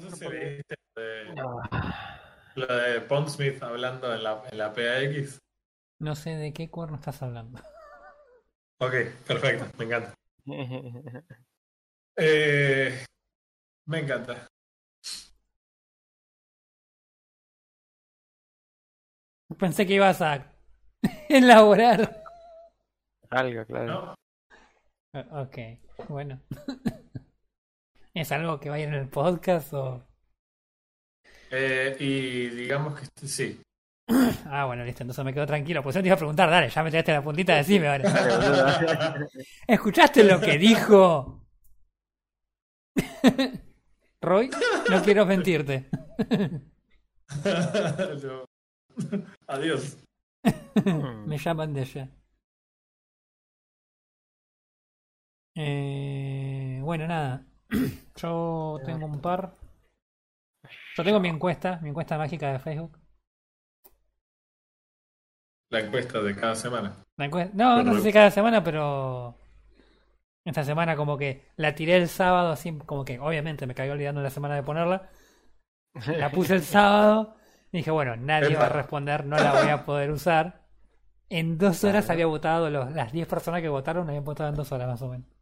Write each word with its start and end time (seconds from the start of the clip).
No 0.00 0.10
sé 0.10 0.16
si 0.16 0.28
viste 0.28 0.74
lo 0.96 1.02
de, 1.02 1.34
lo 2.54 2.66
de 2.66 3.00
Pondsmith 3.02 3.62
hablando 3.62 4.14
en 4.14 4.22
la, 4.22 4.42
en 4.50 4.58
la 4.58 4.72
PAX. 4.72 5.38
No 5.98 6.14
sé 6.14 6.30
de 6.30 6.54
qué 6.54 6.70
cuerno 6.70 6.96
estás 6.96 7.22
hablando. 7.22 7.60
Ok, 8.78 8.94
perfecto, 9.26 9.66
me 9.78 9.84
encanta. 9.84 10.14
Eh, 12.16 13.04
me 13.86 14.00
encanta. 14.00 14.46
Pensé 19.58 19.86
que 19.86 19.94
ibas 19.94 20.20
a 20.20 20.52
elaborar. 21.30 22.22
Algo, 23.30 23.64
claro. 23.64 24.14
¿no? 25.14 25.42
Ok, 25.42 25.58
bueno. 26.08 26.42
¿Es 28.14 28.32
algo 28.32 28.58
que 28.58 28.70
va 28.70 28.76
a 28.76 28.80
ir 28.80 28.88
en 28.88 28.94
el 28.94 29.08
podcast 29.08 29.72
o...? 29.72 30.04
Eh, 31.52 31.96
y 31.98 32.48
digamos 32.48 33.00
que 33.00 33.06
sí. 33.26 33.60
Ah, 34.52 34.64
bueno, 34.64 34.84
listo, 34.84 35.04
entonces 35.04 35.24
me 35.24 35.32
quedo 35.32 35.46
tranquilo. 35.46 35.82
Pues 35.82 35.94
yo 35.94 36.00
te 36.02 36.08
iba 36.08 36.14
a 36.14 36.18
preguntar, 36.18 36.50
dale, 36.50 36.68
ya 36.68 36.82
me 36.82 36.90
tiraste 36.90 37.12
la 37.12 37.22
puntita, 37.22 37.54
decime 37.54 37.86
ahora. 37.88 39.26
¿Escuchaste 39.66 40.24
lo 40.24 40.40
que 40.40 40.58
dijo? 40.58 41.46
Roy, 44.20 44.50
no 44.90 45.02
quiero 45.02 45.24
mentirte. 45.24 45.88
Adiós. 49.46 49.96
Me 51.26 51.38
llaman 51.38 51.72
de 51.72 51.80
allá. 51.82 52.08
Eh, 55.54 56.80
bueno, 56.82 57.06
nada. 57.06 57.46
Yo 58.16 58.78
tengo 58.84 59.06
un 59.06 59.20
par. 59.20 59.54
Yo 60.96 61.04
tengo 61.04 61.20
mi 61.20 61.28
encuesta, 61.28 61.78
mi 61.82 61.90
encuesta 61.90 62.18
mágica 62.18 62.52
de 62.52 62.58
Facebook. 62.58 62.98
La 65.70 65.80
encuesta 65.80 66.20
de 66.20 66.34
cada 66.34 66.54
semana. 66.54 66.96
La 67.16 67.28
No, 67.54 67.82
no 67.82 67.94
sé 67.94 68.02
si 68.02 68.12
cada 68.12 68.30
semana, 68.30 68.62
pero 68.64 69.36
esta 70.44 70.64
semana 70.64 70.96
como 70.96 71.16
que 71.16 71.46
la 71.56 71.74
tiré 71.74 71.96
el 71.96 72.08
sábado, 72.08 72.50
así 72.50 72.76
como 72.86 73.04
que 73.04 73.20
obviamente 73.20 73.66
me 73.66 73.74
caí 73.74 73.88
olvidando 73.88 74.20
la 74.20 74.30
semana 74.30 74.56
de 74.56 74.62
ponerla. 74.64 75.08
La 76.06 76.30
puse 76.30 76.54
el 76.54 76.62
sábado 76.64 77.36
y 77.72 77.78
dije, 77.78 77.90
bueno, 77.92 78.16
nadie 78.16 78.56
va 78.56 78.66
a 78.66 78.70
responder, 78.70 79.24
no 79.24 79.36
la 79.36 79.52
voy 79.52 79.68
a 79.68 79.84
poder 79.84 80.10
usar. 80.10 80.66
En 81.28 81.56
dos 81.58 81.84
horas 81.84 82.10
había 82.10 82.26
votado, 82.26 82.68
los, 82.70 82.90
las 82.90 83.12
10 83.12 83.28
personas 83.28 83.62
que 83.62 83.68
votaron 83.68 84.08
habían 84.08 84.24
votado 84.24 84.48
en 84.50 84.56
dos 84.56 84.72
horas 84.72 84.88
más 84.88 85.02
o 85.02 85.08
menos. 85.08 85.39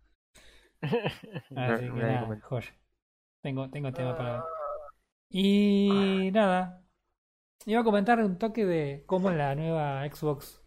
Así 1.57 1.85
que 1.85 1.91
nada, 1.91 2.41
joya. 2.43 2.75
Tengo, 3.43 3.71
tengo 3.71 3.93
tema 3.93 4.17
para 4.17 4.33
ver. 4.33 4.43
Y 5.31 6.31
nada. 6.33 6.85
Iba 7.67 7.81
a 7.81 7.85
comentar 7.85 8.19
un 8.21 8.39
toque 8.39 8.65
de 8.65 9.05
cómo 9.07 9.31
la 9.31 9.55
nueva 9.55 10.09
Xbox 10.09 10.63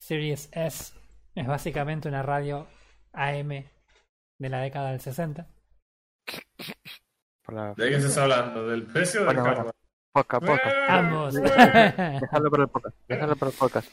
Series 0.00 0.48
S 0.52 0.94
es 1.34 1.46
básicamente 1.46 2.08
una 2.08 2.22
radio 2.22 2.66
AM 3.12 3.48
de 3.48 4.48
la 4.48 4.60
década 4.60 4.90
del 4.90 5.00
60. 5.00 5.46
Por 7.44 7.54
la... 7.54 7.74
¿De 7.74 7.88
qué 7.88 7.96
estás 7.96 8.18
hablando? 8.18 8.66
¿Del 8.66 8.86
precio 8.86 9.22
o 9.22 9.26
del 9.26 9.36
Bueno? 9.36 9.70
Poca, 10.12 10.40
poca. 10.40 10.98
Ambos. 10.98 11.34
Dejarlo 11.34 12.50
para 12.50 12.62
el 12.64 12.68
podcast. 12.68 12.96
Dejarlo 13.06 13.36
para 13.36 13.50
el 13.52 13.56
podcast. 13.56 13.92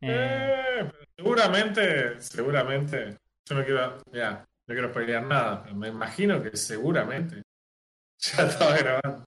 Eh, 0.00 0.50
Eh, 0.80 0.90
seguramente, 1.16 2.20
seguramente. 2.20 3.18
Yo 3.50 3.56
no 3.56 3.64
quiero, 3.64 3.98
ya, 4.12 4.46
no 4.68 4.74
quiero 4.74 4.92
pelear 4.92 5.26
nada, 5.26 5.64
pero 5.64 5.74
me 5.74 5.88
imagino 5.88 6.40
que 6.40 6.56
seguramente 6.56 7.42
ya 8.18 8.44
estaba 8.44 8.76
grabando. 8.76 9.24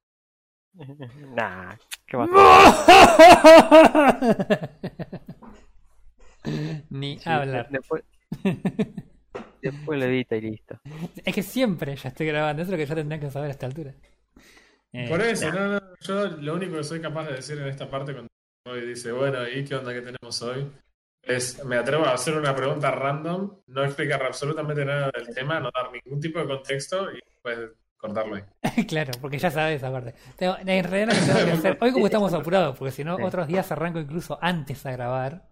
Nah, 1.36 1.76
qué 2.08 2.18
va 2.18 2.26
Ni 6.90 7.20
Sí, 7.20 7.30
hablar. 7.30 7.68
Después, 7.70 8.04
después 9.62 10.00
lo 10.00 10.06
edita 10.06 10.38
y 10.38 10.42
listo. 10.42 10.80
Es 11.26 11.36
que 11.36 11.44
siempre 11.44 11.98
ya 11.98 12.10
estoy 12.10 12.28
grabando, 12.28 12.62
eso 12.62 12.70
es 12.70 12.72
lo 12.72 12.78
que 12.78 12.86
ya 12.86 12.96
tendría 12.96 13.20
que 13.20 13.30
saber 13.30 13.50
a 13.50 13.52
esta 13.52 13.66
altura. 13.66 13.94
Eh, 14.94 15.10
Por 15.10 15.22
eso, 15.22 15.52
no, 15.52 15.74
no, 15.74 15.82
yo 16.00 16.28
lo 16.28 16.56
único 16.56 16.78
que 16.78 16.84
soy 16.84 17.02
capaz 17.02 17.28
de 17.28 17.34
decir 17.34 17.60
en 17.60 17.68
esta 17.68 17.90
parte 17.90 18.14
cuando 18.14 18.30
hoy 18.68 18.88
dice, 18.88 19.12
bueno, 19.12 19.46
¿y 19.48 19.66
qué 19.66 19.76
onda 19.76 19.94
que 19.94 20.02
tenemos 20.02 20.42
hoy? 20.42 20.72
Es, 21.24 21.64
me 21.64 21.78
atrevo 21.78 22.06
a 22.06 22.14
hacer 22.14 22.38
una 22.38 22.54
pregunta 22.56 22.92
random, 22.92 23.60
no 23.68 23.84
explicar 23.84 24.22
absolutamente 24.24 24.84
nada 24.84 25.10
del 25.16 25.34
tema, 25.34 25.60
no 25.60 25.72
dar 25.74 25.90
ningún 25.92 26.20
tipo 26.20 26.40
de 26.40 26.46
contexto 26.48 27.10
y 27.12 27.20
después 27.26 27.72
cortarlo 27.98 28.36
ahí. 28.36 28.44
claro, 28.88 29.12
porque 29.22 29.38
ya 29.38 29.50
sabes 29.50 29.78
esa 29.78 29.90
parte. 29.92 30.14
Tengo- 30.36 30.58
en 30.60 30.84
realidad 30.84 31.08
lo 31.08 31.14
que 31.14 31.26
tengo 31.34 31.46
que 31.46 31.52
hacer, 31.58 31.78
hoy 31.80 31.92
como 31.94 32.06
estamos 32.08 32.34
apurados, 32.34 32.78
porque 32.78 32.92
si 32.92 33.04
no, 33.06 33.16
otros 33.16 33.48
días 33.48 33.72
arranco 33.72 34.00
incluso 34.00 34.38
antes 34.42 34.86
a 34.86 34.92
grabar. 34.92 35.48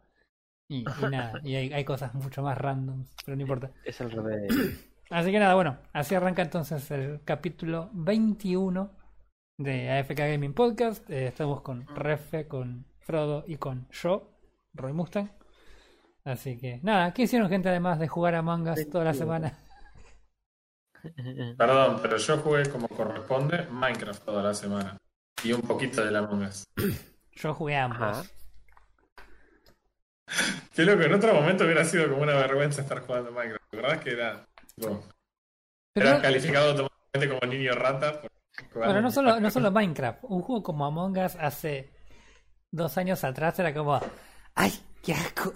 Y, 0.68 0.80
y 0.82 0.84
nada, 1.10 1.40
y 1.44 1.56
hay, 1.56 1.72
hay 1.74 1.86
cosas 1.86 2.14
mucho 2.16 2.42
más 2.44 2.58
random, 2.58 3.06
pero 3.26 3.36
no 3.38 3.42
importa. 3.42 3.72
Es 3.86 4.02
el 4.02 4.12
revés. 4.12 4.54
Así 5.10 5.32
que 5.32 5.40
nada, 5.40 5.56
bueno, 5.56 5.78
así 5.92 6.16
arranca 6.16 6.42
entonces 6.42 6.90
el 6.92 7.20
capítulo 7.26 7.90
21 7.92 8.92
de 9.58 9.90
AFK 9.92 10.18
Gaming 10.20 10.54
Podcast. 10.54 11.10
Eh, 11.10 11.28
estamos 11.28 11.60
con 11.62 11.86
Refe, 11.88 12.48
con 12.48 12.86
Frodo 13.02 13.44
y 13.46 13.58
con 13.58 13.90
yo, 13.92 14.32
Roy 14.74 14.94
Mustang. 14.94 15.30
Así 16.24 16.58
que 16.58 16.80
nada, 16.84 17.14
¿qué 17.14 17.24
hicieron 17.24 17.50
gente 17.50 17.70
además 17.70 18.00
de 18.00 18.08
jugar 18.08 18.36
a 18.36 18.42
mangas 18.42 18.88
toda 18.90 19.06
la 19.06 19.14
semana? 19.14 19.58
Perdón, 21.58 22.00
pero 22.02 22.18
yo 22.18 22.38
jugué 22.38 22.70
como 22.70 22.88
corresponde 22.88 23.68
Minecraft 23.72 24.24
toda 24.24 24.44
la 24.44 24.54
semana. 24.54 24.98
Y 25.44 25.54
un 25.54 25.62
poquito 25.62 26.06
de 26.06 26.12
la 26.12 26.22
Us. 26.22 26.66
Yo 27.34 27.54
jugué 27.54 27.76
a 27.76 27.86
ambos. 27.86 28.02
Ajá. 28.02 28.24
Qué 30.76 30.84
loco, 30.84 31.02
en 31.02 31.14
otro 31.14 31.34
momento 31.34 31.64
hubiera 31.64 31.84
sido 31.84 32.10
como 32.10 32.22
una 32.22 32.36
vergüenza 32.36 32.82
estar 32.82 33.00
jugando 33.00 33.32
Minecraft. 33.32 33.74
La 33.74 33.82
verdad 33.82 33.98
es 33.98 34.04
que 34.04 34.12
era. 34.12 34.46
tipo, 34.76 35.04
Pero, 35.94 36.10
eras 36.10 36.22
calificado 36.22 36.72
automáticamente 36.72 37.40
como 37.40 37.52
niño 37.52 37.74
rata. 37.74 38.22
por 38.22 38.32
pero 38.74 39.02
no 39.02 39.10
solo, 39.10 39.40
no 39.40 39.50
solo 39.50 39.72
Minecraft, 39.72 40.24
un 40.24 40.42
juego 40.42 40.62
como 40.62 40.86
Among 40.86 41.18
Us 41.18 41.36
hace 41.38 41.92
dos 42.70 42.98
años 42.98 43.24
atrás 43.24 43.58
era 43.60 43.74
como, 43.74 44.00
¡ay, 44.54 44.72
qué 45.04 45.14
asco! 45.14 45.54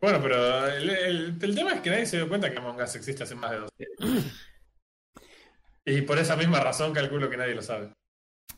Bueno, 0.00 0.18
pero 0.20 0.66
el, 0.66 0.90
el- 0.90 1.38
el 1.40 1.54
tema 1.54 1.74
es 1.74 1.80
que 1.80 1.90
nadie 1.90 2.06
se 2.06 2.16
dio 2.16 2.28
cuenta 2.28 2.50
que 2.50 2.58
Among 2.58 2.80
Us 2.80 2.96
existe 2.96 3.22
hace 3.22 3.34
más 3.36 3.52
de 3.52 3.58
dos 3.58 3.70
años. 3.78 4.24
Y 5.84 6.02
por 6.02 6.18
esa 6.18 6.36
misma 6.36 6.60
razón 6.60 6.92
calculo 6.92 7.28
que 7.30 7.36
nadie 7.36 7.54
lo 7.54 7.62
sabe. 7.62 7.92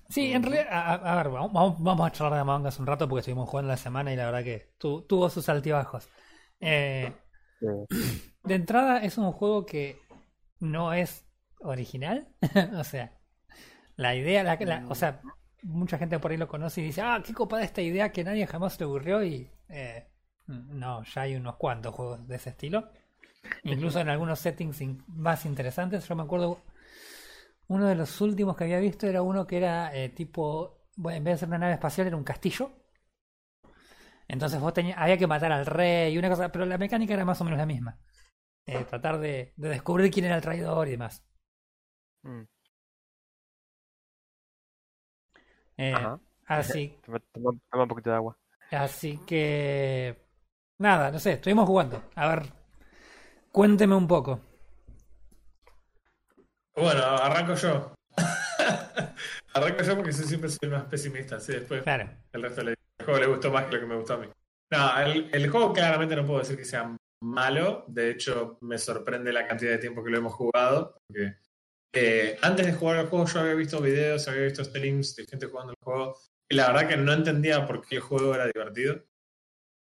Sí, 0.09 0.33
en 0.33 0.43
realidad, 0.43 0.67
a, 0.71 1.17
ver, 1.17 1.29
vamos, 1.31 1.53
vamos- 1.53 1.83
vamos 1.83 2.07
a 2.07 2.13
charlar 2.13 2.35
de 2.35 2.41
Among 2.41 2.67
Us 2.67 2.79
un 2.79 2.87
rato 2.87 3.09
porque 3.09 3.21
estuvimos 3.21 3.49
jugando 3.49 3.71
la 3.71 3.77
semana 3.77 4.13
y 4.13 4.17
la 4.17 4.27
verdad 4.27 4.45
que 4.45 4.73
tu- 4.79 5.03
tuvo 5.03 5.29
sus 5.31 5.49
altibajos. 5.49 6.09
Eh, 6.61 7.13
Sí. 7.61 7.67
de 8.43 8.55
entrada 8.55 8.99
es 9.05 9.17
un 9.17 9.31
juego 9.33 9.65
que 9.65 9.99
no 10.61 10.93
es 10.93 11.27
original, 11.61 12.29
o 12.79 12.85
sea, 12.85 13.19
la 13.97 14.15
idea, 14.15 14.43
la, 14.43 14.57
la- 14.61 14.85
o 14.89 14.95
sea, 14.95 15.21
mucha 15.65 15.99
gente 15.99 16.19
por 16.21 16.31
ahí 16.33 16.37
lo 16.39 16.49
conoce 16.49 16.81
y 16.83 16.85
dice, 16.87 17.03
ah, 17.03 17.23
qué 17.27 17.35
copada 17.35 17.65
esta 17.65 17.83
idea 17.83 18.13
que 18.13 18.25
nadie 18.25 18.47
jamás 18.47 18.79
le 18.81 18.87
ocurrió 18.87 19.25
y 19.25 19.51
eh, 19.69 20.07
no, 20.47 21.05
ya 21.05 21.23
hay 21.23 21.37
unos 21.37 21.57
cuantos 21.57 21.95
juegos 21.95 22.27
de 22.29 22.37
ese 22.37 22.51
estilo, 22.51 22.91
incluso 23.65 24.01
en 24.01 24.09
algunos 24.11 24.41
settings 24.41 24.81
in- 24.83 25.05
más 25.09 25.47
interesantes. 25.47 26.09
Yo 26.09 26.17
me 26.17 26.25
acuerdo 26.25 26.61
uno 27.69 27.87
de 27.87 27.95
los 27.95 28.21
últimos 28.21 28.57
que 28.57 28.65
había 28.65 28.79
visto 28.79 29.07
era 29.07 29.23
uno 29.23 29.47
que 29.47 29.57
era 29.57 29.95
eh, 29.95 30.09
tipo, 30.11 30.79
en 30.99 31.25
vez 31.25 31.35
de 31.35 31.39
ser 31.39 31.49
una 31.49 31.59
nave 31.59 31.75
espacial 31.75 32.07
era 32.07 32.17
un 32.17 32.25
castillo. 32.25 32.71
Entonces 34.29 34.61
vos 34.61 34.73
tenías, 34.73 34.97
había 34.99 35.19
que 35.19 35.27
matar 35.27 35.53
al 35.53 35.67
rey 35.67 36.15
y 36.15 36.19
una 36.19 36.29
cosa, 36.31 36.51
pero 36.51 36.65
la 36.67 36.79
mecánica 36.79 37.15
era 37.15 37.25
más 37.25 37.41
o 37.41 37.45
menos 37.45 37.59
la 37.59 37.67
misma. 37.67 37.99
Eh, 38.67 38.85
tratar 38.85 39.19
de, 39.21 39.55
de 39.57 39.71
descubrir 39.71 40.11
quién 40.13 40.27
era 40.27 40.37
el 40.37 40.43
traidor 40.43 40.89
y 40.89 40.93
demás. 40.93 41.25
Mm. 42.25 42.45
Eh, 45.77 45.93
Ajá. 45.95 46.19
así, 46.47 46.99
Toma, 47.05 47.19
toma- 47.33 47.59
toma 47.71 47.83
un 47.85 47.89
poquito 47.89 48.11
de 48.11 48.17
agua. 48.17 48.37
así 48.71 49.19
que 49.27 50.17
nada, 50.79 51.11
no 51.11 51.19
sé, 51.19 51.33
estuvimos 51.33 51.67
jugando. 51.67 52.03
A 52.15 52.29
ver, 52.29 52.43
cuénteme 53.53 53.95
un 53.95 54.07
poco. 54.07 54.41
Bueno, 56.77 57.03
arranco 57.03 57.55
yo. 57.55 57.95
arranco 59.55 59.83
yo 59.83 59.97
porque 59.97 60.13
yo 60.13 60.23
siempre 60.25 60.51
soy 60.51 60.59
el 60.63 60.71
más 60.71 60.85
pesimista. 60.85 61.37
Así 61.37 61.53
después 61.53 61.83
Claro. 61.83 62.09
el 62.33 62.43
resto 62.43 62.63
le, 62.63 62.71
el 62.73 63.05
juego 63.05 63.21
le 63.21 63.27
gustó 63.27 63.51
más 63.53 63.65
que 63.67 63.75
lo 63.75 63.81
que 63.81 63.87
me 63.87 63.97
gustó 63.97 64.15
a 64.15 64.19
mí. 64.19 64.29
No, 64.71 64.99
el, 65.01 65.31
el 65.33 65.51
juego 65.51 65.73
claramente 65.73 66.17
no 66.17 66.27
puedo 66.27 66.41
decir 66.41 66.57
que 66.57 66.65
sea 66.65 66.97
malo. 67.23 67.85
De 67.89 68.11
hecho, 68.11 68.59
me 68.63 68.79
sorprende 68.79 69.33
la 69.33 69.47
cantidad 69.47 69.71
de 69.73 69.79
tiempo 69.79 70.03
que 70.03 70.11
lo 70.11 70.19
hemos 70.19 70.33
jugado. 70.35 70.97
Porque 71.07 71.37
eh, 71.95 72.37
antes 72.43 72.67
de 72.67 72.73
jugar 72.73 72.97
al 72.99 73.07
juego 73.07 73.27
yo 73.27 73.41
había 73.41 73.55
visto 73.55 73.81
videos, 73.81 74.27
había 74.29 74.45
visto 74.45 74.65
streams 74.65 75.17
de 75.17 75.27
gente 75.27 75.47
jugando 75.47 75.73
el 75.73 75.79
juego. 75.83 76.19
Y 76.49 76.55
la 76.57 76.69
verdad 76.69 76.89
que 76.89 76.97
no 76.97 77.13
entendía 77.13 77.67
por 77.67 77.87
qué 77.87 77.97
el 77.97 78.01
juego 78.03 78.35
era 78.35 78.47
divertido. 78.47 79.03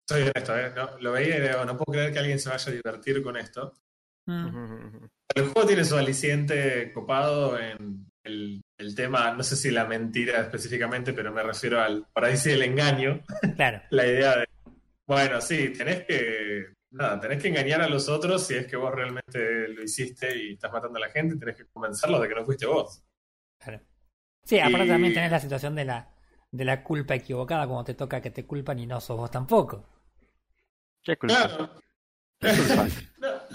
Soy 0.09 0.21
honesto, 0.23 0.57
¿eh? 0.57 0.71
No, 0.75 0.97
lo 0.99 1.11
veía 1.11 1.37
y 1.37 1.41
digo, 1.41 1.65
no 1.65 1.77
puedo 1.77 1.97
creer 1.97 2.13
que 2.13 2.19
alguien 2.19 2.39
se 2.39 2.49
vaya 2.49 2.71
a 2.71 2.75
divertir 2.75 3.21
con 3.21 3.37
esto. 3.37 3.73
Mm. 4.25 5.05
El 5.35 5.43
juego 5.49 5.67
tiene 5.67 5.83
su 5.85 5.97
aliciente 5.97 6.91
copado 6.93 7.59
en 7.59 8.09
el, 8.23 8.61
el 8.77 8.95
tema, 8.95 9.33
no 9.33 9.43
sé 9.43 9.55
si 9.55 9.69
la 9.69 9.85
mentira 9.85 10.41
específicamente, 10.41 11.13
pero 11.13 11.31
me 11.31 11.43
refiero 11.43 11.81
al, 11.81 12.05
por 12.13 12.25
ahí 12.25 12.37
sí, 12.37 12.51
el 12.51 12.63
engaño. 12.63 13.21
Claro. 13.55 13.81
La 13.91 14.07
idea 14.07 14.37
de, 14.37 14.47
bueno, 15.05 15.41
sí, 15.41 15.69
tenés 15.69 16.05
que, 16.05 16.73
nada, 16.91 17.19
tenés 17.19 17.41
que 17.41 17.49
engañar 17.49 17.81
a 17.81 17.89
los 17.89 18.07
otros 18.09 18.45
si 18.45 18.55
es 18.55 18.67
que 18.67 18.75
vos 18.77 18.93
realmente 18.93 19.67
lo 19.69 19.83
hiciste 19.83 20.35
y 20.37 20.53
estás 20.53 20.71
matando 20.71 20.97
a 20.97 21.01
la 21.01 21.09
gente, 21.09 21.35
tenés 21.37 21.55
que 21.57 21.65
convencerlos 21.67 22.21
de 22.21 22.27
que 22.29 22.35
no 22.35 22.45
fuiste 22.45 22.65
vos. 22.65 23.03
claro. 23.59 23.81
Sí, 24.43 24.59
aparte 24.59 24.85
Y- 24.85 24.89
también 24.89 25.13
tenés 25.13 25.31
la 25.31 25.39
situación 25.41 25.75
de 25.75 25.83
la, 25.85 26.09
de 26.51 26.63
la 26.65 26.81
culpa 26.83 27.15
equivocada, 27.15 27.67
como 27.67 27.83
te 27.83 27.93
toca 27.95 28.21
que 28.21 28.31
te 28.31 28.45
culpan 28.45 28.79
y 28.79 28.85
no 28.87 29.01
sos 29.01 29.17
vos 29.17 29.29
tampoco. 29.29 29.85
¿Qué 31.03 31.17
culpa? 31.17 31.47
Claro. 31.47 31.81
¿Qué 32.39 32.49
culpa? 32.55 32.87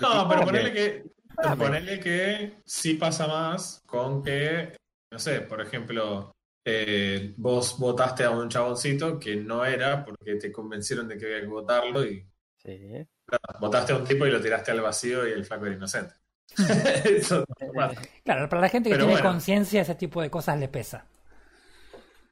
No, 0.02 0.24
no, 0.24 0.28
pero 0.28 0.42
ponele 0.42 0.72
que, 0.72 1.04
Dame. 1.42 1.56
ponele 1.64 2.00
que 2.00 2.56
sí 2.64 2.94
pasa 2.94 3.26
más 3.28 3.80
con 3.86 4.22
que, 4.22 4.76
no 5.10 5.18
sé, 5.18 5.42
por 5.42 5.60
ejemplo, 5.60 6.32
eh, 6.64 7.34
vos 7.36 7.78
votaste 7.78 8.24
a 8.24 8.30
un 8.30 8.48
chaboncito 8.48 9.18
que 9.20 9.36
no 9.36 9.64
era 9.64 10.04
porque 10.04 10.34
te 10.36 10.50
convencieron 10.50 11.06
de 11.08 11.16
que 11.16 11.26
había 11.26 11.40
que 11.42 11.46
votarlo 11.46 12.04
y 12.04 12.26
Sí. 12.56 13.06
Claro, 13.38 13.60
votaste 13.60 13.92
a 13.92 13.96
un 13.96 14.04
tipo 14.04 14.26
y 14.26 14.30
lo 14.30 14.40
tiraste 14.40 14.70
al 14.70 14.80
vacío 14.80 15.26
y 15.26 15.32
el 15.32 15.44
flaco 15.44 15.66
era 15.66 15.74
inocente. 15.76 16.14
Eso 17.04 17.44
no 17.60 17.72
pasa. 17.72 18.00
Claro, 18.24 18.48
para 18.48 18.62
la 18.62 18.68
gente 18.68 18.88
que 18.90 18.94
Pero 18.94 19.06
tiene 19.06 19.20
bueno. 19.20 19.30
conciencia, 19.34 19.82
ese 19.82 19.94
tipo 19.94 20.20
de 20.20 20.30
cosas 20.30 20.58
le 20.58 20.68
pesa. 20.68 21.04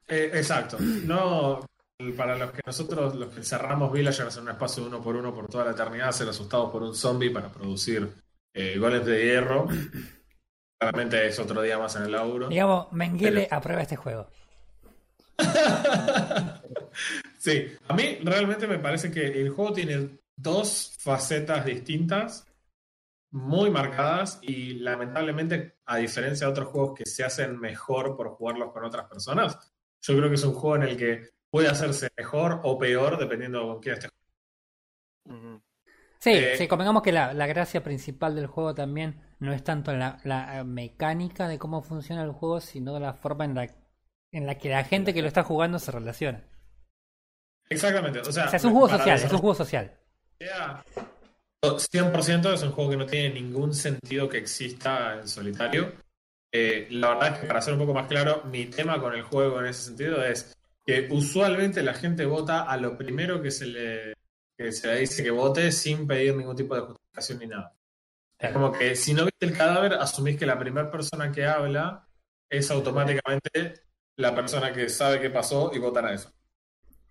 Eh, 0.09 0.31
exacto. 0.35 0.77
No, 0.81 1.65
para 2.17 2.37
los 2.37 2.51
que 2.51 2.61
nosotros, 2.67 3.15
los 3.15 3.33
que 3.33 3.43
cerramos 3.43 3.93
Villagers 3.93 4.37
en 4.37 4.43
un 4.45 4.51
espacio 4.51 4.83
de 4.83 4.89
uno 4.89 5.01
por 5.03 5.17
uno 5.17 5.35
por 5.35 5.49
toda 5.49 5.65
la 5.65 5.71
eternidad, 5.71 6.13
ser 6.13 6.29
asustados 6.29 6.71
por 6.71 6.83
un 6.83 6.95
zombie 6.95 7.31
para 7.31 7.49
producir 7.49 8.09
eh, 8.53 8.77
goles 8.79 9.07
de 9.07 9.25
hierro. 9.25 9.69
Claramente 10.79 11.27
es 11.27 11.39
otro 11.39 11.61
día 11.63 11.79
más 11.79 11.95
en 11.97 12.03
el 12.05 12.13
laburo. 12.13 12.49
Digamos, 12.49 12.93
Mengele 12.93 13.43
Pero- 13.45 13.57
aprueba 13.57 13.83
este 13.83 13.97
juego. 13.97 14.29
Sí, 17.39 17.73
a 17.89 17.95
mí 17.95 18.19
realmente 18.23 18.67
me 18.67 18.79
parece 18.79 19.11
que 19.11 19.25
el 19.27 19.49
juego 19.49 19.73
tiene 19.73 20.19
dos 20.43 20.97
facetas 21.01 21.65
distintas, 21.65 22.47
muy 23.33 23.71
marcadas 23.71 24.39
y 24.43 24.75
lamentablemente, 24.77 25.79
a 25.87 25.99
diferencia 25.99 26.47
de 26.47 26.53
otros 26.53 26.69
juegos 26.71 26.95
que 26.99 27.07
se 27.07 27.25
hacen 27.25 27.59
mejor 27.61 28.17
por 28.17 28.31
jugarlos 28.31 28.73
con 28.73 28.85
otras 28.85 29.09
personas, 29.09 29.59
yo 30.03 30.17
creo 30.17 30.29
que 30.29 30.37
es 30.37 30.45
un 30.45 30.55
juego 30.55 30.77
en 30.77 30.83
el 30.85 30.97
que 30.97 31.31
puede 31.51 31.69
hacerse 31.69 32.11
mejor 32.17 32.61
o 32.65 32.79
peor 32.79 33.19
dependiendo 33.19 33.61
de 33.61 33.67
con 33.67 33.81
quién 33.81 33.95
estés 33.97 34.11
Ujú. 35.25 35.63
Sí, 36.21 36.33
Eh, 36.35 36.57
sí, 36.57 36.69
convengamos 36.69 37.03
que 37.03 37.13
la, 37.13 37.35
la 37.35 37.47
gracia 37.49 37.83
principal 37.85 38.35
del 38.37 38.47
juego 38.49 38.75
también 38.75 39.23
no 39.41 39.53
es 39.55 39.65
tanto 39.65 39.93
la, 39.95 40.21
la 40.25 40.61
eh, 40.61 40.65
mecánica 40.65 41.49
de 41.49 41.59
cómo 41.61 41.83
funciona 41.83 42.23
el 42.25 42.33
juego, 42.33 42.61
sino 42.61 42.99
la 43.01 43.15
forma 43.15 43.45
en 43.47 43.55
la, 43.57 43.69
en 44.33 44.47
la 44.47 44.59
que 44.59 44.71
la 44.71 44.85
gente 44.85 45.15
que 45.15 45.23
lo 45.23 45.29
está 45.29 45.45
jugando 45.45 45.79
se 45.81 45.93
relaciona. 45.93 46.45
Exactamente. 47.71 48.21
O 48.21 48.33
sea, 48.33 48.45
O 48.45 48.49
sea, 48.49 48.57
es 48.59 48.65
un 48.65 48.73
juego 48.73 48.89
social, 48.91 49.23
es 49.23 49.33
un 49.33 49.39
juego 49.39 49.55
social. 49.55 49.97
100% 51.63 52.55
es 52.55 52.63
un 52.63 52.73
juego 52.73 52.91
que 52.91 52.97
no 52.97 53.07
tiene 53.07 53.35
ningún 53.35 53.75
sentido 53.75 54.29
que 54.29 54.39
exista 54.39 55.21
en 55.21 55.29
solitario. 55.29 55.93
Eh, 56.53 56.89
la 56.91 57.11
verdad 57.11 57.35
es 57.35 57.39
que 57.41 57.47
para 57.47 57.61
ser 57.61 57.75
un 57.75 57.81
poco 57.81 57.95
más 57.95 58.09
claro, 58.09 58.43
mi 58.45 58.67
tema 58.67 59.01
con 59.01 59.15
el 59.15 59.23
juego 59.23 59.61
en 59.61 59.67
ese 59.67 59.85
sentido 59.85 60.25
es 60.25 60.57
que 60.85 61.09
usualmente 61.11 61.83
la 61.83 61.95
gente 61.95 62.25
vota 62.25 62.63
a 62.63 62.77
lo 62.77 62.97
primero 62.97 63.43
que 63.43 63.51
se 63.51 63.67
le, 63.67 64.15
que 64.57 64.73
se 64.73 64.89
le 64.89 65.01
dice 65.01 65.23
que 65.23 65.31
vote 65.31 65.71
sin 65.71 66.07
pedir 66.07 66.35
ningún 66.35 66.57
tipo 66.57 66.75
de 66.75 66.81
justificación 66.81 67.39
ni 67.39 67.47
nada. 67.47 67.77
Es 68.39 68.53
como 68.53 68.73
que 68.73 68.97
si 68.97 69.13
no 69.13 69.25
viste 69.25 69.45
el 69.45 69.57
cadáver, 69.57 69.95
asumís 69.95 70.39
que 70.39 70.47
la 70.47 70.59
primera 70.59 70.91
persona 70.91 71.31
que 71.31 71.45
habla 71.45 72.09
es 72.49 72.71
automáticamente 72.71 73.83
la 74.17 74.35
persona 74.35 74.73
que 74.73 74.89
sabe 74.89 75.21
qué 75.21 75.29
pasó 75.29 75.71
y 75.75 75.79
votan 75.79 76.07
a 76.07 76.15
eso. 76.15 76.33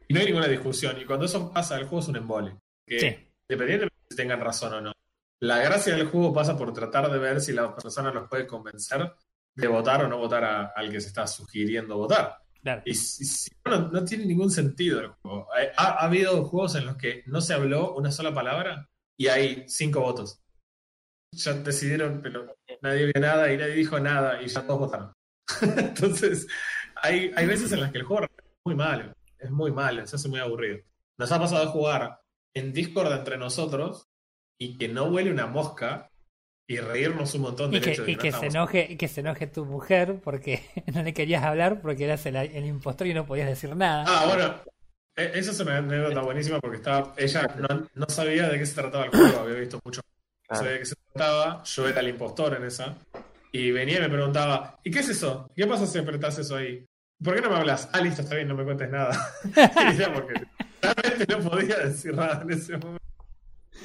Y 0.07 0.13
no 0.13 0.19
hay 0.19 0.25
ninguna 0.25 0.47
discusión. 0.47 0.99
Y 0.99 1.05
cuando 1.05 1.27
eso 1.27 1.53
pasa, 1.53 1.77
el 1.77 1.83
juego 1.83 1.99
es 1.99 2.07
un 2.07 2.15
embole. 2.15 2.57
Que, 2.89 2.99
Sí. 2.99 3.07
Independientemente 3.49 3.95
de 3.95 4.07
si 4.09 4.15
tengan 4.17 4.41
razón 4.41 4.73
o 4.73 4.81
no. 4.81 4.91
La 5.41 5.59
gracia 5.59 5.95
del 5.95 6.07
juego 6.07 6.33
pasa 6.33 6.57
por 6.57 6.73
tratar 6.73 7.09
de 7.11 7.17
ver 7.17 7.39
si 7.41 7.53
la 7.53 7.73
persona 7.75 8.11
los 8.11 8.27
puede 8.27 8.45
convencer 8.45 9.13
de 9.55 9.67
votar 9.67 10.03
o 10.03 10.07
no 10.07 10.17
votar 10.17 10.43
a- 10.43 10.65
al 10.75 10.91
que 10.91 10.99
se 11.01 11.07
está 11.07 11.25
sugiriendo 11.27 11.97
votar. 11.97 12.37
Claro. 12.61 12.81
Y 12.85 12.93
si, 12.93 13.23
si 13.25 13.49
no, 13.65 13.87
no 13.89 14.03
tiene 14.03 14.25
ningún 14.25 14.51
sentido 14.51 14.99
el 14.99 15.07
juego. 15.07 15.47
Ha, 15.77 15.83
ha 15.83 16.05
habido 16.05 16.43
juegos 16.45 16.75
en 16.75 16.85
los 16.85 16.97
que 16.97 17.23
no 17.27 17.39
se 17.41 17.53
habló 17.53 17.95
una 17.95 18.11
sola 18.11 18.33
palabra 18.33 18.89
y 19.17 19.27
hay 19.27 19.63
cinco 19.67 20.01
votos. 20.01 20.41
Ya 21.31 21.53
decidieron, 21.53 22.21
pero 22.21 22.57
nadie 22.81 23.05
vio 23.05 23.21
nada 23.21 23.51
y 23.51 23.57
nadie 23.57 23.75
dijo 23.75 23.99
nada 23.99 24.41
y 24.41 24.47
ya 24.47 24.65
todos 24.65 24.79
votaron. 24.79 25.13
Entonces, 25.77 26.47
hay, 26.95 27.31
hay 27.35 27.45
veces 27.45 27.71
en 27.71 27.81
las 27.81 27.91
que 27.91 27.99
el 27.99 28.03
juego 28.03 28.23
es 28.25 28.29
muy 28.65 28.75
malo. 28.75 29.13
Es 29.37 29.49
muy 29.51 29.71
malo, 29.71 30.05
se 30.05 30.15
hace 30.17 30.27
muy 30.27 30.39
aburrido. 30.39 30.79
Nos 31.17 31.31
ha 31.31 31.39
pasado 31.39 31.63
a 31.63 31.67
jugar 31.71 32.19
en 32.53 32.73
Discord 32.73 33.11
entre 33.13 33.37
nosotros 33.37 34.07
y 34.59 34.77
que 34.77 34.87
no 34.89 35.05
huele 35.05 35.31
una 35.31 35.47
mosca 35.47 36.09
y 36.67 36.77
reírnos 36.77 37.33
un 37.35 37.41
montón 37.41 37.71
Y 37.71 37.75
del 37.75 37.83
que, 37.83 37.93
hecho 37.93 38.03
de 38.03 38.11
y 38.11 38.15
que 38.15 38.21
que 38.23 38.31
no 38.31 38.39
se 38.39 38.47
enoje, 38.47 38.87
y 38.89 38.97
que 38.97 39.07
se 39.07 39.21
enoje 39.21 39.47
tu 39.47 39.65
mujer 39.65 40.19
porque 40.23 40.61
no 40.93 41.03
le 41.03 41.13
querías 41.13 41.43
hablar 41.43 41.81
porque 41.81 42.05
eras 42.05 42.25
el, 42.25 42.35
el 42.35 42.65
impostor 42.65 43.07
y 43.07 43.13
no 43.13 43.25
podías 43.25 43.47
decir 43.47 43.75
nada. 43.75 44.05
Ah, 44.07 44.25
bueno. 44.27 44.55
e- 45.15 45.39
Esa 45.39 45.51
es 45.51 45.59
una 45.59 45.77
anécdota 45.77 46.21
buenísima 46.21 46.59
porque 46.59 46.77
estaba, 46.77 47.13
ella 47.17 47.47
no, 47.57 47.87
no 47.95 48.05
sabía 48.09 48.47
de 48.49 48.57
qué 48.57 48.65
se 48.65 48.75
trataba 48.75 49.05
el 49.05 49.11
juego, 49.11 49.39
había 49.39 49.55
visto 49.55 49.79
mucho. 49.83 50.01
No 50.49 50.55
sabía 50.55 50.71
de 50.73 50.79
qué 50.79 50.85
se 50.85 50.95
trataba, 51.13 51.63
yo 51.63 51.87
era 51.87 51.99
el 52.01 52.09
impostor 52.09 52.55
en 52.55 52.63
esa. 52.65 52.97
Y 53.51 53.71
venía 53.71 53.97
y 53.97 54.01
me 54.01 54.09
preguntaba, 54.09 54.79
¿y 54.83 54.91
qué 54.91 54.99
es 54.99 55.09
eso? 55.09 55.49
¿Qué 55.55 55.65
pasa 55.67 55.87
si 55.87 55.97
apretás 55.97 56.37
eso 56.39 56.55
ahí? 56.55 56.85
¿Por 57.23 57.35
qué 57.35 57.41
no 57.41 57.49
me 57.49 57.55
hablas? 57.57 57.89
Ah, 57.93 57.99
listo, 58.01 58.21
está 58.21 58.35
bien, 58.35 58.47
no 58.47 58.55
me 58.55 58.63
cuentes 58.63 58.89
nada. 58.89 59.11
y 59.79 59.93
ya, 59.95 60.13
porque 60.13 60.35
realmente 60.81 61.25
no 61.37 61.49
podía 61.49 61.77
decir 61.77 62.13
nada 62.13 62.41
en 62.43 62.51
ese 62.51 62.77
momento. 62.77 62.99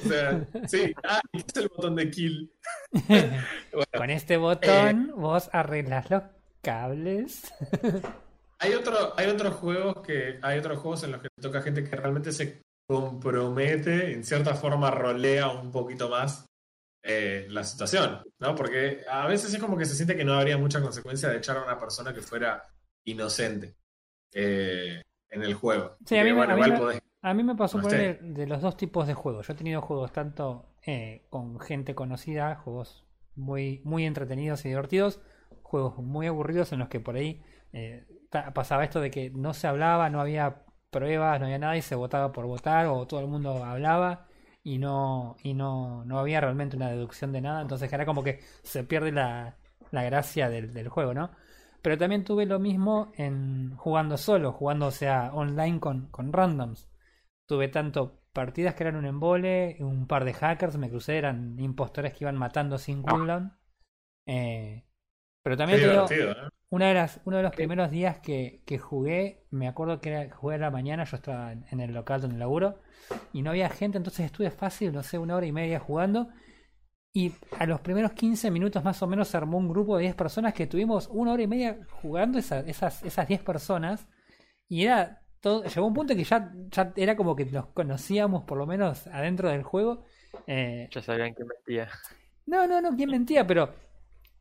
O 0.03 0.07
sea, 0.09 0.47
sí, 0.67 0.93
ah, 1.03 1.21
¿y 1.31 1.41
qué 1.41 1.45
es 1.47 1.57
el 1.63 1.69
botón 1.69 1.95
de 1.95 2.09
kill? 2.11 2.51
Bueno, 3.71 3.91
Con 3.97 4.09
este 4.09 4.37
botón 4.37 5.09
Eh. 5.09 5.13
vos 5.15 5.49
arreglas 5.53 6.09
los 6.09 6.23
cables. 6.61 7.43
Hay, 8.59 8.73
otro, 8.73 9.13
hay 9.17 9.27
otros 9.27 9.53
juegos 9.55 10.01
que 10.01 10.39
hay 10.41 10.57
otros 10.57 10.79
juegos 10.79 11.03
en 11.03 11.11
los 11.11 11.21
que 11.21 11.27
toca 11.41 11.61
gente 11.61 11.83
que 11.83 11.95
realmente 11.95 12.31
se 12.31 12.61
compromete, 12.87 14.13
en 14.13 14.23
cierta 14.23 14.55
forma 14.55 14.89
rolea 14.89 15.49
un 15.49 15.71
poquito 15.71 16.07
más 16.07 16.45
eh, 17.03 17.47
la 17.49 17.65
situación, 17.65 18.23
¿no? 18.39 18.55
Porque 18.55 19.03
a 19.11 19.27
veces 19.27 19.53
es 19.53 19.59
como 19.59 19.77
que 19.77 19.85
se 19.85 19.93
siente 19.93 20.15
que 20.15 20.23
no 20.23 20.33
habría 20.33 20.57
mucha 20.57 20.81
consecuencia 20.81 21.29
de 21.29 21.37
echar 21.37 21.57
a 21.57 21.63
una 21.63 21.77
persona 21.77 22.13
que 22.13 22.21
fuera 22.21 22.65
inocente 23.05 23.75
eh, 24.33 25.01
en 25.35 25.43
el 25.43 25.53
juego. 25.53 25.97
Sí, 26.05 26.17
a 26.17 26.23
mí 26.23 26.29
me- 26.31 26.35
bueno, 26.37 26.53
a 26.53 26.55
mí 26.55 26.61
igual 26.63 26.71
me- 26.79 26.79
podés- 26.79 27.01
A 27.21 27.33
mí 27.33 27.43
me 27.43 27.55
pasó 27.55 27.77
No 27.77 27.83
por 27.83 27.91
de, 27.91 28.13
de 28.21 28.45
los 28.47 28.61
dos 28.61 28.77
tipos 28.77 29.07
de 29.07 29.13
juegos. 29.15 29.47
Yo 29.47 29.53
he 29.53 29.55
tenido 29.55 29.81
juegos 29.81 30.11
tanto 30.11 30.65
eh, 30.85 31.25
con 31.31 31.59
gente 31.59 31.95
conocida, 31.95 32.55
juegos 32.55 33.03
muy, 33.35 33.81
muy 33.83 34.05
entretenidos 34.05 34.63
y 34.65 34.69
divertidos, 34.69 35.19
juegos 35.63 35.97
muy 35.97 36.27
aburridos 36.27 36.71
en 36.71 36.79
los 36.79 36.87
que 36.89 36.99
por 36.99 37.15
ahí 37.15 37.41
eh, 37.73 38.05
pasaba 38.53 38.83
esto 38.83 39.01
de 39.01 39.09
que 39.11 39.31
no 39.31 39.53
se 39.55 39.67
hablaba, 39.67 40.09
no 40.11 40.21
había 40.21 40.63
pruebas, 40.91 41.39
no 41.39 41.45
había 41.47 41.57
nada 41.59 41.75
y 41.77 41.81
se 41.81 41.95
votaba 41.95 42.31
por 42.31 42.45
votar 42.45 42.85
o 42.87 43.07
todo 43.07 43.19
el 43.21 43.27
mundo 43.27 43.63
hablaba 43.65 44.27
y 44.63 44.77
no 44.77 45.35
y 45.43 45.53
no, 45.55 46.05
no 46.05 46.19
había 46.19 46.41
realmente 46.41 46.75
una 46.77 46.89
deducción 46.89 47.31
de 47.31 47.41
nada. 47.41 47.61
Entonces 47.61 47.91
era 47.91 48.05
como 48.05 48.23
que 48.23 48.39
se 48.63 48.83
pierde 48.83 49.11
la, 49.11 49.57
la 49.91 50.03
gracia 50.03 50.49
del, 50.49 50.73
del 50.73 50.89
juego, 50.89 51.13
¿no? 51.15 51.31
Pero 51.85 51.99
también 51.99 52.23
tuve 52.23 52.47
lo 52.47 52.57
mismo 52.57 53.11
en 53.15 53.75
jugando 53.75 54.17
solo, 54.17 54.51
jugando 54.51 54.87
o 54.87 54.91
sea 54.91 55.29
online 55.35 55.79
con, 55.79 56.07
con 56.07 56.33
randoms. 56.33 56.89
Tuve 57.45 57.67
tanto 57.67 58.23
partidas 58.33 58.73
que 58.73 58.81
eran 58.85 58.95
un 58.95 59.05
embole, 59.05 59.77
un 59.81 60.07
par 60.07 60.25
de 60.25 60.33
hackers 60.33 60.77
me 60.77 60.89
crucé, 60.89 61.15
eran 61.19 61.59
impostores 61.59 62.13
que 62.13 62.23
iban 62.23 62.37
matando 62.37 62.79
sin 62.79 63.03
cooldown. 63.03 63.55
Eh, 64.25 64.83
pero 65.43 65.57
también 65.57 65.79
te 65.79 65.89
digo, 65.91 66.07
divertido, 66.07 66.47
¿eh? 66.47 66.49
una 66.71 66.87
de 66.87 66.95
las, 66.95 67.21
uno 67.23 67.37
de 67.37 67.43
los 67.43 67.55
primeros 67.55 67.91
días 67.91 68.17
que, 68.17 68.63
que 68.65 68.79
jugué, 68.79 69.45
me 69.51 69.67
acuerdo 69.67 70.01
que 70.01 70.09
era, 70.09 70.35
jugué 70.35 70.55
a 70.55 70.57
la 70.57 70.71
mañana, 70.71 71.03
yo 71.03 71.17
estaba 71.17 71.51
en, 71.51 71.65
en 71.69 71.81
el 71.81 71.93
local 71.93 72.19
donde 72.19 72.39
laburo, 72.39 72.79
y 73.31 73.43
no 73.43 73.51
había 73.51 73.69
gente, 73.69 73.99
entonces 73.99 74.25
estuve 74.25 74.49
fácil, 74.49 74.91
no 74.91 75.03
sé, 75.03 75.19
una 75.19 75.35
hora 75.35 75.45
y 75.45 75.51
media 75.51 75.79
jugando. 75.79 76.29
Y 77.15 77.31
a 77.59 77.65
los 77.65 77.79
primeros 77.81 78.11
15 78.13 78.51
minutos 78.51 78.83
más 78.83 79.01
o 79.01 79.07
menos 79.07 79.29
se 79.29 79.37
armó 79.37 79.57
un 79.57 79.69
grupo 79.69 79.95
de 79.97 80.03
10 80.03 80.15
personas 80.15 80.53
que 80.53 80.67
tuvimos 80.67 81.07
una 81.11 81.31
hora 81.33 81.43
y 81.43 81.47
media 81.47 81.79
jugando 82.01 82.37
esa- 82.39 82.59
esas, 82.61 83.03
esas 83.03 83.27
10 83.27 83.41
personas. 83.41 84.07
Y 84.69 84.83
era 84.83 85.21
todo, 85.41 85.63
llegó 85.63 85.87
un 85.87 85.93
punto 85.93 86.15
que 86.15 86.23
ya, 86.25 86.51
ya 86.71 86.91
era 86.97 87.15
como 87.15 87.35
que 87.35 87.45
nos 87.45 87.67
conocíamos 87.67 88.43
por 88.43 88.57
lo 88.57 88.65
menos 88.67 89.07
adentro 89.07 89.49
del 89.49 89.63
juego. 89.63 90.03
Eh, 90.47 90.89
Ya 90.91 91.01
sabían 91.01 91.33
que 91.35 91.43
mentía. 91.45 91.87
no, 92.45 92.67
no, 92.67 92.81
no, 92.81 92.95
quién 92.95 93.09
mentía, 93.09 93.45
pero 93.47 93.73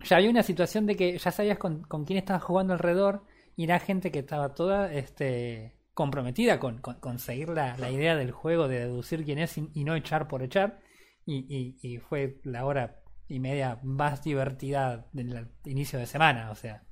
ya 0.04 0.16
había 0.18 0.30
una 0.30 0.42
situación 0.42 0.86
de 0.86 0.96
que 0.96 1.18
ya 1.18 1.30
sabías 1.32 1.58
con, 1.58 1.82
con 1.84 2.04
quién 2.04 2.18
estabas 2.18 2.42
jugando 2.42 2.72
alrededor 2.74 3.24
y 3.56 3.64
era 3.64 3.78
gente 3.80 4.10
que 4.12 4.20
estaba 4.20 4.54
toda 4.54 4.92
este, 4.92 5.76
comprometida 5.94 6.60
con, 6.60 6.78
con, 6.80 6.96
con 7.00 7.18
seguir 7.18 7.50
la, 7.50 7.76
la 7.78 7.90
idea 7.90 8.16
del 8.16 8.32
juego, 8.32 8.68
de 8.68 8.80
deducir 8.80 9.24
quién 9.24 9.38
es 9.38 9.56
y, 9.58 9.70
y 9.74 9.84
no 9.84 9.94
echar 9.94 10.28
por 10.28 10.42
echar. 10.42 10.80
Y, 11.26 11.46
y, 11.48 11.78
y 11.82 11.98
fue 11.98 12.40
la 12.44 12.64
hora 12.64 13.00
y 13.28 13.40
media 13.40 13.78
más 13.82 14.22
divertida 14.22 15.06
del 15.12 15.48
inicio 15.64 15.98
de 15.98 16.06
semana, 16.06 16.50
o 16.50 16.54
sea. 16.54 16.82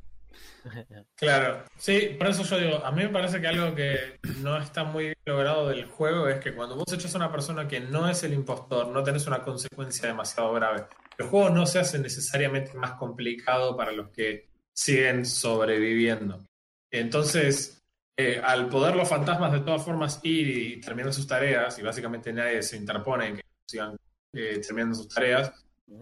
Claro, 1.17 1.65
sí, 1.77 2.17
por 2.19 2.29
eso 2.29 2.43
yo 2.43 2.59
digo, 2.59 2.85
a 2.85 2.91
mí 2.91 3.03
me 3.03 3.11
parece 3.11 3.41
que 3.41 3.47
algo 3.47 3.75
que 3.75 4.19
no 4.41 4.57
está 4.57 4.85
muy 4.85 5.05
bien 5.05 5.17
logrado 5.27 5.69
del 5.69 5.85
juego 5.87 6.29
es 6.29 6.41
que 6.41 6.55
cuando 6.55 6.77
vos 6.77 6.93
echas 6.93 7.15
a 7.15 7.19
una 7.19 7.31
persona 7.31 7.69
que 7.69 7.81
no 7.81 8.09
es 8.09 8.23
el 8.25 8.33
impostor, 8.33 8.89
no 8.89 9.03
tenés 9.03 9.27
una 9.27 9.43
consecuencia 9.43 10.09
demasiado 10.09 10.53
grave. 10.55 10.87
El 11.19 11.27
juego 11.27 11.51
no 11.51 11.67
se 11.67 11.81
hace 11.81 11.99
necesariamente 11.99 12.75
más 12.75 12.93
complicado 12.93 13.77
para 13.77 13.93
los 13.93 14.09
que 14.11 14.49
siguen 14.73 15.27
sobreviviendo. 15.27 16.45
Entonces, 16.91 17.83
eh, 18.17 18.41
al 18.43 18.69
poder 18.69 18.97
los 18.97 19.09
fantasmas 19.09 19.53
de 19.53 19.61
todas 19.61 19.85
formas 19.85 20.21
ir 20.23 20.49
y 20.49 20.81
terminar 20.81 21.13
sus 21.13 21.27
tareas, 21.27 21.79
y 21.79 21.83
básicamente 21.83 22.33
nadie 22.33 22.63
se 22.63 22.77
interpone 22.77 23.27
en 23.29 23.37
que 23.37 23.43
sigan 23.67 23.97
eh, 24.33 24.61
terminando 24.61 24.95
sus 24.97 25.09
tareas, 25.09 25.53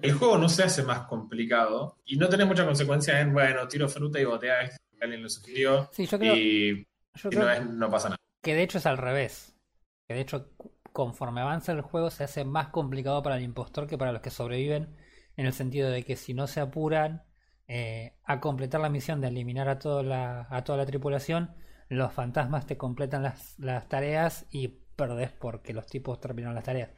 el 0.02 0.12
juego 0.12 0.38
no 0.38 0.48
se 0.48 0.62
hace 0.62 0.82
más 0.82 1.06
complicado 1.06 1.96
y 2.04 2.16
no 2.16 2.28
tenés 2.28 2.46
mucha 2.46 2.64
consecuencia 2.64 3.20
en, 3.20 3.32
bueno, 3.32 3.66
tiro 3.68 3.88
fruta 3.88 4.20
y 4.20 4.24
botea 4.24 4.62
esto 4.62 4.76
que 4.98 5.04
alguien 5.04 5.22
lo 5.22 5.28
sugirió 5.28 5.88
Sí, 5.92 6.06
yo 6.06 6.18
creo, 6.18 6.34
y, 6.36 6.86
yo 7.14 7.28
y 7.28 7.30
creo 7.30 7.44
no, 7.44 7.50
es- 7.50 7.66
no 7.66 7.90
pasa 7.90 8.08
nada. 8.10 8.18
que 8.42 8.54
de 8.54 8.62
hecho 8.62 8.78
es 8.78 8.86
al 8.86 8.98
revés. 8.98 9.54
Que 10.08 10.14
de 10.14 10.20
hecho, 10.20 10.50
conforme 10.92 11.40
avanza 11.40 11.72
el 11.72 11.80
juego, 11.82 12.10
se 12.10 12.24
hace 12.24 12.44
más 12.44 12.68
complicado 12.68 13.22
para 13.22 13.36
el 13.36 13.42
impostor 13.42 13.86
que 13.86 13.98
para 13.98 14.12
los 14.12 14.22
que 14.22 14.30
sobreviven, 14.30 14.96
en 15.36 15.46
el 15.46 15.52
sentido 15.52 15.88
de 15.90 16.04
que 16.04 16.16
si 16.16 16.34
no 16.34 16.46
se 16.46 16.60
apuran 16.60 17.22
eh, 17.68 18.14
a 18.24 18.40
completar 18.40 18.80
la 18.80 18.88
misión 18.90 19.20
de 19.20 19.28
eliminar 19.28 19.68
a 19.68 19.78
toda 19.78 20.02
la, 20.02 20.46
a 20.50 20.64
toda 20.64 20.78
la 20.78 20.86
tripulación, 20.86 21.54
los 21.88 22.12
fantasmas 22.12 22.66
te 22.66 22.76
completan 22.76 23.22
las, 23.22 23.58
las 23.58 23.88
tareas 23.88 24.46
y 24.50 24.68
perdés 24.96 25.30
porque 25.32 25.72
los 25.72 25.86
tipos 25.86 26.20
terminaron 26.20 26.54
las 26.56 26.64
tareas. 26.64 26.90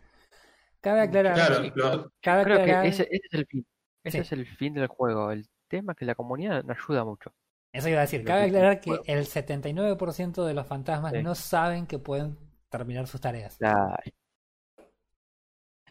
Cabe 0.83 1.01
aclarar, 1.01 1.35
Claro, 1.35 1.63
lo- 1.75 2.13
cabe 2.21 2.45
Creo 2.45 2.65
que 2.65 2.89
ese, 2.89 3.03
ese 3.11 3.27
es 3.27 3.33
el 3.35 3.47
fin. 3.47 3.67
Ese 4.05 4.19
Sí. 4.19 4.23
es 4.23 4.33
el 4.33 4.47
fin 4.47 4.75
del 4.75 4.89
juego. 4.89 5.31
El 5.31 5.49
tema 5.69 5.93
es 5.93 5.99
que 5.99 6.05
la 6.05 6.15
comunidad 6.15 6.65
no 6.65 6.75
ayuda 6.75 7.05
mucho. 7.05 7.33
Eso 7.73 7.89
iba 7.89 7.99
a 7.99 8.03
decir, 8.03 8.25
cabe 8.25 8.43
que- 8.43 8.47
aclarar 8.49 8.81
que 8.81 8.91
el 9.07 9.25
79% 9.27 10.45
de 10.45 10.55
los 10.55 10.67
fantasmas 10.67 11.13
Sí. 11.13 11.23
no 11.23 11.35
saben 11.35 11.87
que 11.87 11.99
pueden 11.99 12.37
terminar 12.69 13.07
sus 13.07 13.21
tareas. 13.21 13.57
La- 13.61 13.99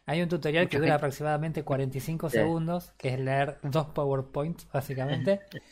Hay 0.05 0.21
un 0.21 0.29
tutorial 0.29 0.67
que 0.67 0.77
dura 0.77 0.88
gente- 0.89 0.95
aproximadamente 0.98 1.63
45 1.63 2.29
Sí. 2.29 2.38
segundos, 2.38 2.91
que 2.98 3.10
es 3.13 3.19
leer 3.19 3.60
dos 3.63 3.88
PowerPoints, 3.88 4.67
básicamente. 4.71 5.41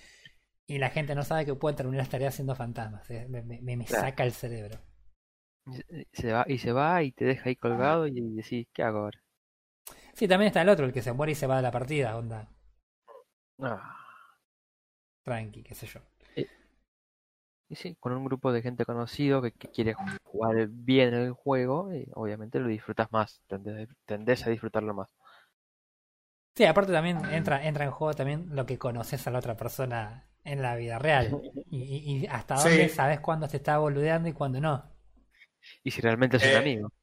y 0.68 0.78
la 0.78 0.90
gente 0.92 1.14
no 1.16 1.24
sabe 1.24 1.46
que 1.46 1.56
pueden 1.56 1.76
terminar 1.76 2.00
las 2.04 2.10
tareas 2.10 2.36
siendo 2.36 2.56
fantasmas. 2.56 3.10
eh, 3.10 3.26
Me, 3.28 3.42
me- 3.42 3.60
me 3.62 3.86
Claro. 3.86 4.06
saca 4.06 4.24
el 4.24 4.32
cerebro. 4.32 4.80
Se 6.14 6.32
va, 6.34 6.46
y 6.48 6.58
se 6.60 6.72
va 6.74 7.04
y 7.04 7.12
te 7.12 7.26
deja 7.26 7.50
ahí 7.50 7.56
colgado 7.56 8.08
y 8.08 8.14
decís, 8.36 8.68
¿qué 8.74 8.84
hago 8.84 9.00
ahora? 9.00 9.20
Sí, 10.14 10.28
también 10.28 10.48
está 10.48 10.62
el 10.62 10.70
otro, 10.70 10.86
el 10.86 10.94
que 10.94 11.02
se 11.02 11.14
muere 11.14 11.32
y 11.32 11.36
se 11.36 11.48
va 11.48 11.56
de 11.58 11.62
la 11.64 11.72
partida, 11.72 12.16
onda. 12.18 12.48
Ah, 13.62 13.96
Tranqui, 15.24 15.64
qué 15.64 15.76
sé 15.76 15.88
yo. 15.88 16.02
y 17.70 17.76
sí, 17.76 17.96
con 18.00 18.14
un 18.14 18.26
grupo 18.26 18.52
de 18.52 18.62
gente 18.62 18.86
conocido 18.86 19.42
que, 19.42 19.52
que 19.52 19.68
quiere 19.70 19.94
jugar 20.24 20.68
bien 20.70 21.14
el 21.14 21.32
juego, 21.34 21.94
y 21.94 22.08
obviamente 22.14 22.60
lo 22.60 22.68
disfrutas 22.68 23.12
más, 23.12 23.42
tendés, 23.48 23.90
tendés 24.06 24.46
a 24.46 24.50
disfrutarlo 24.50 24.94
más. 24.94 25.10
Sí, 26.56 26.66
aparte 26.66 26.92
también 26.92 27.26
entra, 27.26 27.66
entra 27.66 27.86
en 27.86 27.92
juego 27.92 28.14
también 28.14 28.50
lo 28.56 28.66
que 28.68 28.78
conoces 28.78 29.26
a 29.26 29.32
la 29.32 29.40
otra 29.40 29.56
persona 29.58 30.28
en 30.44 30.62
la 30.62 30.76
vida 30.76 31.00
real. 31.00 31.40
Y, 31.70 31.82
y- 31.84 32.18
y 32.24 32.28
hasta 32.28 32.56
Sí. 32.56 32.60
dónde 32.60 32.88
sabes 32.90 33.20
cuándo 33.20 33.48
te 33.48 33.58
está 33.58 33.78
boludeando 33.80 34.28
y 34.30 34.34
cuándo 34.34 34.60
no. 34.62 34.84
Y 35.84 35.92
si 35.92 36.02
realmente 36.02 36.38
es 36.38 36.44
un 36.44 36.50
Eh, 36.50 36.56
amigo. 36.58 36.94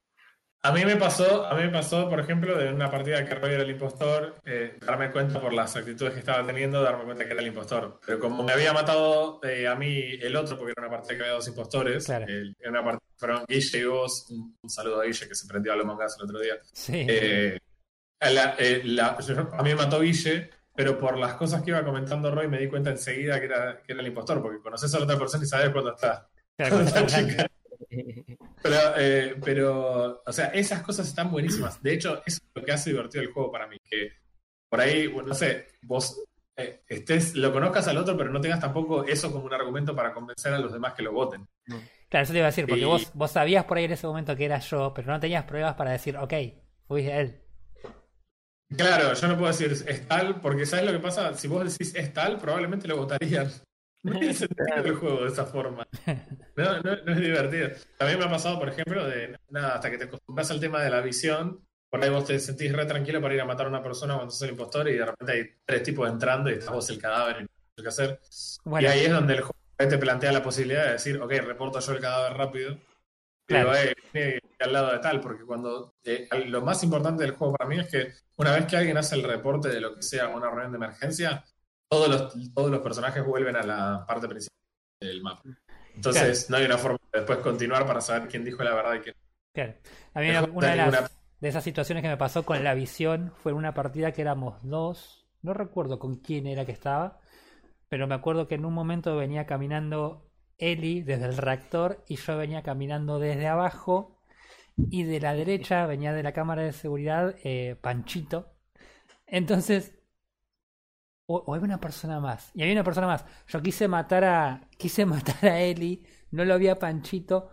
A 0.63 0.71
mí 0.73 0.83
me 0.83 0.95
pasó, 0.97 1.45
a 1.45 1.53
mí 1.55 1.61
me 1.63 1.69
pasó, 1.69 2.09
por 2.09 2.19
ejemplo, 2.19 2.57
de 2.57 2.73
una 2.73 2.89
partida 2.89 3.23
que 3.23 3.35
Roy 3.35 3.53
era 3.53 3.63
el 3.63 3.69
impostor, 3.69 4.41
eh, 4.43 4.77
darme 4.85 5.11
cuenta 5.11 5.39
por 5.39 5.53
las 5.53 5.75
actitudes 5.75 6.13
que 6.13 6.19
estaba 6.19 6.45
teniendo, 6.45 6.81
darme 6.81 7.05
cuenta 7.05 7.25
que 7.25 7.31
era 7.31 7.41
el 7.41 7.47
impostor. 7.47 7.99
Pero 8.05 8.19
como 8.19 8.43
me 8.43 8.51
había 8.51 8.73
matado 8.73 9.39
eh, 9.43 9.67
a 9.67 9.75
mí 9.75 9.97
el 10.19 10.35
otro, 10.35 10.57
porque 10.57 10.73
era 10.75 10.87
una 10.87 10.97
partida 10.97 11.15
que 11.15 11.21
había 11.23 11.35
dos 11.35 11.47
impostores, 11.47 12.05
Claro. 12.05 12.25
eh, 12.27 12.53
era 12.59 12.71
una 12.71 12.83
partida 12.83 13.07
fueron 13.17 13.45
Guille 13.47 13.77
y 13.79 13.83
vos, 13.85 14.25
un, 14.31 14.57
un 14.61 14.69
saludo 14.69 15.01
a 15.01 15.05
Guille 15.05 15.27
que 15.27 15.35
se 15.35 15.47
prendió 15.47 15.73
a 15.73 15.75
los 15.75 15.85
mangas 15.85 16.17
el 16.17 16.25
otro 16.25 16.39
día. 16.39 16.55
Sí. 16.73 17.05
Eh, 17.07 17.59
a, 18.19 18.29
la- 18.31 18.55
eh, 18.57 18.81
la- 18.83 19.17
yo- 19.19 19.49
a 19.53 19.63
mí 19.63 19.69
me 19.69 19.75
mató 19.75 20.01
Guille, 20.01 20.49
pero 20.75 20.97
por 20.99 21.17
las 21.17 21.35
cosas 21.35 21.61
que 21.61 21.69
iba 21.69 21.85
comentando 21.85 22.29
Roy 22.33 22.47
me 22.47 22.57
di 22.57 22.67
cuenta 22.67 22.89
enseguida 22.89 23.39
que 23.39 23.45
era, 23.45 23.81
que 23.83 23.93
era 23.93 24.01
el 24.01 24.07
impostor, 24.07 24.41
porque 24.41 24.59
conoces 24.59 24.93
a 24.93 24.97
la 24.99 25.05
otra 25.05 25.17
persona 25.19 25.43
y 25.43 25.47
sabes 25.47 25.69
cuándo 25.69 25.93
está. 25.93 26.27
Claro, 26.57 26.75
cuando 26.83 27.05
está. 27.05 27.47
Pero, 28.61 28.77
eh, 28.97 29.35
pero, 29.43 30.21
o 30.25 30.31
sea, 30.33 30.47
esas 30.47 30.81
cosas 30.81 31.07
están 31.07 31.31
buenísimas. 31.31 31.81
De 31.81 31.93
hecho, 31.93 32.21
eso 32.25 32.39
es 32.41 32.51
lo 32.55 32.63
que 32.63 32.71
hace 32.71 32.89
divertido 32.91 33.23
el 33.23 33.31
juego 33.31 33.51
para 33.51 33.67
mí. 33.67 33.77
Que 33.89 34.11
por 34.69 34.81
ahí, 34.81 35.07
bueno, 35.07 35.29
no 35.29 35.35
sé, 35.35 35.67
vos 35.83 36.21
eh, 36.55 36.81
estés, 36.87 37.35
lo 37.35 37.53
conozcas 37.53 37.87
al 37.87 37.97
otro, 37.97 38.17
pero 38.17 38.29
no 38.31 38.41
tengas 38.41 38.59
tampoco 38.59 39.03
eso 39.05 39.31
como 39.31 39.45
un 39.45 39.53
argumento 39.53 39.95
para 39.95 40.13
convencer 40.13 40.53
a 40.53 40.59
los 40.59 40.73
demás 40.73 40.93
que 40.93 41.03
lo 41.03 41.11
voten. 41.11 41.47
Claro, 42.09 42.23
eso 42.23 42.31
te 42.33 42.39
iba 42.39 42.47
a 42.47 42.51
decir, 42.51 42.65
porque 42.67 42.81
Y- 42.81 42.85
vos, 42.85 43.11
vos 43.13 43.31
sabías 43.31 43.65
por 43.65 43.77
ahí 43.77 43.83
en 43.85 43.91
ese 43.91 44.07
momento 44.07 44.35
que 44.35 44.45
era 44.45 44.59
yo, 44.59 44.93
pero 44.93 45.11
no 45.11 45.19
tenías 45.19 45.43
pruebas 45.45 45.75
para 45.75 45.91
decir, 45.91 46.17
ok, 46.17 46.33
fui 46.87 47.07
él. 47.07 47.41
Claro, 48.75 49.13
yo 49.13 49.27
no 49.29 49.37
puedo 49.37 49.47
decir 49.51 49.71
es 49.71 50.07
tal, 50.07 50.41
porque 50.41 50.65
¿sabes 50.65 50.85
lo 50.85 50.91
que 50.91 50.99
pasa? 50.99 51.33
Si 51.35 51.47
vos 51.47 51.63
decís 51.63 51.95
es 51.95 52.13
tal, 52.13 52.37
probablemente 52.37 52.87
lo 52.87 52.97
votarían. 52.97 53.49
No 54.13 54.19
tiene 54.19 54.33
sentido 54.33 54.65
el 54.85 54.95
juego 54.95 55.21
de 55.23 55.27
esa 55.29 55.45
forma. 55.45 55.87
No, 56.55 56.81
no, 56.81 56.95
no 57.05 57.11
es 57.13 57.19
divertido. 57.19 57.69
También 57.97 58.19
me 58.19 58.25
ha 58.25 58.29
pasado, 58.29 58.59
por 58.59 58.69
ejemplo, 58.69 59.05
de 59.07 59.37
nada, 59.49 59.75
hasta 59.75 59.91
que 59.91 59.97
te 59.97 60.05
acostumbras 60.05 60.49
al 60.51 60.59
tema 60.59 60.81
de 60.81 60.89
la 60.89 61.01
visión, 61.01 61.65
por 61.89 62.03
ahí 62.03 62.09
vos 62.09 62.25
te 62.25 62.39
sentís 62.39 62.71
re 62.73 62.85
tranquilo 62.85 63.21
para 63.21 63.33
ir 63.33 63.41
a 63.41 63.45
matar 63.45 63.65
a 63.65 63.69
una 63.69 63.83
persona 63.83 64.15
cuando 64.15 64.31
sos 64.31 64.41
el 64.43 64.51
impostor 64.51 64.89
y 64.89 64.93
de 64.97 65.05
repente 65.05 65.31
hay 65.33 65.43
tres 65.65 65.83
tipos 65.83 66.09
entrando 66.09 66.49
y 66.49 66.53
estás 66.53 66.73
vos 66.73 66.89
el 66.89 66.99
cadáver 66.99 67.37
y 67.39 67.43
no 67.43 67.47
sé 67.77 67.83
qué 67.83 67.87
hacer. 67.89 68.19
Bueno, 68.65 68.87
Y 68.87 68.91
ahí 68.91 69.05
es 69.05 69.11
donde 69.11 69.33
el 69.35 69.41
juego 69.41 69.55
te 69.77 69.97
plantea 69.97 70.31
la 70.31 70.43
posibilidad 70.43 70.85
de 70.85 70.91
decir, 70.93 71.17
ok, 71.21 71.31
reporto 71.45 71.79
yo 71.79 71.91
el 71.93 71.99
cadáver 72.01 72.37
rápido. 72.37 72.77
Pero 73.45 73.69
Claro. 73.71 73.89
eh, 74.13 74.39
al 74.59 74.73
lado 74.73 74.91
de 74.91 74.99
tal, 74.99 75.21
porque 75.21 75.45
cuando 75.45 75.95
eh, 76.03 76.27
lo 76.47 76.61
más 76.61 76.83
importante 76.83 77.23
del 77.23 77.31
juego 77.31 77.53
para 77.55 77.69
mí 77.69 77.79
es 77.79 77.87
que 77.87 78.11
una 78.35 78.51
vez 78.51 78.65
que 78.65 78.75
alguien 78.75 78.97
hace 78.97 79.15
el 79.15 79.23
reporte 79.23 79.69
de 79.69 79.79
lo 79.79 79.95
que 79.95 80.01
sea 80.01 80.27
una 80.27 80.49
reunión 80.49 80.71
de 80.73 80.77
emergencia, 80.77 81.45
todos 81.89 82.09
los, 82.09 82.53
todos 82.53 82.71
los 82.71 82.81
personajes 82.81 83.25
vuelven 83.25 83.55
a 83.55 83.63
la 83.63 84.05
parte 84.07 84.27
principal 84.27 84.55
del 85.01 85.21
mapa. 85.21 85.43
Entonces 85.95 86.49
no 86.49 86.57
hay 86.57 86.65
una 86.65 86.77
forma 86.77 86.97
de 87.11 87.19
después 87.19 87.39
continuar 87.39 87.85
para 87.85 88.01
saber 88.01 88.27
quién 88.27 88.43
dijo 88.43 88.63
la 88.63 88.73
verdad 88.75 88.95
y 88.95 88.99
quién 88.99 89.15
claro. 89.53 89.73
A 90.13 90.19
mí 90.19 90.29
una, 90.53 90.69
de, 90.71 90.75
las- 90.77 91.17
de 91.39 91.49
esas 91.49 91.63
situaciones 91.63 92.01
que 92.03 92.09
me 92.09 92.17
pasó 92.17 92.43
con 92.45 92.63
la 92.63 92.73
visión 92.73 93.31
fue 93.41 93.51
en 93.51 93.57
una 93.57 93.73
partida 93.73 94.11
que 94.11 94.21
éramos 94.21 94.57
dos, 94.63 95.25
no 95.41 95.53
recuerdo 95.53 95.99
con 95.99 96.17
quién 96.17 96.45
era 96.47 96.65
que 96.65 96.71
estaba, 96.71 97.19
pero 97.89 98.07
me 98.07 98.15
acuerdo 98.15 98.47
que 98.47 98.55
en 98.55 98.65
un 98.65 98.73
momento 98.73 99.15
venía 99.15 99.45
caminando 99.45 100.29
Eli 100.57 101.01
desde 101.03 101.25
el 101.25 101.37
reactor 101.37 102.03
y 102.07 102.17
yo 102.17 102.37
venía 102.37 102.63
caminando 102.63 103.19
desde 103.19 103.47
abajo 103.47 104.19
y 104.91 105.03
de 105.03 105.19
la 105.19 105.33
derecha 105.33 105.85
venía 105.87 106.13
de 106.13 106.23
la 106.23 106.33
cámara 106.33 106.63
de 106.63 106.73
seguridad 106.73 107.35
eh, 107.43 107.75
Panchito. 107.81 108.53
Entonces, 109.25 109.96
o, 111.27 111.37
o 111.45 111.53
había 111.53 111.65
una 111.65 111.79
persona 111.79 112.19
más, 112.19 112.51
y 112.55 112.61
había 112.63 112.73
una 112.73 112.83
persona 112.83 113.07
más. 113.07 113.25
Yo 113.47 113.61
quise 113.61 113.87
matar 113.87 114.23
a, 114.25 114.69
quise 114.77 115.05
matar 115.07 115.45
a 115.45 115.61
Eli, 115.61 116.03
no 116.31 116.45
lo 116.45 116.57
vi 116.57 116.67
a 116.69 116.79
Panchito 116.79 117.49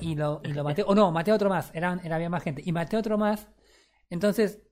y 0.00 0.14
lo, 0.16 0.40
y 0.44 0.52
lo 0.52 0.64
maté. 0.64 0.82
O 0.86 0.94
no, 0.94 1.12
maté 1.12 1.30
a 1.30 1.34
otro 1.34 1.48
más, 1.50 1.70
eran, 1.74 2.00
era, 2.04 2.16
había 2.16 2.30
más 2.30 2.42
gente. 2.42 2.62
Y 2.64 2.72
maté 2.72 2.96
a 2.96 3.00
otro 3.00 3.18
más. 3.18 3.48
Entonces, 4.10 4.62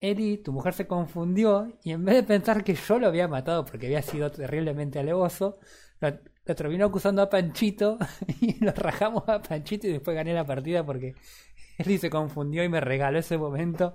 Eli, 0.00 0.38
tu 0.38 0.52
mujer 0.52 0.74
se 0.74 0.86
confundió 0.86 1.78
y 1.84 1.92
en 1.92 2.04
vez 2.04 2.16
de 2.16 2.22
pensar 2.22 2.64
que 2.64 2.74
yo 2.74 2.98
lo 2.98 3.06
había 3.08 3.28
matado 3.28 3.64
porque 3.66 3.86
había 3.86 4.02
sido 4.02 4.30
terriblemente 4.30 4.98
alevoso, 4.98 5.58
lo, 6.00 6.10
lo 6.46 6.54
terminó 6.54 6.86
acusando 6.86 7.22
a 7.22 7.28
Panchito 7.30 7.98
y 8.40 8.64
lo 8.64 8.72
rajamos 8.72 9.28
a 9.28 9.42
Panchito 9.42 9.86
y 9.88 9.92
después 9.92 10.14
gané 10.14 10.32
la 10.34 10.46
partida 10.46 10.84
porque 10.86 11.14
Eli 11.78 11.98
se 11.98 12.10
confundió 12.10 12.64
y 12.64 12.68
me 12.68 12.80
regaló 12.80 13.18
ese 13.18 13.38
momento 13.38 13.94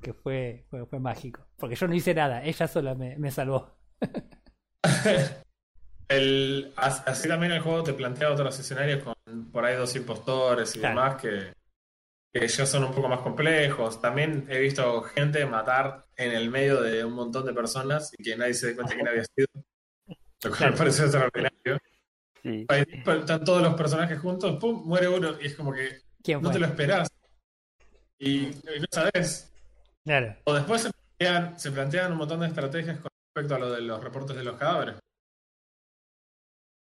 que 0.00 0.12
fue, 0.14 0.64
fue, 0.70 0.86
fue 0.86 0.98
mágico. 0.98 1.46
Porque 1.56 1.74
yo 1.76 1.86
no 1.88 1.94
hice 1.94 2.14
nada, 2.14 2.42
ella 2.44 2.66
sola 2.68 2.94
me, 2.94 3.16
me 3.18 3.30
salvó. 3.30 3.76
El, 6.08 6.72
as- 6.76 7.06
así 7.06 7.28
también 7.28 7.52
el 7.52 7.60
juego 7.60 7.84
te 7.84 7.92
plantea 7.92 8.32
otros 8.32 8.58
escenarios 8.58 9.04
con 9.04 9.14
por 9.52 9.64
ahí 9.64 9.76
dos 9.76 9.94
impostores 9.94 10.74
y 10.74 10.80
Claro. 10.80 11.00
demás 11.00 11.22
que, 11.22 11.52
que 12.32 12.48
ya 12.48 12.66
son 12.66 12.82
un 12.84 12.92
poco 12.92 13.08
más 13.08 13.20
complejos. 13.20 14.00
También 14.00 14.46
he 14.50 14.58
visto 14.58 15.02
gente 15.02 15.46
matar 15.46 16.06
en 16.16 16.32
el 16.32 16.50
medio 16.50 16.80
de 16.82 17.04
un 17.04 17.12
montón 17.12 17.46
de 17.46 17.52
personas 17.52 18.12
y 18.18 18.24
que 18.24 18.36
nadie 18.36 18.54
se 18.54 18.68
dé 18.68 18.74
cuenta 18.74 18.94
quién 18.94 19.06
había 19.06 19.24
sido. 19.24 19.46
Lo 20.42 20.50
cual 20.50 20.56
Claro. 20.56 20.72
me 20.72 20.78
parece 20.78 21.02
extraordinario. 21.04 21.78
Sí. 22.42 22.66
Están 23.06 23.44
todos 23.44 23.62
los 23.62 23.74
personajes 23.74 24.18
juntos, 24.18 24.56
pum, 24.58 24.82
muere 24.84 25.06
uno 25.08 25.34
y 25.40 25.46
es 25.46 25.54
como 25.54 25.72
que 25.72 26.00
¿Quién 26.24 26.42
no 26.42 26.50
te 26.50 26.58
lo 26.58 26.66
esperás. 26.66 27.08
Y, 28.18 28.46
y 28.46 28.80
no 28.80 28.86
sabes. 28.90 29.49
Claro. 30.04 30.36
O 30.44 30.54
después 30.54 30.82
se 30.82 30.90
plantean, 30.90 31.58
se 31.58 31.70
plantean 31.72 32.12
un 32.12 32.18
montón 32.18 32.40
de 32.40 32.46
estrategias 32.48 32.98
con 33.00 33.10
respecto 33.34 33.54
a 33.54 33.58
lo 33.58 33.70
de 33.72 33.80
los 33.82 34.02
reportes 34.02 34.36
de 34.36 34.44
los 34.44 34.56
cadáveres. 34.56 34.96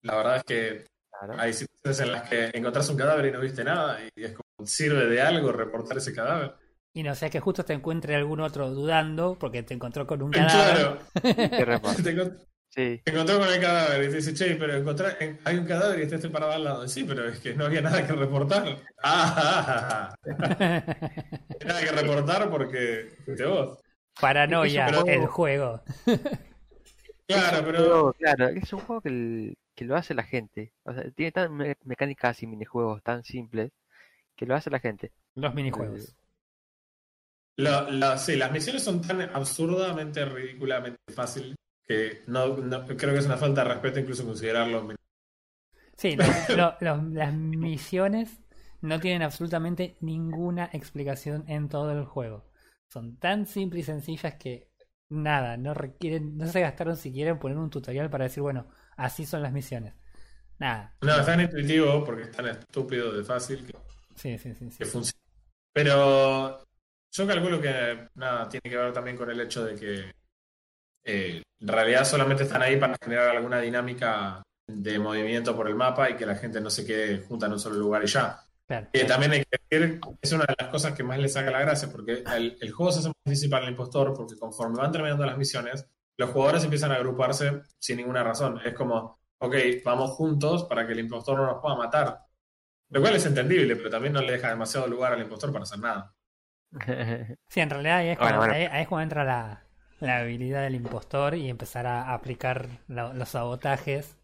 La 0.04 0.16
verdad 0.18 0.38
es 0.38 0.44
que 0.44 0.86
Claro. 1.12 1.36
hay 1.40 1.54
situaciones 1.54 2.00
en 2.02 2.12
las 2.12 2.30
que 2.30 2.52
encontrás 2.54 2.90
un 2.90 2.98
cadáver 2.98 3.26
y 3.28 3.32
no 3.32 3.40
viste 3.40 3.64
nada 3.64 4.00
y 4.16 4.24
es 4.24 4.32
como, 4.34 4.68
¿sirve 4.68 5.06
de 5.08 5.22
algo 5.22 5.52
reportar 5.52 5.98
ese 5.98 6.14
cadáver? 6.14 6.56
Y 6.94 7.04
no 7.04 7.16
sea 7.16 7.30
que 7.30 7.40
justo 7.40 7.64
te 7.66 7.74
encuentre 7.74 8.16
algún 8.16 8.40
otro 8.42 8.70
dudando 8.72 9.38
porque 9.40 9.64
te 9.64 9.74
encontró 9.74 10.06
con 10.06 10.22
un 10.22 10.32
cadáver. 10.32 11.00
Claro. 11.24 11.82
Te 12.04 12.16
encont- 12.16 12.46
Sí, 12.76 13.02
te 13.06 13.12
encontró 13.12 13.40
con 13.40 13.48
el 13.48 13.62
cadáver 13.62 14.04
y 14.04 14.10
te 14.10 14.16
dice, 14.18 14.34
che, 14.34 14.56
pero 14.56 14.76
encontré, 14.76 15.08
en- 15.22 15.40
hay 15.46 15.58
un 15.58 15.66
cadáver 15.66 16.00
y 16.00 16.04
está 16.04 16.16
este 16.18 16.30
parado 16.30 16.52
al 16.52 16.64
lado. 16.66 16.88
Sí, 16.90 17.06
pero 17.06 17.26
es 17.30 17.40
que 17.40 17.54
no 17.56 17.66
había 17.66 17.80
nada 17.82 18.06
que 18.06 18.12
reportar. 18.12 18.78
Ah, 19.02 20.14
nada 21.66 21.82
que 21.82 21.92
reportar 21.92 22.50
porque 22.50 23.16
fuiste 23.24 23.46
vos. 23.46 23.80
Paranoia, 24.20 24.88
el 25.08 25.26
juego-. 25.28 25.82
Claro, 27.28 27.64
pero 27.66 28.14
claro, 28.20 28.48
es 28.50 28.72
un 28.74 28.80
juego 28.82 29.02
que, 29.02 29.10
el- 29.10 29.58
que 29.74 29.86
lo 29.86 29.96
hace 29.96 30.14
la 30.14 30.24
gente. 30.24 30.74
O 30.84 30.94
sea, 30.94 31.10
tiene 31.12 31.32
tan 31.32 31.54
me- 31.56 31.78
mecánicas 31.86 32.44
y 32.44 32.48
minijuegos 32.48 33.02
tan 33.04 33.24
simples 33.24 33.72
que 34.36 34.46
lo 34.46 34.54
hace 34.56 34.70
la 34.70 34.80
gente. 34.80 35.12
Los 35.36 35.54
minijuegos. 35.56 36.16
Lo- 37.58 37.90
lo- 37.90 38.18
sí, 38.18 38.36
las 38.36 38.52
misiones 38.52 38.84
son 38.84 39.02
tan 39.02 39.22
absurdamente, 39.22 40.26
ridículamente 40.26 41.00
fácil 41.14 41.56
que 41.88 42.24
no, 42.28 42.58
no- 42.58 42.86
creo 42.86 43.14
que 43.14 43.20
es 43.20 43.26
una 43.26 43.38
falta 43.38 43.64
de 43.64 43.70
respeto 43.74 44.00
incluso 44.00 44.26
considerarlo. 44.26 44.94
Sí, 45.98 46.16
lo- 46.16 46.26
lo- 46.56 46.76
los- 46.82 47.04
las 47.14 47.34
misiones 47.34 48.40
no 48.82 49.00
tienen 49.00 49.22
absolutamente 49.22 49.98
ninguna 50.02 50.70
explicación 50.74 51.46
en 51.48 51.70
todo 51.70 51.92
el 51.92 52.06
juego. 52.06 52.46
Son 52.88 53.18
tan 53.18 53.46
simples 53.48 53.84
y 53.84 53.86
sencillas 53.86 54.36
que 54.36 54.70
nada, 55.10 55.58
no 55.58 55.74
requieren, 55.74 56.38
no 56.38 56.48
se 56.48 56.62
gastaron 56.62 56.98
siquiera 56.98 57.32
en 57.32 57.40
poner 57.40 57.58
un 57.58 57.70
tutorial 57.70 58.10
para 58.10 58.26
decir, 58.26 58.42
bueno, 58.44 58.68
así 58.98 59.26
son 59.26 59.42
las 59.42 59.54
misiones. 59.54 59.94
Nada. 60.60 60.96
No, 61.02 61.20
es 61.20 61.26
tan 61.26 61.42
intuitivo 61.42 62.04
porque 62.04 62.24
es 62.24 62.32
tan 62.32 62.48
estúpido 62.48 63.12
de 63.12 63.24
fácil 63.24 63.66
que, 63.66 63.74
Sí, 64.16 64.38
sí, 64.38 64.54
sí. 64.54 64.72
sí. 64.72 64.78
que 64.78 64.86
funciona. 64.86 65.20
Pero 65.74 66.60
yo 67.12 67.28
calculo 67.28 67.60
que 67.62 68.08
nada, 68.16 68.48
tiene 68.48 68.70
que 68.70 68.78
ver 68.78 68.94
también 68.94 69.18
con 69.18 69.30
el 69.30 69.40
hecho 69.42 69.66
de 69.66 69.76
que 69.76 70.12
eh, 71.06 71.44
en 71.62 71.68
realidad 71.68 72.04
solamente 72.06 72.44
están 72.44 72.62
ahí 72.62 72.78
para 72.78 72.96
generar 73.02 73.30
alguna 73.30 73.60
dinámica 73.62 74.42
de 74.68 75.00
movimiento 75.00 75.56
por 75.56 75.68
el 75.68 75.76
mapa 75.76 76.10
y 76.10 76.16
que 76.16 76.26
la 76.26 76.36
gente 76.36 76.60
no 76.60 76.70
se 76.70 76.86
quede 76.86 77.20
junta 77.20 77.46
en 77.46 77.54
un 77.54 77.60
solo 77.60 77.76
lugar 77.76 78.04
y 78.04 78.08
ya. 78.08 78.40
Claro. 78.68 78.88
Que 78.92 79.04
también 79.06 79.32
hay 79.34 79.44
que 79.44 79.58
decir, 79.70 80.00
es 80.22 80.32
una 80.32 80.46
de 80.46 80.56
las 80.60 80.70
cosas 80.70 80.94
que 80.94 81.04
más 81.04 81.20
le 81.20 81.30
saca 81.30 81.52
la 81.52 81.62
gracia, 81.62 81.88
porque 81.92 82.24
el, 82.36 82.58
el 82.60 82.72
juego 82.72 82.92
se 82.92 83.00
hace 83.00 83.10
más 83.10 83.16
difícil 83.24 83.50
para 83.50 83.66
el 83.66 83.72
impostor, 83.72 84.14
porque 84.16 84.36
conforme 84.40 84.78
van 84.78 84.92
terminando 84.92 85.24
las 85.26 85.38
misiones, 85.38 85.86
los 86.18 86.32
jugadores 86.32 86.64
empiezan 86.64 86.92
a 86.92 86.96
agruparse 86.96 87.62
sin 87.80 87.98
ninguna 87.98 88.24
razón. 88.24 88.60
Es 88.66 88.74
como, 88.74 89.20
ok, 89.40 89.56
vamos 89.84 90.12
juntos 90.12 90.64
para 90.64 90.88
que 90.88 90.94
el 90.94 91.00
impostor 91.02 91.38
no 91.38 91.46
nos 91.46 91.62
pueda 91.62 91.76
matar. 91.76 92.22
Lo 92.90 93.02
cual 93.02 93.16
es 93.16 93.26
entendible, 93.28 93.76
pero 93.76 93.90
también 93.92 94.14
no 94.14 94.22
le 94.22 94.32
deja 94.32 94.50
demasiado 94.50 94.88
lugar 94.88 95.14
al 95.14 95.22
impostor 95.22 95.52
para 95.52 95.64
hacer 95.64 95.80
nada. 95.80 96.12
Sí, 97.50 97.60
en 97.60 97.70
realidad 97.70 97.98
ahí 97.98 98.08
es 98.10 98.18
Bueno, 98.18 98.38
cuando, 98.38 98.38
bueno. 98.40 98.54
ahí- 98.54 98.70
ahí 98.78 98.82
es 98.84 98.88
cuando 98.88 99.04
entra 99.04 99.24
la, 99.24 99.65
la 100.00 100.18
habilidad 100.20 100.64
del 100.64 100.76
impostor 100.76 101.36
y 101.36 101.50
empezar 101.50 101.88
a 101.88 102.14
aplicar 102.14 102.68
lo- 102.88 103.14
los 103.14 103.30
sabotajes. 103.30 104.18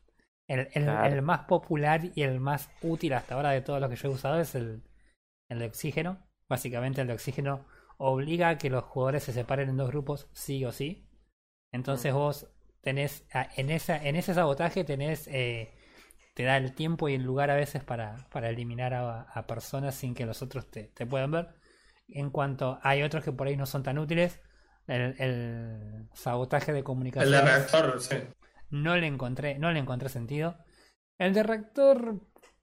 El, 0.47 0.69
el- 0.73 0.99
Claro. 0.99 1.05
el 1.05 1.21
más 1.21 1.41
popular 1.45 2.01
y 2.15 2.23
el 2.23 2.39
más 2.39 2.69
útil 2.81 3.13
hasta 3.13 3.35
ahora 3.35 3.51
de 3.51 3.61
todos 3.61 3.79
los 3.81 3.89
que 3.89 3.95
yo 3.95 4.09
he 4.09 4.13
usado 4.13 4.39
es 4.39 4.55
el, 4.55 4.83
el 5.49 5.59
de 5.59 5.65
oxígeno. 5.67 6.19
Básicamente 6.49 7.01
el 7.01 7.07
de 7.07 7.13
oxígeno 7.13 7.65
obliga 7.97 8.49
a 8.49 8.57
que 8.57 8.69
los 8.69 8.83
jugadores 8.85 9.23
se 9.23 9.33
separen 9.33 9.69
en 9.69 9.77
dos 9.77 9.89
grupos 9.89 10.27
sí 10.33 10.65
o 10.65 10.71
sí. 10.71 11.07
Entonces 11.71 12.13
vos 12.13 12.47
tenés, 12.81 13.25
en, 13.57 13.69
esa, 13.69 13.97
en 14.03 14.15
ese 14.15 14.33
sabotaje 14.33 14.83
tenés, 14.83 15.27
eh, 15.27 15.73
te 16.35 16.43
da 16.43 16.57
el 16.57 16.73
tiempo 16.75 17.09
y 17.09 17.15
el 17.15 17.23
lugar 17.23 17.51
a 17.51 17.55
veces 17.55 17.83
para, 17.83 18.27
para 18.31 18.49
eliminar 18.49 18.93
a, 18.93 19.21
a 19.23 19.47
personas 19.47 19.95
sin 19.95 20.13
que 20.15 20.25
los 20.25 20.41
otros 20.41 20.69
te, 20.71 20.85
te 20.85 21.05
puedan 21.05 21.31
ver. 21.31 21.49
En 22.09 22.29
cuanto 22.29 22.79
hay 22.83 23.03
otros 23.03 23.23
que 23.23 23.31
por 23.31 23.47
ahí 23.47 23.57
no 23.57 23.65
son 23.65 23.83
tan 23.83 23.99
útiles, 23.99 24.41
el, 24.87 25.15
el 25.19 26.09
sabotaje 26.13 26.73
de 26.73 26.83
El 26.83 26.83
comunicación 26.83 27.31
de 27.31 27.41
reactor, 27.41 27.99
sí. 28.01 28.15
no 28.69 28.95
le 28.97 29.07
encontré, 29.07 29.57
no 29.59 29.71
le 29.71 29.79
encontré 29.79 30.09
sentido. 30.09 30.57
El 31.17 31.33
de 31.33 31.43
reactor 31.43 32.19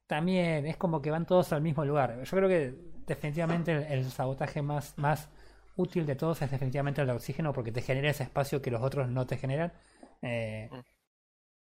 también 0.07 0.67
es 0.67 0.77
como 0.77 1.03
que 1.03 1.11
van 1.11 1.27
todos 1.27 1.53
al 1.53 1.63
mismo 1.63 1.85
lugar. 1.85 2.23
Yo 2.25 2.37
creo 2.37 2.49
que 2.49 2.75
definitivamente 3.07 3.73
el, 3.73 3.83
el 3.85 4.11
sabotaje 4.11 4.63
más, 4.63 4.97
más 4.99 5.31
útil 5.77 6.07
de 6.07 6.17
todos 6.17 6.43
es 6.43 6.51
definitivamente 6.51 7.01
el 7.01 7.07
de 7.07 7.13
oxígeno 7.15 7.53
porque 7.53 7.73
te 7.73 7.83
genera 7.83 8.11
ese 8.11 8.25
espacio 8.25 8.61
que 8.61 8.71
los 8.71 8.83
otros 8.83 9.09
no 9.09 9.27
te 9.27 9.37
generan. 9.37 9.73
Eh, 10.23 10.71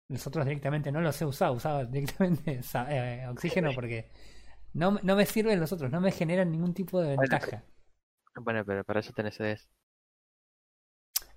los 0.09 0.27
otros 0.27 0.45
directamente 0.45 0.91
no 0.91 1.01
los 1.01 1.21
he 1.23 1.25
usado, 1.25 1.53
usaba 1.55 1.85
directamente 1.85 2.61
eh, 2.91 3.27
oxígeno 3.29 3.73
porque 3.75 4.11
no, 4.73 4.99
no 5.03 5.17
me 5.17 5.27
sirven 5.27 5.61
los 5.61 5.73
otros, 5.73 5.91
no 5.91 6.01
me 6.01 6.13
generan 6.13 6.51
ningún 6.51 6.75
tipo 6.75 7.01
de 7.01 7.17
ventaja. 7.17 7.65
Bueno, 8.35 8.65
pero 8.65 8.85
para 8.85 9.01
eso 9.01 9.13
tenés 9.13 9.37
CDs. 9.37 9.69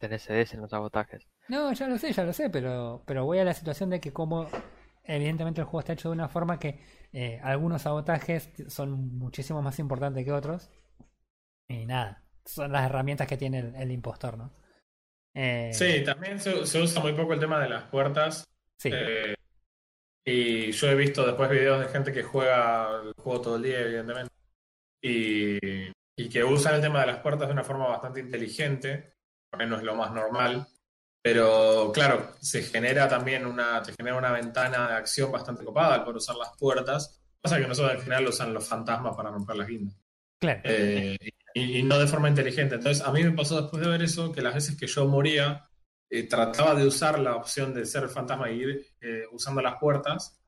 Tenés 0.03 0.23
CDs 0.23 0.53
en 0.53 0.59
los 0.59 0.69
sabotajes. 0.71 1.25
No, 1.47 1.71
ya 1.71 1.87
lo 1.87 1.97
sé, 1.97 2.11
ya 2.11 2.23
lo 2.25 2.33
sé, 2.33 2.49
pero, 2.49 3.03
pero 3.05 3.23
voy 3.23 3.39
a 3.39 3.45
la 3.45 3.53
situación 3.53 3.89
de 3.89 4.01
que 4.01 4.11
como 4.11 4.49
evidentemente 5.05 5.61
el 5.61 5.65
juego 5.65 5.79
está 5.79 5.93
hecho 5.93 6.09
de 6.09 6.13
una 6.15 6.27
forma 6.27 6.59
que 6.59 6.81
eh, 7.13 7.39
algunos 7.41 7.83
sabotajes 7.83 8.49
son 8.67 9.17
muchísimo 9.17 9.61
más 9.61 9.79
importantes 9.79 10.25
que 10.25 10.31
otros. 10.33 10.69
Y 11.69 11.85
nada, 11.85 12.21
son 12.45 12.73
las 12.73 12.85
herramientas 12.85 13.27
que 13.27 13.37
tiene 13.37 13.59
el, 13.59 13.75
el 13.75 13.91
impostor, 13.91 14.37
¿no? 14.37 14.51
Eh, 15.33 15.71
Sí, 15.73 16.03
también 16.03 16.37
se, 16.39 16.65
se 16.65 16.81
usa 16.81 17.01
muy 17.01 17.13
poco 17.13 17.33
el 17.33 17.39
tema 17.39 17.61
de 17.61 17.69
las 17.69 17.83
puertas. 17.85 18.43
sí. 18.77 18.89
Eh, 18.93 19.35
y 20.25 20.71
yo 20.71 20.87
he 20.89 20.95
visto 20.95 21.25
después 21.25 21.49
videos 21.49 21.79
de 21.79 21.87
gente 21.91 22.11
que 22.13 22.23
juega 22.23 23.01
el 23.03 23.13
juego 23.13 23.41
todo 23.41 23.55
el 23.57 23.63
día, 23.63 23.79
evidentemente, 23.81 24.31
y, 25.01 25.57
y 26.15 26.29
que 26.29 26.43
usan 26.43 26.75
el 26.75 26.81
tema 26.81 27.01
de 27.01 27.07
las 27.07 27.19
puertas 27.19 27.47
de 27.47 27.53
una 27.53 27.63
forma 27.63 27.87
bastante 27.87 28.21
inteligente, 28.21 29.12
no 29.57 29.77
es 29.77 29.83
lo 29.83 29.95
más 29.95 30.11
normal, 30.11 30.67
pero 31.21 31.91
claro, 31.93 32.31
se 32.39 32.63
genera 32.63 33.07
también 33.07 33.45
una, 33.45 33.81
te 33.81 33.93
genera 33.93 34.17
una 34.17 34.31
ventana 34.31 34.87
de 34.87 34.95
acción 34.95 35.31
bastante 35.31 35.63
copada 35.63 35.95
al 35.95 36.03
poder 36.03 36.17
usar 36.17 36.35
las 36.35 36.55
puertas. 36.57 37.21
Pasa 37.41 37.59
que 37.59 37.67
nosotros 37.67 37.95
al 37.95 38.01
final 38.01 38.27
usan 38.27 38.53
los 38.53 38.67
fantasmas 38.67 39.15
para 39.15 39.31
romper 39.31 39.55
las 39.55 39.67
guindas. 39.67 39.95
claro. 40.39 40.61
Eh, 40.63 41.17
y, 41.53 41.79
y 41.79 41.83
no 41.83 41.99
de 41.99 42.07
forma 42.07 42.29
inteligente. 42.29 42.75
Entonces, 42.75 43.05
a 43.05 43.11
mí 43.11 43.23
me 43.23 43.31
pasó 43.31 43.61
después 43.61 43.81
de 43.83 43.89
ver 43.89 44.01
eso 44.01 44.31
que 44.31 44.41
las 44.41 44.55
veces 44.55 44.75
que 44.77 44.87
yo 44.87 45.05
moría, 45.05 45.69
eh, 46.13 46.27
trataba 46.27 46.75
de 46.75 46.85
usar 46.85 47.17
la 47.17 47.35
opción 47.35 47.73
de 47.73 47.87
ser 47.87 48.07
fantasma 48.07 48.47
e 48.47 48.53
ir 48.53 48.85
eh, 49.01 49.23
usando 49.31 49.63
las 49.63 49.77
puertas 49.79 50.39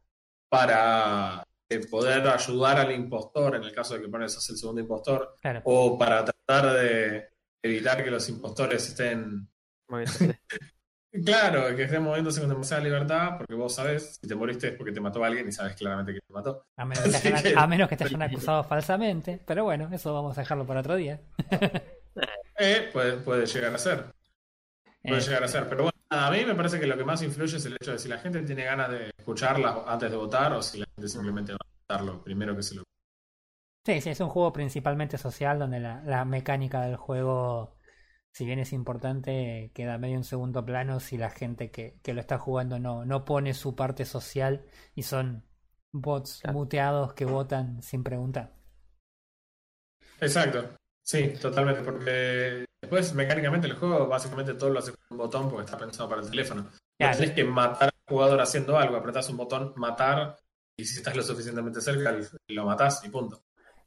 para 0.47 1.43
eh, 1.67 1.79
poder 1.89 2.27
ayudar 2.27 2.79
al 2.79 2.91
impostor, 2.91 3.55
en 3.55 3.63
el 3.63 3.73
caso 3.73 3.95
de 3.95 4.01
que 4.01 4.07
pones 4.07 4.31
sos 4.31 4.47
el 4.51 4.57
segundo 4.57 4.81
impostor, 4.81 5.35
claro. 5.41 5.61
o 5.65 5.97
para 5.97 6.23
tratar 6.23 6.73
de 6.73 7.29
evitar 7.65 8.03
que 8.03 8.11
los 8.11 8.27
impostores 8.29 8.87
estén, 8.87 9.47
claro, 11.25 11.75
que 11.75 11.83
estén 11.83 12.03
moviéndose 12.03 12.39
con 12.41 12.49
demasiada 12.49 12.83
libertad, 12.83 13.37
porque 13.37 13.53
vos 13.53 13.73
sabés, 13.73 14.17
si 14.21 14.27
te 14.27 14.35
moriste 14.35 14.67
es 14.69 14.73
porque 14.75 14.91
te 14.91 14.99
mató 15.01 15.23
alguien 15.23 15.47
y 15.47 15.51
sabes 15.51 15.75
claramente 15.75 16.13
que 16.13 16.19
te 16.21 16.33
mató. 16.33 16.65
A 16.77 16.85
menos, 16.85 17.03
que 17.05 17.15
hayan, 17.29 17.43
que- 17.43 17.53
a 17.55 17.67
menos 17.67 17.89
que 17.89 17.97
te 17.97 18.03
hayan 18.03 18.21
acusado 18.29 18.63
falsamente. 18.63 19.39
Pero 19.45 19.63
bueno, 19.63 19.89
eso 19.91 20.13
vamos 20.13 20.37
a 20.37 20.41
dejarlo 20.41 20.65
para 20.65 20.81
otro 20.81 20.95
día. 20.95 21.19
Eh, 22.57 22.89
puede, 22.93 23.17
puede 23.17 23.45
llegar 23.45 23.73
a 23.73 23.77
ser. 23.77 24.05
Puede 25.01 25.17
Eh, 25.17 25.21
llegar 25.21 25.43
a 25.43 25.47
ser, 25.47 25.69
pero 25.69 25.83
bueno, 25.83 25.97
a 26.09 26.31
mí 26.31 26.43
me 26.45 26.55
parece 26.55 26.79
que 26.79 26.87
lo 26.87 26.97
que 26.97 27.03
más 27.05 27.21
influye 27.21 27.57
es 27.57 27.65
el 27.65 27.75
hecho 27.79 27.91
de 27.91 27.99
si 27.99 28.09
la 28.09 28.17
gente 28.17 28.41
tiene 28.41 28.63
ganas 28.65 28.89
de 28.89 29.11
escucharlas 29.17 29.77
antes 29.87 30.09
de 30.11 30.17
votar 30.17 30.53
o 30.53 30.61
si 30.61 30.79
la 30.79 30.85
gente 30.95 31.07
simplemente 31.09 31.53
va 31.53 31.59
a 31.61 31.67
votarlo 31.97 32.23
primero 32.23 32.55
que 32.55 32.63
se 32.63 32.75
lo. 32.75 32.83
Sí, 33.85 34.01
sí, 34.01 34.09
es 34.09 34.19
un 34.19 34.29
juego 34.29 34.51
principalmente 34.51 35.17
social 35.17 35.59
donde 35.59 35.79
la, 35.79 36.01
la 36.03 36.25
mecánica 36.25 36.81
del 36.81 36.95
juego, 36.97 37.77
si 38.31 38.45
bien 38.45 38.59
es 38.59 38.73
importante, 38.73 39.71
queda 39.75 39.97
medio 39.99 40.15
en 40.17 40.23
segundo 40.23 40.65
plano 40.65 40.99
si 40.99 41.17
la 41.17 41.29
gente 41.31 41.71
que, 41.71 41.99
que 42.03 42.13
lo 42.13 42.21
está 42.21 42.37
jugando 42.39 42.79
no, 42.79 43.05
no 43.05 43.25
pone 43.25 43.53
su 43.53 43.75
parte 43.75 44.05
social 44.05 44.65
y 44.95 45.03
son 45.03 45.45
bots 45.91 46.43
Claro. 46.43 46.59
muteados 46.59 47.13
que 47.13 47.25
votan 47.25 47.81
sin 47.83 48.03
preguntar. 48.03 48.55
Exacto, 50.19 50.75
sí, 51.03 51.33
totalmente, 51.41 51.81
porque 51.83 52.65
después 52.81 53.13
mecánicamente 53.13 53.67
el 53.67 53.75
juego 53.75 54.07
básicamente 54.07 54.53
todo 54.53 54.69
lo 54.69 54.79
hace 54.79 54.91
con 54.91 54.99
un 55.11 55.17
botón 55.17 55.49
porque 55.49 55.65
está 55.65 55.77
pensado 55.77 56.09
para 56.09 56.21
el 56.21 56.29
teléfono. 56.29 56.63
No 56.63 56.69
Claro. 56.99 57.17
tenés 57.17 57.31
que 57.35 57.43
matar 57.43 57.89
al 57.89 58.03
jugador 58.13 58.39
haciendo 58.41 58.77
algo, 58.77 58.95
apretás 58.97 59.29
un 59.29 59.37
botón, 59.37 59.73
matar, 59.75 60.37
y 60.77 60.85
si 60.85 60.97
estás 60.97 61.15
lo 61.15 61.23
suficientemente 61.23 61.81
cerca, 61.81 62.15
lo 62.47 62.65
matás 62.65 63.03
y 63.03 63.09
punto. 63.09 63.44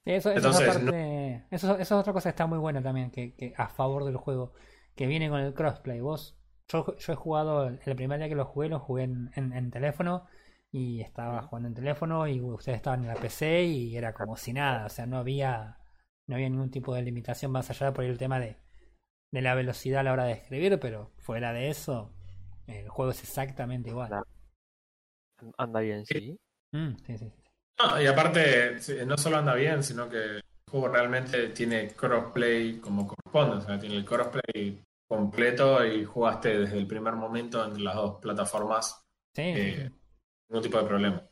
Sí, 0.08 0.12
eso, 0.14 0.30
eso 0.30 0.38
es 0.38 0.44
Entonces, 0.46 0.68
aparte- 0.76 1.44
eso, 1.50 1.72
eso 1.74 1.80
es 1.80 1.92
otra 1.92 2.12
cosa 2.14 2.28
que 2.30 2.30
está 2.30 2.46
muy 2.46 2.58
buena 2.58 2.82
también, 2.82 3.10
que, 3.10 3.34
que 3.34 3.52
a 3.56 3.68
favor 3.68 4.04
del 4.04 4.16
juego, 4.16 4.54
que 4.94 5.06
viene 5.06 5.28
con 5.28 5.40
el 5.40 5.52
crossplay. 5.54 6.00
Vos, 6.00 6.36
yo, 6.68 6.96
yo 6.96 7.12
he 7.12 7.16
jugado, 7.16 7.68
el 7.68 7.96
primer 7.96 8.18
día 8.18 8.28
que 8.28 8.34
lo 8.34 8.46
jugué, 8.46 8.68
lo 8.70 8.80
jugué 8.80 9.04
en, 9.04 9.30
en- 9.36 9.52
en 9.52 9.70
teléfono 9.70 10.24
y 10.72 11.00
estaba 11.02 11.42
jugando 11.42 11.68
en 11.68 11.74
teléfono 11.74 12.26
y 12.26 12.40
ustedes 12.40 12.76
estaban 12.76 13.02
en 13.02 13.08
la 13.08 13.16
PC 13.16 13.64
y 13.64 13.96
era 13.96 14.14
como 14.14 14.36
si 14.36 14.52
nada, 14.54 14.86
o 14.86 14.88
sea, 14.88 15.06
no 15.06 15.18
había, 15.18 15.78
no 16.26 16.34
había 16.36 16.48
ningún 16.48 16.70
tipo 16.70 16.94
de 16.94 17.02
limitación 17.02 17.52
más 17.52 17.68
allá 17.70 17.92
por 17.92 18.04
el 18.04 18.18
tema 18.18 18.40
de, 18.40 18.56
de 19.32 19.42
la 19.42 19.54
velocidad 19.56 20.00
a 20.00 20.04
la 20.04 20.12
hora 20.14 20.24
de 20.24 20.32
escribir, 20.34 20.78
pero 20.80 21.12
fuera 21.18 21.52
de 21.54 21.70
eso, 21.70 22.12
el 22.68 22.88
juego 22.90 23.12
es 23.12 23.22
exactamente 23.22 23.90
igual. 23.90 24.10
Anda 25.58 25.80
bien, 25.80 26.06
sí. 26.06 26.38
Mm, 26.72 26.96
sí, 27.06 27.18
sí, 27.18 27.30
sí. 27.30 27.47
No, 27.78 28.00
y 28.02 28.06
aparte, 28.06 28.78
no 29.06 29.16
solo 29.16 29.38
anda 29.38 29.54
bien, 29.54 29.82
sino 29.82 30.08
que 30.08 30.40
juego 30.70 30.88
realmente 30.88 31.48
tiene 31.48 31.88
crossplay 31.94 32.78
como 32.80 33.06
corresponde, 33.06 33.56
o 33.56 33.60
sea, 33.66 33.78
tiene 33.78 33.96
el 33.96 34.04
crossplay 34.04 34.82
completo 35.08 35.84
y 35.86 36.04
jugaste 36.04 36.58
desde 36.60 36.76
el 36.78 36.86
primer 36.86 37.14
momento 37.14 37.64
entre 37.64 37.82
las 37.82 37.94
dos 37.94 38.16
plataformas 38.20 39.02
Sí, 39.34 39.42
eh, 39.44 39.90
ningún 40.50 40.62
tipo 40.62 40.78
de 40.78 40.84
problema. 40.84 41.22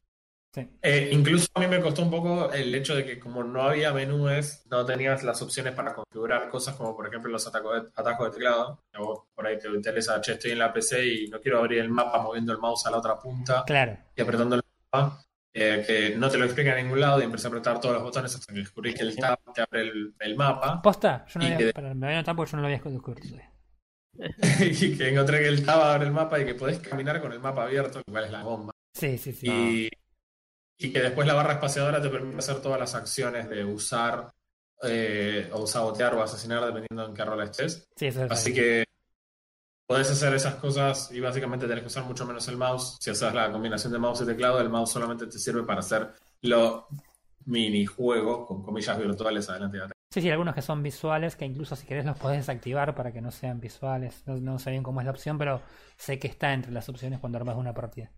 Sí. 0.54 0.66
Eh, 0.80 1.10
incluso 1.12 1.48
a 1.52 1.60
mí 1.60 1.66
me 1.66 1.82
costó 1.82 2.00
un 2.00 2.10
poco 2.10 2.50
el 2.52 2.74
hecho 2.74 2.94
de 2.96 3.04
que 3.04 3.18
como 3.18 3.44
no 3.44 3.62
había 3.62 3.92
menúes, 3.92 4.64
no 4.70 4.86
tenías 4.86 5.22
las 5.22 5.42
opciones 5.42 5.74
para 5.74 5.92
configurar 5.92 6.48
cosas 6.48 6.76
como 6.76 6.96
por 6.96 7.06
ejemplo 7.08 7.30
los 7.30 7.46
atajos 7.46 7.90
de 7.94 8.30
teclado. 8.30 8.80
A 8.94 9.00
vos 9.00 9.24
por 9.34 9.46
ahí 9.46 9.58
te 9.58 9.68
interesa, 9.68 10.18
che, 10.22 10.32
estoy 10.32 10.52
en 10.52 10.60
la 10.60 10.72
PC 10.72 11.04
y 11.06 11.28
no 11.28 11.40
quiero 11.40 11.58
abrir 11.58 11.80
el 11.80 11.90
mapa 11.90 12.22
moviendo 12.22 12.52
el 12.52 12.58
mouse 12.58 12.86
a 12.86 12.90
la 12.90 12.98
otra 12.98 13.18
punta 13.18 13.64
Claro. 13.66 13.98
y 14.14 14.22
apretando 14.22 14.54
el 14.56 14.62
mapa, 14.90 15.22
eh, 15.58 15.82
que 15.86 16.14
no 16.16 16.28
te 16.28 16.36
lo 16.36 16.44
explica 16.44 16.76
en 16.78 16.84
ningún 16.84 17.00
lado 17.00 17.18
y 17.20 17.24
empecé 17.24 17.46
a 17.46 17.48
apretar 17.48 17.80
todos 17.80 17.94
los 17.94 18.02
botones 18.04 18.34
hasta 18.34 18.52
que 18.52 18.60
descubrí 18.60 18.92
que 18.92 19.02
el 19.02 19.16
tab 19.16 19.38
te 19.54 19.62
abre 19.62 19.80
el, 19.82 20.14
el 20.20 20.36
mapa 20.36 20.82
¿Posta? 20.82 21.24
Yo 21.28 21.40
no 21.40 21.46
había, 21.46 21.56
que- 21.58 21.72
para- 21.72 21.94
me 21.94 22.06
voy 22.06 22.14
a 22.14 22.18
anotar 22.18 22.36
porque 22.36 22.50
yo 22.52 22.56
no 22.58 22.60
lo 22.62 22.66
había 22.68 22.78
descubierto 22.82 23.26
todavía. 23.26 23.52
y 24.60 24.96
que 24.96 25.08
encontré 25.08 25.40
que 25.40 25.48
el 25.48 25.64
tab 25.64 25.80
abre 25.80 26.06
el 26.06 26.12
mapa 26.12 26.38
y 26.40 26.44
que 26.44 26.54
podés 26.54 26.78
caminar 26.80 27.20
con 27.20 27.32
el 27.32 27.40
mapa 27.40 27.64
abierto, 27.64 27.98
lo 28.06 28.12
cual 28.12 28.24
es 28.24 28.30
la 28.32 28.42
bomba. 28.42 28.72
Sí, 28.92 29.16
sí, 29.18 29.32
sí. 29.32 29.46
Y, 29.48 29.88
y 30.78 30.92
que 30.92 31.00
después 31.00 31.26
la 31.26 31.34
barra 31.34 31.54
espaciadora 31.54 32.00
te 32.02 32.08
permite 32.10 32.38
hacer 32.38 32.60
todas 32.60 32.78
las 32.80 32.94
acciones 32.94 33.48
de 33.48 33.64
usar 33.64 34.30
eh, 34.82 35.48
o 35.52 35.66
sabotear 35.66 36.14
o 36.14 36.22
asesinar 36.22 36.64
dependiendo 36.66 37.06
en 37.06 37.14
qué 37.14 37.24
rol 37.24 37.42
estés. 37.42 37.84
Sí, 37.96 38.06
eso 38.06 38.24
es 38.24 38.30
Así 38.30 38.52
que 38.52 38.84
podés 39.86 40.10
hacer 40.10 40.34
esas 40.34 40.56
cosas 40.56 41.10
y 41.12 41.20
básicamente 41.20 41.66
tenés 41.66 41.82
que 41.82 41.88
usar 41.88 42.04
mucho 42.04 42.26
menos 42.26 42.46
el 42.48 42.56
mouse. 42.56 42.96
Si 43.00 43.10
haces 43.10 43.32
la 43.32 43.50
combinación 43.50 43.92
de 43.92 43.98
mouse 43.98 44.22
y 44.22 44.26
teclado, 44.26 44.60
el 44.60 44.68
mouse 44.68 44.90
solamente 44.90 45.26
te 45.26 45.38
sirve 45.38 45.62
para 45.62 45.80
hacer 45.80 46.12
los 46.42 46.84
minijuegos 47.44 48.46
con 48.46 48.62
comillas 48.62 48.98
virtuales 48.98 49.48
adelante 49.48 49.76
y 49.76 49.80
atrás. 49.80 49.92
Sí, 50.10 50.22
sí, 50.22 50.30
algunos 50.30 50.54
que 50.54 50.62
son 50.62 50.82
visuales, 50.82 51.36
que 51.36 51.44
incluso 51.44 51.76
si 51.76 51.86
querés 51.86 52.04
los 52.04 52.18
podés 52.18 52.38
desactivar 52.38 52.94
para 52.94 53.12
que 53.12 53.20
no 53.20 53.30
sean 53.30 53.60
visuales. 53.60 54.22
No, 54.26 54.36
no 54.36 54.58
sé 54.58 54.70
bien 54.70 54.82
cómo 54.82 55.00
es 55.00 55.04
la 55.04 55.10
opción, 55.10 55.36
pero 55.36 55.62
sé 55.96 56.18
que 56.18 56.28
está 56.28 56.52
entre 56.52 56.72
las 56.72 56.88
opciones 56.88 57.20
cuando 57.20 57.38
armas 57.38 57.56
una 57.56 57.74
partida. 57.74 58.10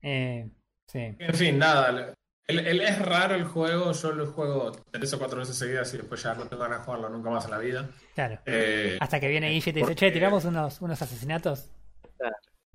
Eh, 0.00 0.48
sí, 0.86 1.16
En 1.18 1.34
fin, 1.34 1.58
nada. 1.58 2.14
El, 2.46 2.58
el- 2.66 2.80
es 2.80 2.98
raro 2.98 3.34
el 3.34 3.44
juego. 3.44 3.92
Yo 3.92 4.12
lo 4.12 4.26
juego 4.26 4.72
tres 4.90 5.12
o 5.14 5.18
cuatro 5.18 5.38
veces 5.38 5.56
seguidas 5.56 5.92
y 5.94 5.98
después 5.98 6.22
ya 6.22 6.34
no 6.34 6.46
tengo 6.46 6.62
ganas 6.62 6.78
de 6.80 6.84
jugarlo 6.84 7.08
nunca 7.08 7.30
más 7.30 7.44
en 7.44 7.50
la 7.52 7.58
vida. 7.58 7.88
claro. 8.14 8.38
Eh, 8.46 8.96
Hasta 9.00 9.20
que 9.20 9.28
viene 9.28 9.48
Guille 9.50 9.58
y 9.70 9.72
te 9.72 9.78
dice, 9.80 9.80
porque- 9.80 9.94
che, 9.96 10.10
tiramos 10.12 10.44
unos, 10.44 10.80
unos 10.80 11.00
asesinatos. 11.00 11.70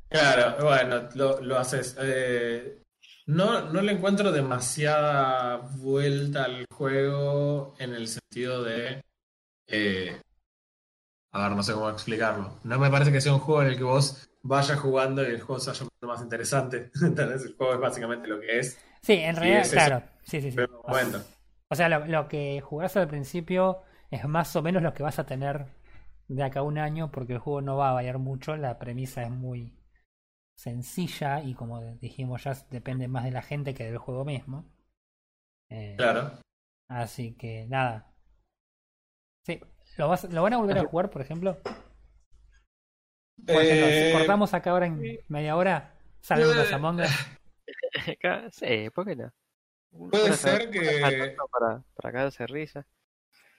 Claro, 0.10 0.64
bueno, 0.64 1.10
lo, 1.16 1.42
lo 1.42 1.58
haces. 1.60 1.96
Eh, 2.00 2.82
no, 3.26 3.70
no 3.72 3.82
le 3.82 3.92
encuentro 3.92 4.32
demasiada 4.32 5.58
vuelta 5.58 6.46
al 6.46 6.66
juego 6.74 7.76
en 7.80 7.94
el 7.94 8.08
sentido 8.08 8.64
de. 8.64 9.02
eh, 9.68 10.22
a 11.34 11.44
ver, 11.50 11.58
no 11.58 11.62
sé 11.62 11.74
cómo 11.74 11.90
explicarlo. 11.90 12.58
No 12.64 12.80
me 12.80 12.90
parece 12.90 13.12
que 13.12 13.20
sea 13.20 13.34
un 13.34 13.40
juego 13.40 13.62
en 13.64 13.68
el 13.68 13.78
que 13.78 13.84
vos 13.84 14.30
vayas 14.44 14.80
jugando 14.80 15.22
y 15.24 15.26
el 15.32 15.42
juego 15.42 15.60
se 15.60 15.72
vaya 15.72 15.86
más 16.04 16.22
interesante. 16.22 16.90
Entonces, 17.02 17.44
el 17.46 17.56
juego 17.58 17.74
es 17.74 17.80
básicamente 17.82 18.28
lo 18.30 18.40
que 18.40 18.60
es. 18.60 18.78
Sí, 19.08 19.14
en 19.14 19.36
Sí, 19.36 19.42
realidad, 19.42 19.62
es 19.62 19.72
claro. 19.72 20.04
Sí, 20.24 20.42
sí, 20.42 20.52
sí. 20.52 20.58
Pero 20.58 20.82
momento. 20.86 21.24
O 21.70 21.76
sea, 21.76 21.90
lo, 21.90 22.06
lo 22.06 22.28
que 22.28 22.62
jugás 22.62 22.98
al 22.98 23.08
principio 23.08 23.82
es 24.12 24.26
más 24.26 24.56
o 24.56 24.62
menos 24.62 24.84
lo 24.84 24.94
que 24.94 25.04
vas 25.04 25.18
a 25.20 25.26
tener 25.26 25.66
de 26.28 26.44
acá 26.44 26.60
a 26.60 26.64
un 26.64 26.78
año, 26.78 27.12
porque 27.12 27.34
el 27.34 27.40
juego 27.40 27.62
no 27.62 27.78
va 27.78 27.90
a 27.92 27.94
variar 27.94 28.18
mucho, 28.20 28.58
la 28.58 28.78
premisa 28.80 29.24
es 29.24 29.32
muy 29.32 29.74
sencilla 30.58 31.42
y 31.44 31.56
como 31.56 31.82
dijimos 31.98 32.44
ya 32.46 32.54
depende 32.72 33.08
más 33.08 33.24
de 33.26 33.32
la 33.32 33.42
gente 33.44 33.74
que 33.74 33.86
del 33.86 33.98
juego 34.00 34.26
mismo. 34.26 34.66
Eh, 35.70 35.96
Claro. 35.98 36.40
Así 36.90 37.34
que 37.36 37.68
nada. 37.68 38.14
Sí, 39.44 39.60
¿lo, 39.98 40.10
vas, 40.10 40.26
¿lo 40.26 40.44
van 40.44 40.54
a 40.54 40.58
volver 40.58 40.78
a 40.78 40.84
jugar, 40.84 41.10
por 41.10 41.22
ejemplo? 41.22 41.58
Por 43.46 43.62
ejemplo, 43.62 43.88
Eh, 43.88 43.94
si 43.94 44.12
cortamos 44.18 44.54
acá 44.54 44.72
ahora 44.72 44.86
en 44.88 45.20
media 45.30 45.56
hora, 45.56 45.94
salen 46.22 46.48
unos 46.50 46.72
eh, 46.72 46.76
Among 46.76 47.02
Us. 47.02 47.10
sí, 48.52 48.90
¿por 48.92 49.06
qué 49.06 49.16
no? 49.16 49.32
Puede 50.10 50.26
Una 50.26 50.34
ser 50.36 50.70
que- 50.70 51.36
Para, 51.52 51.84
para 51.96 52.12
cagarse 52.12 52.44
de 52.44 52.48
risa. 52.48 52.88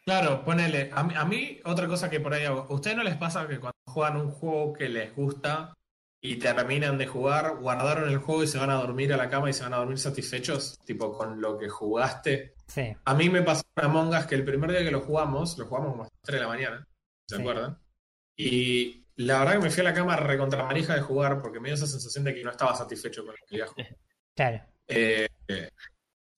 Claro, 0.05 0.45
ponele. 0.45 0.91
A 0.95 1.03
mí, 1.05 1.15
a 1.17 1.25
mí, 1.25 1.61
otra 1.65 1.87
cosa 1.87 2.09
que 2.09 2.21
por 2.21 2.33
ahí 2.33 2.45
hago. 2.45 2.67
¿A 2.71 2.75
ustedes 2.75 2.97
no 2.97 3.03
les 3.03 3.17
pasa 3.17 3.47
que 3.47 3.59
cuando 3.59 3.77
juegan 3.87 4.17
un 4.17 4.31
juego 4.31 4.73
que 4.73 4.89
les 4.89 5.15
gusta 5.15 5.75
y 6.21 6.37
terminan 6.37 6.97
de 6.99 7.07
jugar, 7.07 7.57
guardaron 7.59 8.09
el 8.09 8.19
juego 8.19 8.43
y 8.43 8.47
se 8.47 8.59
van 8.59 8.71
a 8.71 8.75
dormir 8.77 9.13
a 9.13 9.17
la 9.17 9.29
cama 9.29 9.51
y 9.51 9.53
se 9.53 9.65
van 9.65 9.75
a 9.75 9.79
dormir 9.79 9.99
satisfechos? 9.99 10.79
Tipo, 10.85 11.13
con 11.13 11.41
lo 11.41 11.59
que 11.59 11.69
jugaste. 11.69 12.55
Sí, 12.67 12.95
A 13.05 13.15
mí 13.15 13.29
me 13.31 13.43
pasó 13.43 13.63
en 13.77 13.85
Among 13.85 14.09
Us 14.15 14.27
que 14.27 14.35
el 14.35 14.45
primer 14.45 14.71
día 14.71 14.81
que 14.85 14.91
lo 14.91 15.01
jugamos, 15.01 15.57
lo 15.59 15.67
jugamos 15.67 15.91
como 15.91 16.03
a 16.05 16.07
las 16.07 16.21
3 16.23 16.35
de 16.37 16.41
la 16.41 16.49
mañana, 16.49 16.87
¿se 17.27 17.37
Sí. 17.37 17.41
acuerdan? 17.43 17.79
Y 18.37 19.07
la 19.17 19.41
verdad 19.41 19.53
que 19.55 19.59
me 19.61 19.71
fui 19.71 19.81
a 19.81 19.85
la 19.85 19.95
cama 19.95 20.17
recontra 20.17 20.65
manija 20.65 20.95
de 20.95 21.01
jugar 21.01 21.41
porque 21.41 21.61
me 21.61 21.69
dio 21.69 21.75
esa 21.75 21.87
sensación 21.87 22.25
de 22.25 22.35
que 22.35 22.45
no 22.45 22.51
estaba 22.51 22.75
satisfecho 22.75 23.23
con 23.25 23.33
lo 23.33 23.39
que 23.47 23.55
había 23.57 23.67
jugado. 23.67 23.89
claro. 24.39 24.61
Eh, 24.87 25.29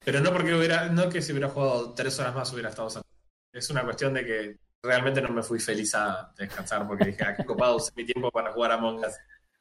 pero 0.05 0.21
no 0.21 0.33
porque 0.33 0.55
hubiera, 0.55 0.87
no 0.89 1.09
que 1.11 1.21
si 1.21 1.33
hubiera 1.33 1.49
jugado 1.51 1.93
tres 1.93 2.19
horas 2.19 2.35
más 2.35 2.51
hubiera 2.53 2.71
estado 2.71 2.89
satisfecho. 2.89 3.21
Es 3.53 3.69
una 3.71 3.85
cuestión 3.85 4.15
de 4.15 4.25
que 4.25 4.57
realmente 4.83 5.21
no 5.21 5.29
me 5.29 5.43
fui 5.43 5.59
feliz 5.61 5.95
a 5.95 6.33
descansar 6.39 6.87
porque 6.87 7.05
dije, 7.07 7.23
ah, 7.25 7.35
qué 7.37 7.45
copado 7.45 7.77
usé 7.77 7.93
mi 7.95 8.05
tiempo 8.05 8.31
para 8.31 8.53
jugar 8.53 8.73
a 8.73 8.75
Among 8.75 9.01
Us. 9.05 9.15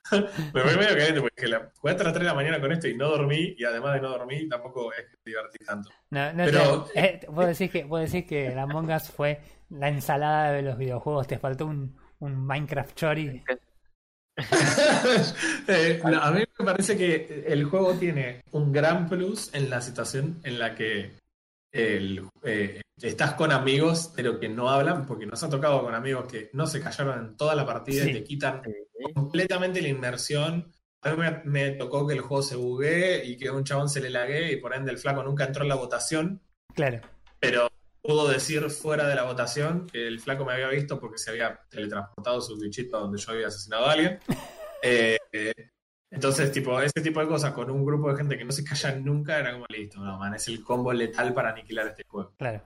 me 0.53 0.61
fui 0.61 0.75
medio 0.77 0.95
caliente 0.97 1.21
porque 1.21 1.47
la, 1.47 1.69
jugué 1.75 1.91
hasta 1.91 2.03
las 2.05 2.13
3 2.13 2.23
de 2.23 2.29
la 2.29 2.33
mañana 2.33 2.61
con 2.61 2.71
esto 2.71 2.87
y 2.87 2.95
no 2.95 3.09
dormí, 3.09 3.53
y 3.57 3.63
además 3.65 3.95
de 3.95 4.01
no 4.01 4.09
dormir, 4.09 4.47
tampoco 4.49 4.93
es 4.93 5.05
que 5.05 5.17
divertí 5.25 5.57
tanto. 5.65 5.89
No, 6.09 6.31
no 6.33 6.45
Pero- 6.45 6.83
te- 6.85 6.99
eh, 6.99 7.19
vos 7.27 7.45
decís 7.45 7.69
que 7.69 7.83
vos 7.83 7.99
decís 7.99 8.27
que 8.27 8.55
la 8.55 8.63
Among 8.63 8.89
Us 8.91 9.09
fue 9.09 9.41
la 9.69 9.89
ensalada 9.89 10.53
de 10.53 10.61
los 10.61 10.77
videojuegos, 10.77 11.27
te 11.27 11.37
faltó 11.37 11.65
un, 11.65 11.95
un 12.19 12.35
Minecraft 12.47 12.95
Chori. 12.95 13.43
Eh, 15.67 16.01
no, 16.03 16.21
a 16.21 16.31
mí 16.31 16.43
me 16.57 16.65
parece 16.65 16.97
que 16.97 17.43
el 17.47 17.63
juego 17.65 17.93
tiene 17.93 18.41
un 18.51 18.71
gran 18.71 19.07
plus 19.07 19.53
en 19.53 19.69
la 19.69 19.81
situación 19.81 20.39
en 20.43 20.57
la 20.59 20.73
que 20.75 21.11
el, 21.71 22.23
eh, 22.43 22.81
estás 23.01 23.33
con 23.35 23.51
amigos, 23.51 24.11
pero 24.15 24.39
que 24.39 24.49
no 24.49 24.69
hablan, 24.69 25.05
porque 25.05 25.25
nos 25.27 25.43
ha 25.43 25.49
tocado 25.49 25.83
con 25.83 25.93
amigos 25.93 26.25
que 26.31 26.49
no 26.53 26.65
se 26.65 26.81
callaron 26.81 27.19
en 27.19 27.37
toda 27.37 27.53
la 27.55 27.65
partida 27.65 28.03
Sí. 28.03 28.09
y 28.09 28.13
te 28.13 28.23
quitan 28.23 28.61
completamente 29.13 29.81
la 29.81 29.89
inmersión. 29.89 30.71
A 31.01 31.11
mí 31.11 31.17
me, 31.17 31.41
me 31.45 31.69
tocó 31.71 32.05
que 32.07 32.15
el 32.15 32.21
juego 32.21 32.41
se 32.43 32.55
buguee 32.55 33.23
y 33.25 33.37
que 33.37 33.47
a 33.49 33.53
un 33.53 33.63
chabón 33.63 33.87
se 33.89 34.01
le 34.01 34.09
lague 34.09 34.51
y 34.51 34.55
por 34.57 34.73
ende 34.73 34.91
el 34.91 34.97
flaco 34.97 35.23
nunca 35.23 35.45
entró 35.45 35.63
en 35.63 35.69
la 35.69 35.75
votación, 35.75 36.41
Claro. 36.73 36.99
pero 37.39 37.69
pudo 38.09 38.27
decir 38.27 38.67
fuera 38.71 39.07
de 39.07 39.13
la 39.13 39.21
votación 39.21 39.85
que 39.85 40.07
el 40.07 40.19
flaco 40.19 40.43
me 40.43 40.53
había 40.53 40.69
visto 40.69 40.99
porque 40.99 41.19
se 41.19 41.29
había 41.29 41.59
teletransportado 41.69 42.41
su 42.41 42.57
bichito 42.57 42.99
donde 42.99 43.19
yo 43.19 43.31
había 43.31 43.47
asesinado 43.49 43.85
a 43.85 43.91
alguien. 43.91 44.19
Eh, 44.81 45.19
eh, 45.31 45.69
entonces, 46.09 46.51
tipo, 46.51 46.81
ese 46.81 47.01
tipo 47.03 47.19
de 47.19 47.27
cosas 47.27 47.53
con 47.53 47.69
un 47.69 47.85
grupo 47.85 48.09
de 48.09 48.17
gente 48.17 48.35
que 48.35 48.45
no 48.45 48.51
se 48.51 48.63
callan 48.63 49.05
nunca 49.05 49.37
era 49.37 49.51
como 49.51 49.65
listo, 49.69 49.99
no, 49.99 50.17
man, 50.17 50.33
es 50.33 50.47
el 50.47 50.63
combo 50.63 50.91
letal 50.91 51.35
para 51.35 51.51
aniquilar 51.51 51.85
este 51.85 52.03
juego. 52.07 52.33
Claro. 52.35 52.63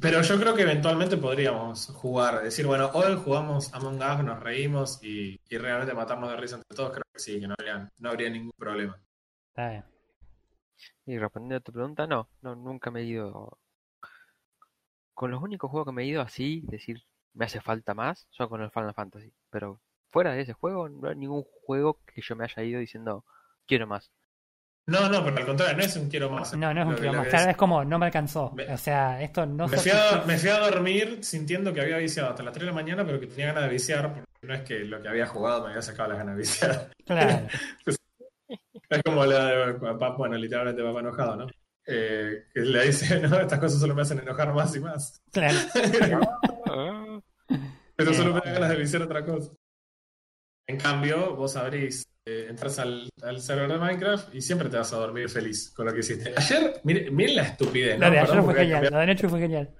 Pero 0.00 0.22
yo 0.22 0.40
creo 0.40 0.54
que 0.54 0.62
eventualmente 0.62 1.18
podríamos 1.18 1.88
jugar, 1.88 2.42
decir, 2.42 2.66
bueno, 2.66 2.90
hoy 2.94 3.14
jugamos 3.22 3.72
Among 3.74 4.00
Us, 4.00 4.24
nos 4.24 4.40
reímos 4.40 4.98
y, 5.04 5.38
y 5.46 5.58
realmente 5.58 5.92
matarnos 5.92 6.30
de 6.30 6.36
risa 6.38 6.56
entre 6.56 6.74
todos, 6.74 6.90
creo 6.90 7.04
que 7.12 7.20
sí, 7.20 7.38
que 7.38 7.46
no 7.46 7.54
habría, 7.58 7.92
no 7.98 8.08
habría 8.08 8.30
ningún 8.30 8.52
problema. 8.56 8.98
Está 9.48 9.68
bien. 9.68 9.84
Y 11.04 11.18
respondiendo 11.18 11.56
a 11.56 11.60
tu 11.60 11.72
pregunta, 11.72 12.06
no, 12.06 12.30
no, 12.40 12.56
nunca 12.56 12.90
me 12.90 13.00
he 13.00 13.04
ido. 13.04 13.58
Con 15.14 15.30
los 15.30 15.42
únicos 15.42 15.70
juegos 15.70 15.86
que 15.86 15.92
me 15.92 16.02
he 16.02 16.06
ido 16.06 16.20
así, 16.22 16.62
decir, 16.66 17.02
me 17.32 17.44
hace 17.46 17.60
falta 17.60 17.94
más, 17.94 18.26
son 18.30 18.48
con 18.48 18.62
el 18.62 18.70
Final 18.70 18.94
Fantasy. 18.94 19.32
Pero 19.50 19.80
fuera 20.10 20.32
de 20.32 20.42
ese 20.42 20.52
juego, 20.52 20.88
no 20.88 21.08
hay 21.08 21.16
ningún 21.16 21.44
juego 21.64 22.00
que 22.06 22.20
yo 22.20 22.36
me 22.36 22.44
haya 22.44 22.62
ido 22.62 22.80
diciendo, 22.80 23.24
quiero 23.66 23.86
más. 23.86 24.10
No, 24.86 25.08
no, 25.08 25.24
pero 25.24 25.38
al 25.38 25.46
contrario, 25.46 25.76
no 25.78 25.82
es 25.82 25.96
un 25.96 26.10
quiero 26.10 26.28
más. 26.28 26.52
No, 26.58 26.74
no 26.74 26.80
es 26.82 26.86
un 26.86 26.92
lo 27.06 27.22
que 27.22 27.28
Claro, 27.30 27.50
es- 27.52 27.56
como, 27.56 27.84
no 27.86 27.98
me 27.98 28.06
alcanzó. 28.06 28.50
Me- 28.54 28.70
O 28.72 28.76
sea, 28.76 29.22
esto 29.22 29.46
no 29.46 29.66
Me 29.66 29.78
se 29.78 29.90
fui, 29.90 29.98
a, 29.98 30.22
me 30.26 30.36
fui 30.36 30.50
a 30.50 30.58
dormir 30.58 31.24
sintiendo 31.24 31.72
que 31.72 31.80
había 31.80 31.96
viciado 31.96 32.30
hasta 32.30 32.42
las 32.42 32.52
3 32.52 32.64
de 32.64 32.66
la 32.66 32.74
mañana, 32.74 33.04
pero 33.04 33.18
que 33.18 33.26
tenía 33.26 33.46
ganas 33.46 33.64
de 33.64 33.70
viciar, 33.70 34.12
porque 34.12 34.46
no 34.46 34.52
es 34.54 34.60
que 34.62 34.80
lo 34.80 35.00
que 35.00 35.08
había 35.08 35.26
jugado 35.26 35.62
me 35.62 35.68
había 35.70 35.80
sacado 35.80 36.10
las 36.10 36.18
ganas 36.18 36.34
de 36.36 36.40
viciar. 36.40 36.90
Claro. 37.06 37.46
Es 38.90 39.02
como 39.02 39.24
la 39.24 39.46
de 39.46 39.74
papá, 39.74 40.10
bueno, 40.10 40.36
literalmente 40.36 40.82
papá 40.82 41.00
enojado, 41.00 41.36
¿no? 41.36 41.46
Eh, 41.86 42.44
que 42.52 42.60
le 42.60 42.86
dice, 42.86 43.20
no, 43.28 43.40
estas 43.40 43.58
cosas 43.58 43.78
solo 43.80 43.94
me 43.94 44.02
hacen 44.02 44.18
enojar 44.18 44.52
más 44.54 44.74
y 44.76 44.80
más. 44.80 45.20
Claro. 45.32 45.58
Pero 47.96 48.12
solo 48.14 48.34
me 48.34 48.40
da 48.40 48.52
ganas 48.52 48.70
de 48.70 48.76
viciar 48.76 49.02
otra 49.02 49.24
cosa. 49.24 49.52
En 50.66 50.78
cambio, 50.78 51.36
vos 51.36 51.56
abrís, 51.56 52.04
eh, 52.26 52.46
entras 52.48 52.78
al, 52.78 53.08
al 53.22 53.40
server 53.40 53.68
de 53.70 53.78
Minecraft 53.78 54.34
y 54.34 54.40
siempre 54.40 54.68
te 54.70 54.78
vas 54.78 54.92
a 54.92 54.96
dormir 54.96 55.28
feliz 55.28 55.70
con 55.76 55.86
lo 55.86 55.92
que 55.92 56.00
hiciste. 56.00 56.32
Ayer, 56.36 56.80
miren, 56.84 57.14
miren 57.14 57.36
la 57.36 57.42
estupidez, 57.42 57.98
¿no? 57.98 58.10
De 58.10 58.16
Perdón 58.18 58.38
ayer 58.38 58.44
fue 58.44 58.54
genial. 58.54 58.88
Lo 58.90 58.98
de 58.98 59.06
Nacho 59.06 59.28
fue 59.28 59.40
genial. 59.40 59.74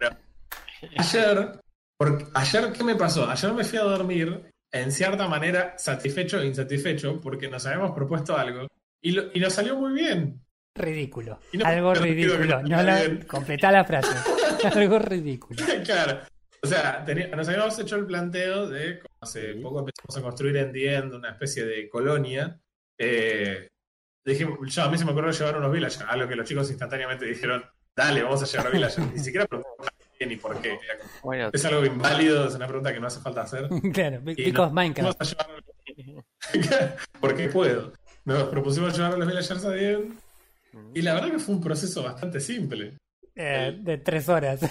Ayer, 0.98 1.60
porque 1.96 2.26
ayer, 2.34 2.72
¿qué 2.72 2.84
me 2.84 2.94
pasó? 2.96 3.28
Ayer 3.28 3.52
me 3.54 3.64
fui 3.64 3.78
a 3.78 3.82
dormir 3.82 4.50
en 4.70 4.92
cierta 4.92 5.26
manera 5.26 5.74
satisfecho 5.78 6.38
e 6.40 6.46
insatisfecho 6.46 7.18
porque 7.20 7.48
nos 7.48 7.64
habíamos 7.66 7.92
propuesto 7.92 8.36
algo 8.36 8.68
y, 9.02 9.12
lo- 9.12 9.30
y 9.32 9.40
nos 9.40 9.54
salió 9.54 9.76
muy 9.76 9.94
bien. 9.94 10.40
Ridículo. 10.74 11.38
No, 11.52 11.64
Algo 11.66 11.94
ridículo. 11.94 12.62
no 12.62 12.82
la... 12.82 13.02
Completá 13.26 13.70
la 13.70 13.84
frase. 13.84 14.14
Algo 14.74 14.98
ridículo. 14.98 15.62
claro. 15.84 16.20
O 16.62 16.66
sea, 16.66 17.04
nos 17.36 17.48
habíamos 17.48 17.78
hecho 17.78 17.96
el 17.96 18.06
planteo 18.06 18.68
de, 18.68 18.98
como 19.00 19.14
hace 19.20 19.52
Sí. 19.52 19.60
poco 19.60 19.80
empezamos 19.80 20.16
a 20.16 20.22
construir 20.22 20.56
en 20.56 20.72
The 20.72 20.94
End 20.94 21.12
una 21.14 21.30
especie 21.30 21.64
de 21.66 21.88
colonia. 21.90 22.58
Eh, 22.98 23.68
dijimos, 24.24 24.58
yo 24.74 24.82
a 24.82 24.88
mí 24.90 24.96
se 24.96 25.04
me 25.04 25.10
ocurrió 25.12 25.30
llevar 25.30 25.58
unos 25.58 25.70
villagers, 25.70 26.00
a 26.08 26.16
lo 26.16 26.26
que 26.26 26.36
los 26.36 26.48
chicos 26.48 26.70
instantáneamente 26.70 27.26
dijeron, 27.26 27.62
dale, 27.94 28.22
vamos 28.22 28.42
a 28.42 28.46
llevar 28.46 28.72
villagers. 28.72 29.12
Ni 29.12 29.18
siquiera 29.18 29.46
preguntamos 29.46 29.88
ni 30.26 30.36
por 30.36 30.58
qué. 30.62 30.78
Bueno, 31.22 31.50
Es 31.52 31.62
algo 31.66 31.84
inválido, 31.84 32.48
es 32.48 32.54
una 32.54 32.66
pregunta 32.66 32.94
que 32.94 33.00
no 33.00 33.08
hace 33.08 33.20
falta 33.20 33.42
hacer. 33.42 33.68
claro, 33.92 34.22
Y 34.24 34.34
because 34.46 34.72
Minecraft. 34.72 35.20
a 35.20 35.24
llevar- 35.24 36.96
porque 37.20 37.48
puedo. 37.50 37.92
Nos 38.24 38.44
propusimos 38.44 38.96
llevar 38.96 39.12
a 39.12 39.16
los 39.18 39.26
villagers 39.28 39.64
a 39.66 39.70
The 39.70 39.92
End, 39.92 40.18
y 40.94 41.02
la 41.02 41.14
verdad 41.14 41.30
que 41.30 41.38
fue 41.38 41.54
un 41.54 41.60
proceso 41.60 42.02
bastante 42.02 42.40
simple. 42.40 42.96
Eh, 43.34 43.78
de 43.80 43.98
tres 43.98 44.28
horas. 44.28 44.60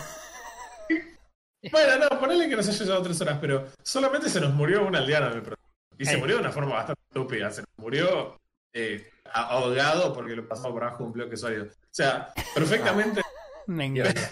Bueno, 1.71 2.09
no, 2.09 2.19
ponele 2.19 2.49
que 2.49 2.57
nos 2.57 2.67
haya 2.67 2.83
llevado 2.83 3.03
tres 3.03 3.21
horas, 3.21 3.37
pero 3.39 3.69
solamente 3.81 4.27
se 4.27 4.41
nos 4.41 4.53
murió 4.53 4.85
un 4.85 4.97
aldeano 4.97 5.27
en 5.27 5.33
el 5.35 5.41
proceso. 5.43 5.69
Y 5.97 6.03
se 6.03 6.15
Ey. 6.15 6.19
murió 6.19 6.35
de 6.35 6.41
una 6.41 6.51
forma 6.51 6.73
bastante 6.75 7.01
estúpida. 7.07 7.51
Se 7.51 7.61
nos 7.61 7.69
murió 7.77 8.37
eh, 8.73 9.09
ahogado 9.31 10.11
porque 10.13 10.35
lo 10.35 10.45
pasamos 10.45 10.73
por 10.73 10.83
abajo 10.83 11.03
de 11.03 11.03
un 11.05 11.13
bloque 11.13 11.37
sólido. 11.37 11.63
O 11.67 11.69
sea, 11.89 12.33
perfectamente, 12.53 13.21
Me 13.67 13.85
encanta. 13.85 14.29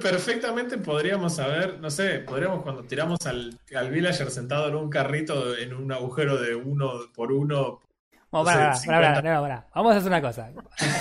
perfectamente 0.00 0.78
podríamos 0.78 1.38
haber, 1.38 1.78
no 1.78 1.90
sé, 1.90 2.20
podríamos 2.20 2.62
cuando 2.62 2.84
tiramos 2.84 3.18
al, 3.26 3.58
al 3.74 3.90
villager 3.90 4.30
sentado 4.30 4.68
en 4.68 4.76
un 4.76 4.88
carrito 4.88 5.56
en 5.56 5.74
un 5.74 5.92
agujero 5.92 6.40
de 6.40 6.54
uno 6.54 6.90
por 7.14 7.32
uno. 7.32 7.82
Bueno, 8.30 8.44
No 8.44 8.44
pará, 8.44 8.74
sé, 8.74 8.86
pará, 8.86 8.98
pará, 8.98 9.08
50. 9.16 9.22
pará, 9.22 9.40
pará. 9.40 9.66
Vamos 9.74 9.94
a 9.94 9.98
hacer 9.98 10.08
una 10.08 10.20
cosa. 10.22 10.50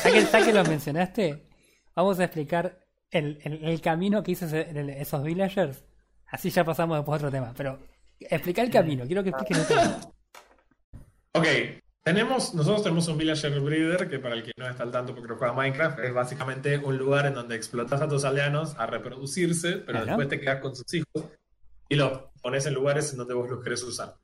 Ya 0.04 0.12
que, 0.12 0.26
ya 0.26 0.46
que 0.46 0.54
lo 0.54 0.63
mencionaste, 0.63 1.44
vamos 1.96 2.20
a 2.20 2.24
explicar 2.26 2.80
el, 3.12 3.40
el- 3.44 3.63
el 3.66 3.82
camino 3.82 4.24
que 4.24 4.32
hizo 4.32 4.46
ese- 4.46 4.70
el- 4.70 4.90
esos 4.92 5.24
villagers. 5.24 5.84
Así 6.30 6.50
ya 6.50 6.63
pasamos 6.63 6.98
después 6.98 7.13
a 7.16 7.18
otro 7.28 7.32
tema. 7.32 7.54
Pero 7.56 7.80
explica 8.20 8.62
el 8.62 8.70
camino. 8.72 9.06
Quiero 9.06 9.24
que 9.24 9.30
expliques 9.30 9.58
el 9.70 9.76
camino. 9.78 10.13
Ok, 11.34 11.46
tenemos, 12.04 12.54
nosotros 12.56 12.84
tenemos 12.84 13.08
un 13.10 13.18
villager 13.18 13.60
breeder 13.60 14.10
que 14.10 14.20
para 14.20 14.34
el 14.36 14.44
que 14.44 14.52
no 14.58 14.68
está 14.68 14.84
al 14.84 14.92
tanto 14.92 15.13
porque 15.13 15.34
juega 15.34 15.54
Minecraft 15.54 16.00
es 16.00 16.13
básicamente 16.13 16.78
un 16.78 16.98
lugar 16.98 17.26
en 17.28 17.34
donde 17.34 17.56
explotas 17.56 18.02
a 18.02 18.08
tus 18.08 18.24
aldeanos 18.26 18.76
a 18.80 18.86
reproducirse, 18.88 19.74
pero 19.74 20.00
Claro. 20.00 20.06
después 20.06 20.28
te 20.30 20.40
quedas 20.40 20.62
con 20.62 20.76
sus 20.76 20.92
hijos 20.94 21.26
y 21.90 21.96
los 21.96 22.22
pones 22.42 22.66
en 22.66 22.74
lugares 22.74 23.12
en 23.12 23.18
donde 23.18 23.34
vos 23.34 23.50
los 23.50 23.63
querés 23.63 23.84
usar. 23.84 24.16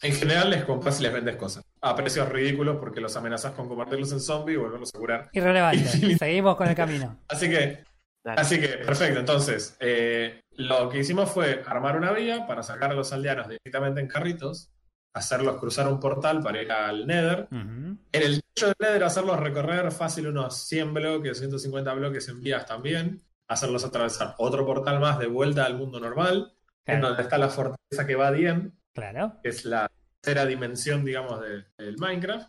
En 0.00 0.12
general 0.12 0.50
les 0.50 0.64
compras 0.64 1.00
y 1.00 1.02
les 1.02 1.12
vendes 1.12 1.36
cosas 1.36 1.64
a 1.80 1.96
precios 1.96 2.28
ridículos 2.28 2.76
porque 2.78 3.00
los 3.00 3.16
amenazas 3.16 3.52
con 3.52 3.68
convertirlos 3.68 4.12
en 4.12 4.20
zombie 4.20 4.54
y 4.54 4.56
volverlos 4.56 4.94
a 4.94 4.98
curar. 4.98 5.28
Irrelevante. 5.32 5.84
Seguimos 6.18 6.56
con 6.56 6.68
el 6.68 6.74
camino. 6.74 7.18
Así 7.28 7.48
que 7.48 7.84
dale. 8.24 8.40
Así 8.40 8.60
que, 8.60 8.68
perfecto. 8.68 9.18
Entonces, 9.18 9.76
eh, 9.80 10.42
lo 10.52 10.88
que 10.88 11.00
hicimos 11.00 11.30
fue 11.30 11.62
armar 11.66 11.96
una 11.96 12.12
vía 12.12 12.46
para 12.46 12.62
sacar 12.62 12.92
a 12.92 12.94
los 12.94 13.12
aldeanos 13.12 13.48
directamente 13.48 14.00
en 14.00 14.06
carritos, 14.06 14.70
hacerlos 15.14 15.58
cruzar 15.58 15.88
un 15.88 15.98
portal 15.98 16.42
para 16.42 16.62
ir 16.62 16.70
al 16.70 17.06
Nether. 17.06 17.48
En 17.50 17.98
el 18.12 18.40
techo 18.54 18.66
del 18.66 18.76
Nether, 18.80 19.04
hacerlos 19.04 19.40
recorrer 19.40 19.90
fácil 19.90 20.28
unos 20.28 20.66
100 20.68 20.94
bloques, 20.94 21.38
150 21.38 21.92
bloques 21.94 22.28
en 22.28 22.40
vías 22.40 22.66
también. 22.66 23.22
Hacerlos 23.48 23.84
atravesar 23.84 24.34
otro 24.38 24.64
portal 24.66 25.00
más 25.00 25.18
de 25.18 25.26
vuelta 25.26 25.64
al 25.64 25.76
mundo 25.76 25.98
normal, 25.98 26.52
en 26.84 27.00
donde 27.00 27.22
está 27.22 27.38
la 27.38 27.48
fortaleza 27.48 28.06
que 28.06 28.14
va 28.14 28.28
a 28.28 28.32
Dien, 28.32 28.77
Claro. 28.98 29.36
que 29.42 29.48
es 29.50 29.64
la 29.64 29.90
tercera 30.20 30.46
dimensión, 30.46 31.04
digamos, 31.04 31.40
de- 31.40 31.64
del 31.78 31.96
Minecraft. 31.98 32.48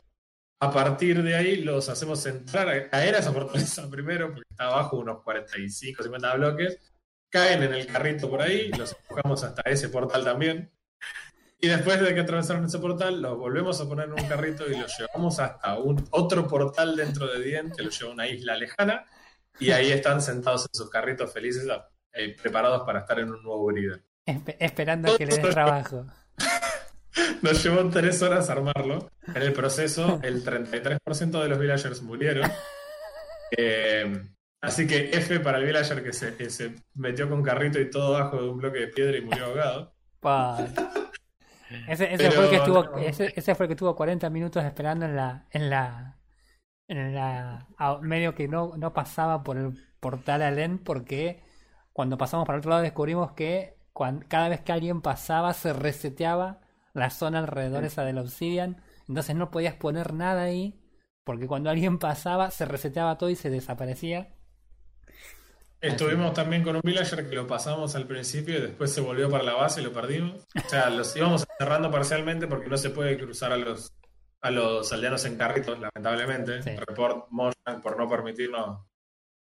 A 0.61 0.71
partir 0.71 1.23
de 1.23 1.35
ahí 1.35 1.57
los 1.63 1.87
hacemos 1.87 2.25
entrar, 2.25 2.67
a 2.67 2.89
caer 2.89 3.15
a 3.15 3.19
esa 3.19 3.31
fortaleza 3.31 3.87
primero, 3.89 4.27
porque 4.33 4.47
está 4.49 4.65
abajo 4.65 4.97
unos 4.97 5.23
45, 5.23 6.03
50 6.03 6.35
bloques. 6.35 6.77
Caen 7.31 7.63
en 7.63 7.73
el 7.73 7.85
carrito 7.87 8.29
por 8.29 8.41
ahí, 8.41 8.69
los 8.69 8.93
empujamos 8.93 9.43
hasta 9.43 9.61
ese 9.69 9.89
portal 9.89 10.23
también. 10.23 10.71
Y 11.61 11.67
después 11.67 11.99
de 12.01 12.13
que 12.13 12.21
atravesaron 12.21 12.65
ese 12.65 12.79
portal, 12.79 13.21
los 13.21 13.37
volvemos 13.37 13.79
a 13.81 13.87
poner 13.87 14.05
en 14.07 14.13
un 14.13 14.27
carrito 14.27 14.65
y 14.69 14.77
los 14.77 14.97
llevamos 14.97 15.39
hasta 15.39 15.77
un 15.77 16.03
otro 16.11 16.47
portal 16.47 16.95
dentro 16.95 17.27
de 17.27 17.43
Dien, 17.43 17.71
que 17.71 17.83
los 17.83 17.97
lleva 17.99 18.11
a 18.11 18.13
una 18.15 18.27
isla 18.27 18.55
lejana. 18.55 19.05
Y 19.59 19.71
ahí 19.71 19.91
están 19.91 20.21
sentados 20.21 20.63
en 20.63 20.69
sus 20.77 20.89
carritos 20.89 21.31
felices, 21.33 21.67
eh, 22.13 22.35
preparados 22.41 22.83
para 22.83 22.99
estar 22.99 23.19
en 23.19 23.29
un 23.31 23.43
nuevo. 23.43 23.69
Espe- 24.25 24.55
esperando 24.59 25.13
a 25.13 25.17
que 25.17 25.25
le 25.25 25.35
den 25.37 25.49
trabajo. 25.51 26.05
Nos 27.41 27.63
llevó 27.63 27.89
tres 27.89 28.21
horas 28.21 28.49
armarlo. 28.49 29.09
En 29.27 29.41
el 29.41 29.53
proceso, 29.53 30.19
el 30.23 30.43
33% 30.43 31.41
de 31.41 31.49
los 31.49 31.59
villagers 31.59 32.01
murieron. 32.01 32.49
Eh, 33.57 34.21
así 34.61 34.87
que 34.87 35.09
F 35.11 35.39
para 35.39 35.57
el 35.57 35.65
villager 35.65 36.03
que 36.03 36.13
se, 36.13 36.35
que 36.35 36.49
se 36.49 36.75
metió 36.95 37.29
con 37.29 37.41
carrito 37.43 37.79
y 37.79 37.89
todo 37.89 38.13
bajo 38.13 38.41
de 38.41 38.49
un 38.49 38.57
bloque 38.57 38.79
de 38.79 38.87
piedra 38.87 39.17
y 39.17 39.21
murió 39.21 39.45
ahogado. 39.45 39.93
Ese, 41.87 42.13
ese 42.13 42.17
Pero- 42.17 42.31
fue 42.31 42.43
el 42.45 42.49
que 42.49 42.55
estuvo, 42.57 42.97
ese, 42.97 43.33
ese 43.35 43.55
fue 43.55 43.65
el 43.65 43.67
que 43.69 43.73
estuvo 43.73 43.95
40 43.95 44.29
minutos 44.29 44.63
esperando 44.63 45.05
en 45.05 45.15
la, 45.15 45.45
en 45.51 45.69
la, 45.69 46.17
en 46.87 47.13
la, 47.13 47.67
medio 48.01 48.33
que 48.33 48.47
no, 48.47 48.73
no 48.77 48.93
pasaba 48.93 49.43
por 49.43 49.57
el 49.57 49.73
portal 49.99 50.41
Alén 50.41 50.79
porque 50.79 51.43
cuando 51.93 52.17
pasamos 52.17 52.45
para 52.45 52.57
el 52.57 52.59
otro 52.59 52.71
lado 52.71 52.81
descubrimos 52.81 53.33
que 53.33 53.78
cada 54.27 54.49
vez 54.49 54.61
que 54.61 54.71
alguien 54.71 55.01
pasaba 55.01 55.53
se 55.53 55.73
reseteaba 55.73 56.61
la 56.93 57.09
zona 57.09 57.39
alrededor 57.39 57.83
esa 57.83 58.03
del 58.03 58.17
obsidian, 58.17 58.81
entonces 59.07 59.35
no 59.35 59.51
podías 59.51 59.75
poner 59.75 60.13
nada 60.13 60.43
ahí 60.43 60.79
porque 61.23 61.47
cuando 61.47 61.69
alguien 61.69 61.99
pasaba 61.99 62.49
se 62.51 62.65
reseteaba 62.65 63.17
todo 63.17 63.29
y 63.29 63.35
se 63.35 63.49
desaparecía. 63.49 64.29
Estuvimos 65.81 66.33
también 66.33 66.63
con 66.63 66.75
un 66.75 66.81
villager 66.83 67.29
que 67.29 67.35
lo 67.35 67.47
pasamos 67.47 67.95
al 67.95 68.05
principio 68.05 68.57
y 68.57 68.61
después 68.61 68.91
se 68.91 68.99
volvió 68.99 69.29
para 69.29 69.43
la 69.43 69.53
base 69.53 69.79
y 69.79 69.83
lo 69.83 69.93
perdimos. 69.93 70.45
O 70.65 70.69
sea, 70.69 70.89
los 70.89 71.15
íbamos 71.15 71.45
cerrando 71.57 71.89
parcialmente 71.89 72.47
porque 72.47 72.67
no 72.67 72.77
se 72.77 72.89
puede 72.89 73.17
cruzar 73.17 73.53
a 73.53 73.57
los 73.57 73.93
a 74.41 74.51
los 74.51 74.91
aldeanos 74.93 75.25
en 75.25 75.37
carritos, 75.37 75.77
lamentablemente. 75.79 76.63
Sí. 76.63 76.71
Report 76.75 77.27
Mojang 77.29 77.81
por 77.81 77.97
no 77.97 78.07
permitirnos 78.09 78.85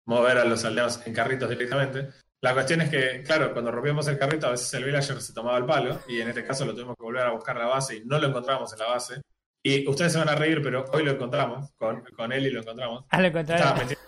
mover 0.06 0.38
a 0.38 0.46
los 0.46 0.64
aldeanos 0.66 1.06
en 1.06 1.14
carritos 1.14 1.50
directamente. 1.50 2.10
La 2.44 2.54
cuestión 2.54 2.82
es 2.82 2.90
que, 2.90 3.24
claro, 3.24 3.54
cuando 3.54 3.72
rompíamos 3.72 4.06
el 4.10 4.18
carrito, 4.20 4.48
a 4.48 4.52
veces 4.52 4.74
el 4.74 4.84
villager 4.84 5.22
se 5.22 5.34
tomaba 5.34 5.58
el 5.58 5.66
palo, 5.66 6.02
y 6.10 6.20
en 6.20 6.28
este 6.28 6.44
caso 6.46 6.66
lo 6.66 6.74
tuvimos 6.74 6.98
que 6.98 7.04
volver 7.04 7.24
a 7.26 7.32
buscar 7.32 7.56
la 7.56 7.68
base 7.68 7.96
y 7.96 8.06
no 8.06 8.20
lo 8.20 8.28
encontramos 8.28 8.74
en 8.74 8.80
la 8.80 8.88
base. 8.88 9.22
Y 9.66 9.88
ustedes 9.88 10.12
se 10.12 10.20
van 10.20 10.28
a 10.28 10.36
reír, 10.36 10.62
pero 10.62 10.84
hoy 10.92 11.06
lo 11.06 11.12
encontramos, 11.12 11.72
con, 11.78 12.04
con 12.04 12.34
él 12.34 12.46
y 12.46 12.50
lo 12.52 12.60
encontramos. 12.60 13.06
A 13.10 13.22
lo 13.22 13.28
Estaba 13.28 13.76
contrario, 13.76 13.84
metido 13.86 14.02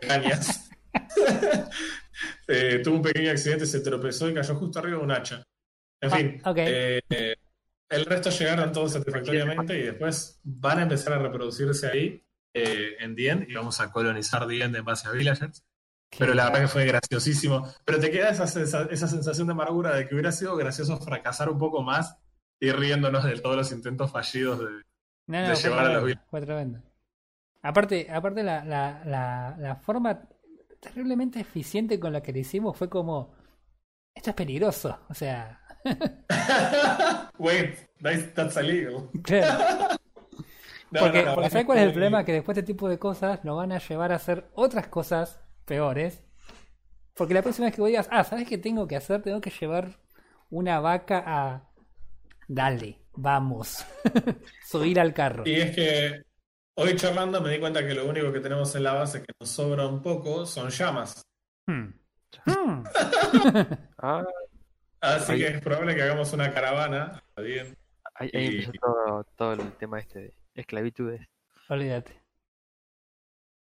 en 0.00 0.08
cañas. 0.08 0.70
Eh, 2.48 2.80
tuvo 2.82 2.96
un 2.96 3.02
pequeño 3.02 3.30
accidente, 3.30 3.66
se 3.66 3.80
tropezó 3.80 4.28
y 4.28 4.34
cayó 4.34 4.54
justo 4.56 4.78
arriba 4.78 4.98
de 4.98 5.04
un 5.04 5.10
hacha. 5.12 5.42
En 6.00 6.12
Ah, 6.12 6.16
fin, 6.16 6.42
eh, 6.56 7.00
eh, 7.10 7.36
el 7.90 8.06
resto 8.06 8.30
llegaron 8.30 8.72
todos 8.72 8.94
satisfactoriamente 8.94 9.78
y 9.78 9.82
después 9.82 10.40
van 10.42 10.78
a 10.78 10.82
empezar 10.82 11.12
a 11.12 11.18
reproducirse 11.18 11.86
ahí 11.86 12.24
eh, 12.54 12.96
en 13.00 13.14
Dien 13.14 13.46
y 13.48 13.54
vamos 13.54 13.80
a 13.80 13.92
colonizar 13.92 14.46
Dien 14.46 14.74
en 14.74 14.84
base 14.84 15.06
a 15.06 15.12
villagers. 15.12 15.62
Pero 16.16 16.34
la 16.34 16.46
verdad 16.46 16.60
que 16.62 16.68
fue 16.68 16.86
graciosísimo. 16.86 17.66
Pero 17.84 18.00
te 18.00 18.10
queda 18.10 18.30
esa, 18.30 18.44
esa 18.44 19.08
sensación 19.08 19.46
de 19.46 19.52
amargura 19.52 19.94
de 19.94 20.06
que 20.08 20.14
hubiera 20.14 20.32
sido 20.32 20.56
gracioso 20.56 20.96
fracasar 20.98 21.50
un 21.50 21.58
poco 21.58 21.82
más 21.82 22.16
y 22.60 22.70
riéndonos 22.70 23.24
de 23.24 23.38
todos 23.40 23.56
los 23.56 23.72
intentos 23.72 24.10
fallidos 24.10 24.58
de, 24.60 24.66
No, 25.26 25.42
no, 25.42 25.48
de 25.48 25.56
fue 25.56 25.70
llevar 25.70 25.86
a 25.86 25.92
los 25.92 26.02
tremendo, 26.02 26.22
fue 26.30 26.40
tremendo. 26.40 26.82
Aparte, 27.62 28.08
aparte 28.10 28.42
la, 28.42 28.64
la, 28.64 29.02
la, 29.04 29.56
la 29.58 29.76
forma 29.76 30.22
terriblemente 30.80 31.40
eficiente 31.40 32.00
con 32.00 32.12
la 32.12 32.22
que 32.22 32.32
lo 32.32 32.38
hicimos 32.38 32.76
fue 32.76 32.88
como 32.88 33.34
esto 34.14 34.30
es 34.30 34.36
peligroso, 34.36 34.98
o 35.08 35.14
sea, 35.14 35.60
Wait, 37.38 37.76
that's, 38.02 38.56
illegal. 38.56 39.10
claro. 39.22 39.88
No, 40.90 41.00
porque, 41.00 41.22
porque 41.34 41.50
¿sabes 41.50 41.66
cuál 41.66 41.78
es 41.78 41.84
el 41.84 41.90
problema? 41.90 42.24
Que 42.24 42.32
después 42.32 42.54
de 42.54 42.62
este 42.62 42.72
tipo 42.72 42.88
de 42.88 42.98
cosas 42.98 43.44
nos 43.44 43.58
van 43.58 43.72
a 43.72 43.78
llevar 43.78 44.10
a 44.10 44.14
hacer 44.14 44.48
otras 44.54 44.88
cosas 44.88 45.38
peores. 45.68 46.24
Porque 47.14 47.34
la 47.34 47.42
próxima 47.42 47.66
vez 47.66 47.74
que 47.76 47.80
vos 47.80 47.88
digas, 47.88 48.08
ah, 48.10 48.24
¿sabes 48.24 48.48
qué 48.48 48.58
tengo 48.58 48.88
que 48.88 48.96
hacer? 48.96 49.22
Tengo 49.22 49.40
que 49.40 49.50
llevar 49.50 50.00
una 50.50 50.80
vaca 50.80 51.22
a... 51.26 51.68
Dale, 52.48 52.98
vamos. 53.12 53.84
Subir 54.66 54.98
al 54.98 55.12
carro. 55.14 55.42
Y 55.46 55.54
es 55.60 55.74
que 55.74 56.22
hoy 56.76 56.96
charlando 56.96 57.40
me 57.40 57.50
di 57.50 57.58
cuenta 57.60 57.86
que 57.86 57.94
lo 57.94 58.06
único 58.08 58.32
que 58.32 58.40
tenemos 58.40 58.74
en 58.74 58.84
la 58.84 58.94
base 58.94 59.20
que 59.22 59.32
nos 59.38 59.50
sobra 59.50 59.86
un 59.86 60.00
poco 60.00 60.46
son 60.46 60.70
llamas. 60.70 61.22
Hmm. 61.66 61.90
Hmm. 62.46 62.84
Ah, 63.98 64.24
Así 65.00 65.32
Ahí. 65.32 65.38
que 65.40 65.46
es 65.48 65.60
probable 65.60 65.94
que 65.94 66.02
hagamos 66.02 66.32
una 66.32 66.52
caravana. 66.52 67.22
Bien. 67.36 67.76
ahí, 68.14 68.30
ahí 68.34 68.44
Y- 68.46 68.46
empezó 68.64 68.72
todo, 68.80 69.24
todo 69.36 69.52
el 69.54 69.72
tema 69.76 69.98
este 70.00 70.18
de 70.20 70.34
esclavitudes. 70.54 71.20
Olvídate. 71.68 72.20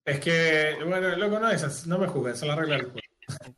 Es 0.05 0.19
que, 0.21 0.77
bueno, 0.85 1.17
loco, 1.17 1.39
no 1.39 1.49
es 1.51 1.87
no 1.87 1.99
me 1.99 2.07
juzguen, 2.09 2.37
son 2.37 2.49
las 2.49 2.59
reglas 2.59 2.81
del 2.81 2.91
juego. 2.91 3.57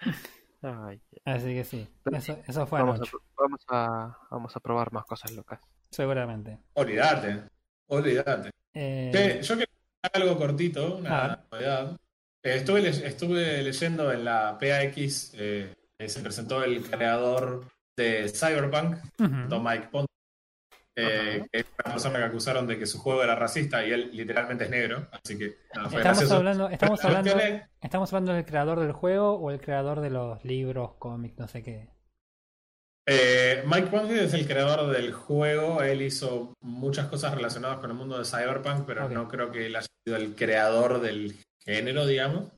Así 1.26 1.54
que 1.54 1.64
sí, 1.64 1.86
eso, 2.12 2.38
eso 2.46 2.66
fue 2.66 2.80
vamos, 2.80 3.00
a, 3.00 3.04
vamos, 3.36 3.60
a, 3.68 4.18
vamos 4.30 4.56
a 4.56 4.60
probar 4.60 4.92
más 4.92 5.04
cosas 5.04 5.30
locas. 5.32 5.60
seguramente. 5.90 6.58
Olvídate. 6.74 7.44
Olvídate. 7.88 8.50
Eh, 8.72 9.10
Che, 9.12 9.42
yo 9.42 9.56
quiero 9.56 9.70
algo 10.12 10.36
cortito, 10.38 10.96
una 10.96 11.46
novedad. 11.50 11.96
Eh, 12.42 12.56
estuve, 12.56 12.80
le- 12.82 13.06
estuve 13.06 13.62
leyendo 13.62 14.10
en 14.12 14.24
la 14.24 14.58
PAX, 14.58 15.32
eh, 15.34 15.74
eh, 15.98 16.08
se 16.08 16.20
presentó 16.20 16.62
el 16.64 16.82
creador 16.82 17.66
de 17.96 18.28
Cyberpunk, 18.28 18.96
ujú. 19.18 19.48
Don 19.48 19.62
Mike 19.62 19.88
Pond, 19.90 20.08
eh, 20.96 21.44
que 21.50 21.58
es 21.60 21.66
una 21.84 21.92
persona 21.94 22.18
que 22.18 22.24
acusaron 22.24 22.66
de 22.66 22.78
que 22.78 22.86
su 22.86 22.98
juego 22.98 23.22
era 23.22 23.34
racista 23.34 23.84
y 23.84 23.92
él 23.92 24.10
literalmente 24.12 24.64
es 24.64 24.70
negro, 24.70 25.08
así 25.10 25.36
que 25.38 25.56
nada, 25.74 25.88
fue 25.88 25.98
Estamos 25.98 26.18
gracioso. 26.18 26.34
hablando, 26.36 26.68
estamos 26.68 27.00
Pero 27.00 27.16
hablando, 27.16 27.40
estamos 27.80 28.12
hablando 28.12 28.32
del 28.32 28.44
creador 28.44 28.80
del 28.80 28.92
juego 28.92 29.34
o 29.34 29.50
el 29.50 29.60
creador 29.60 30.00
de 30.00 30.10
los 30.10 30.44
libros, 30.44 30.94
cómics, 30.98 31.38
no 31.38 31.48
sé 31.48 31.62
qué. 31.62 31.90
Eh, 33.06 33.62
Mike 33.66 33.88
Ponfield 33.88 34.22
es 34.22 34.34
el 34.34 34.46
creador 34.46 34.90
del 34.90 35.12
juego. 35.12 35.82
Él 35.82 36.00
hizo 36.00 36.54
muchas 36.62 37.08
cosas 37.08 37.34
relacionadas 37.34 37.78
con 37.78 37.90
el 37.90 37.96
mundo 37.96 38.18
de 38.18 38.24
Cyberpunk, 38.24 38.86
pero 38.86 39.08
no 39.10 39.28
creo 39.28 39.50
que 39.52 39.66
él 39.66 39.76
haya 39.76 39.86
sido 40.06 40.16
el 40.16 40.34
creador 40.34 41.00
del 41.00 41.36
género, 41.62 42.06
digamos. 42.06 42.50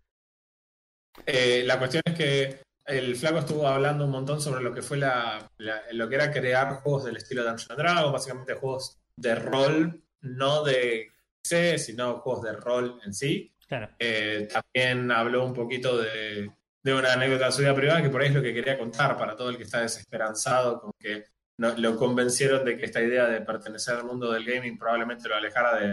Eh, 1.24 1.64
la 1.66 1.78
cuestión 1.78 2.02
es 2.04 2.14
que 2.14 2.60
el 2.86 3.16
flaco 3.16 3.38
estuvo 3.38 3.66
hablando 3.66 4.04
un 4.04 4.10
montón 4.10 4.40
sobre 4.40 4.62
lo 4.62 4.72
que 4.74 4.82
fue 4.82 4.96
la, 4.96 5.50
la- 5.58 5.82
lo 5.92 6.08
que 6.08 6.14
era 6.14 6.30
crear 6.30 6.74
juegos 6.76 7.04
del 7.04 7.16
estilo 7.16 7.42
Dungeons 7.42 7.70
and 7.70 7.78
Dragons, 7.80 8.12
básicamente 8.12 8.54
juegos 8.54 8.98
de 9.16 9.34
rol, 9.34 10.02
no 10.22 10.62
de 10.64 11.10
C, 11.44 11.78
sino 11.78 12.18
juegos 12.18 12.42
de 12.44 12.52
rol 12.52 13.00
en 13.04 13.12
sí. 13.14 13.52
Claro. 13.68 13.88
Eh, 13.98 14.48
también 14.52 15.10
habló 15.10 15.44
un 15.44 15.52
poquito 15.54 15.98
de, 15.98 16.50
de 16.84 16.94
una 16.94 17.12
anécdota 17.14 17.50
suya 17.50 17.74
privada 17.74 18.02
que 18.02 18.10
por 18.10 18.20
ahí 18.22 18.28
es 18.28 18.34
lo 18.34 18.42
que 18.42 18.54
quería 18.54 18.78
contar 18.78 19.16
para 19.18 19.34
todo 19.36 19.50
el 19.50 19.56
que 19.56 19.64
está 19.64 19.80
desesperanzado 19.80 20.80
con 20.80 20.92
que 20.98 21.24
no- 21.58 21.74
lo 21.76 21.96
convencieron 21.96 22.64
de 22.64 22.76
que 22.76 22.84
esta 22.84 23.00
idea 23.02 23.26
de 23.26 23.40
pertenecer 23.40 23.96
al 23.96 24.04
mundo 24.04 24.30
del 24.32 24.44
gaming 24.44 24.78
probablemente 24.78 25.28
lo 25.28 25.34
alejara 25.36 25.76
de, 25.80 25.88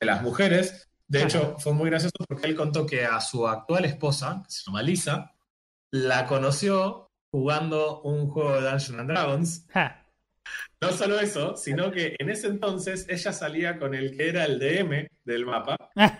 de 0.00 0.06
las 0.06 0.22
mujeres. 0.22 0.88
De 1.06 1.22
hecho, 1.22 1.56
fue 1.58 1.74
muy 1.74 1.90
gracioso 1.90 2.14
porque 2.26 2.46
él 2.46 2.56
contó 2.56 2.86
que 2.86 3.04
a 3.04 3.20
su 3.20 3.46
actual 3.46 3.84
esposa, 3.84 4.40
que 4.44 4.50
se 4.50 4.62
llama 4.64 4.82
Lisa, 4.82 5.31
la 5.92 6.26
conoció 6.26 7.08
jugando 7.30 8.00
un 8.02 8.28
juego 8.28 8.54
de 8.56 8.62
Dungeons 8.62 8.98
and 9.00 9.10
Dragons. 9.10 9.66
Ja. 9.72 9.98
No 10.80 10.90
solo 10.90 11.20
eso, 11.20 11.56
sino 11.56 11.90
que 11.92 12.16
en 12.18 12.28
ese 12.30 12.48
entonces 12.48 13.06
ella 13.08 13.32
salía 13.32 13.78
con 13.78 13.94
el 13.94 14.16
que 14.16 14.28
era 14.28 14.44
el 14.44 14.58
DM 14.58 15.06
del 15.24 15.46
mapa 15.46 15.76
Ah, 15.96 16.18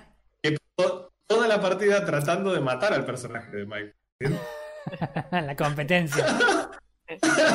to- 0.77 1.11
toda 1.27 1.49
la 1.49 1.61
partida 1.61 2.05
tratando 2.05 2.53
de 2.53 2.61
matar 2.61 2.93
al 2.93 3.05
personaje 3.05 3.51
de 3.57 3.67
Mike. 3.67 3.95
la 5.33 5.57
competencia. 5.57 6.25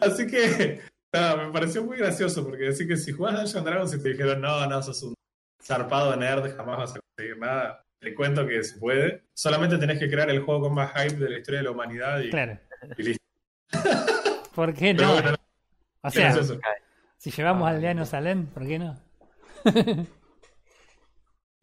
Así 0.00 0.26
que, 0.26 0.80
me 1.12 1.52
pareció 1.52 1.82
muy 1.84 1.96
gracioso 1.98 2.44
porque 2.44 2.64
decir 2.64 2.86
que 2.88 2.96
si 2.96 3.12
jugás 3.12 3.32
Dungeons 3.34 3.56
and 3.56 3.66
Dragons 3.66 3.94
y 3.94 4.02
te 4.02 4.08
dijeron, 4.10 4.40
no, 4.40 4.66
no, 4.66 4.82
sos 4.82 5.02
un 5.02 5.14
zarpado 5.62 6.14
nerd, 6.16 6.54
jamás 6.56 6.78
vas 6.78 6.94
a 6.96 7.00
conseguir 7.00 7.38
nada, 7.38 7.82
te 8.00 8.14
cuento 8.14 8.46
que 8.46 8.62
se 8.64 8.78
puede. 8.78 9.24
Solamente 9.34 9.76
tenés 9.78 9.98
que 9.98 10.08
crear 10.10 10.30
el 10.30 10.40
juego 10.40 10.62
con 10.62 10.74
más 10.74 10.92
hype 10.92 11.16
de 11.16 11.30
la 11.30 11.38
historia 11.38 11.60
de 11.60 11.64
la 11.64 11.70
humanidad 11.70 12.20
y, 12.20 12.30
Claro. 12.30 12.58
y 12.96 13.02
listo. 13.02 13.24
¿Por 14.54 14.74
qué 14.74 14.94
no? 14.94 15.12
bueno, 15.12 15.36
O 16.02 16.10
sea, 16.10 16.34
si 17.18 17.30
llevamos 17.30 17.68
aldeanos 17.68 18.14
a 18.14 18.20
Len, 18.20 18.46
¿por 18.46 18.66
qué 18.66 18.78
no? 18.78 18.98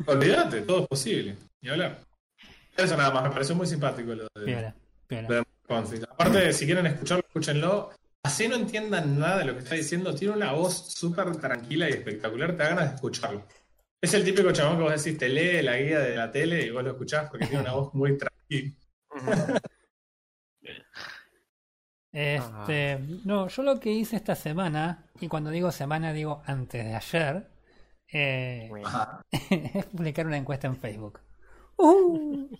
Olvídate, 0.05 0.61
todo 0.61 0.81
es 0.83 0.87
posible. 0.87 1.35
Ni 1.61 1.69
hablar. 1.69 1.99
Eso 2.75 2.95
nada 2.95 3.11
más, 3.11 3.23
me 3.23 3.29
pareció 3.31 3.55
muy 3.55 3.65
simpático 3.65 4.13
lo 4.13 4.27
de, 4.35 4.45
piola. 4.45 4.75
de. 5.09 5.43
Aparte, 6.09 6.53
si 6.53 6.65
quieren 6.65 6.85
escucharlo, 6.85 7.23
escúchenlo. 7.27 7.89
Así 8.23 8.47
no 8.47 8.55
entiendan 8.55 9.17
nada 9.19 9.39
de 9.39 9.45
lo 9.45 9.53
que 9.53 9.59
está 9.59 9.75
diciendo. 9.75 10.13
Tiene 10.13 10.35
una 10.35 10.51
voz 10.51 10.93
súper 10.93 11.35
tranquila 11.37 11.89
y 11.89 11.93
espectacular. 11.93 12.51
Te 12.51 12.57
da 12.63 12.69
ganas 12.69 12.89
de 12.89 12.95
escucharlo. 12.95 13.43
Es 14.01 14.13
el 14.13 14.23
típico 14.23 14.51
chabón 14.51 14.77
que 14.77 14.83
vos 14.83 15.03
decís, 15.03 15.17
te 15.19 15.29
lee 15.29 15.61
la 15.61 15.77
guía 15.77 15.99
de 15.99 16.15
la 16.15 16.31
tele 16.31 16.65
y 16.65 16.71
vos 16.71 16.83
lo 16.83 16.91
escuchás 16.91 17.29
porque 17.29 17.45
tiene 17.47 17.61
una 17.63 17.73
voz 17.73 17.93
muy 17.93 18.17
tranquila. 18.17 18.73
Este, 22.11 22.99
no, 23.25 23.47
yo 23.47 23.63
lo 23.63 23.79
que 23.79 23.91
hice 23.91 24.15
esta 24.15 24.35
semana, 24.35 25.05
y 25.19 25.27
cuando 25.27 25.49
digo 25.51 25.71
semana 25.71 26.13
digo 26.13 26.41
antes 26.45 26.83
de 26.85 26.95
ayer, 26.95 27.51
eh, 28.11 28.69
es 29.51 29.85
publicar 29.87 30.25
una 30.25 30.37
encuesta 30.37 30.67
en 30.67 30.77
Facebook. 30.77 31.19
Uh. 31.77 32.47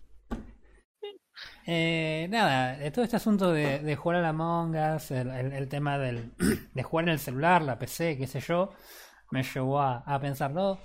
Eh, 1.65 2.28
nada, 2.30 2.78
de 2.78 2.89
todo 2.91 3.04
este 3.04 3.17
asunto 3.17 3.52
de, 3.52 3.80
de 3.80 3.95
jugar 3.95 4.19
a 4.19 4.21
la 4.21 4.30
Among 4.30 4.76
Us, 4.95 5.12
el, 5.12 5.30
el- 5.30 5.54
el 5.54 5.67
tema 5.69 5.97
del, 5.97 6.32
de 6.73 6.84
jugar 6.84 7.06
en 7.06 7.10
el 7.13 7.19
celular, 7.19 7.62
la 7.62 7.78
PC, 7.78 8.17
qué 8.17 8.26
sé 8.28 8.39
yo, 8.39 8.71
me 9.32 9.43
llevó 9.43 9.82
a, 9.82 9.97
a 10.00 10.19
pensar, 10.19 10.52
¿no? 10.52 10.80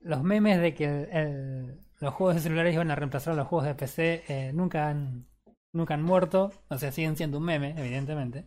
Los 0.00 0.22
memes 0.22 0.60
de 0.60 0.74
que 0.74 0.84
el- 0.84 1.08
el- 1.16 1.80
los 2.00 2.14
juegos 2.14 2.36
de 2.36 2.40
celulares 2.42 2.74
iban 2.74 2.90
a 2.90 2.94
reemplazar 2.94 3.32
a 3.34 3.36
los 3.36 3.46
juegos 3.48 3.66
de 3.66 3.74
PC 3.74 4.24
eh, 4.28 4.52
nunca 4.52 4.88
han 4.88 5.26
nunca 5.72 5.94
han 5.94 6.02
muerto, 6.02 6.50
o 6.68 6.78
sea, 6.78 6.90
siguen 6.92 7.16
siendo 7.16 7.38
un 7.38 7.44
meme, 7.44 7.74
evidentemente. 7.76 8.46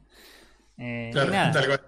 Eh, 0.77 1.09
y 1.09 1.13
Claro, 1.13 1.31
nada. 1.31 1.51
tal 1.51 1.65
cual. 1.67 1.81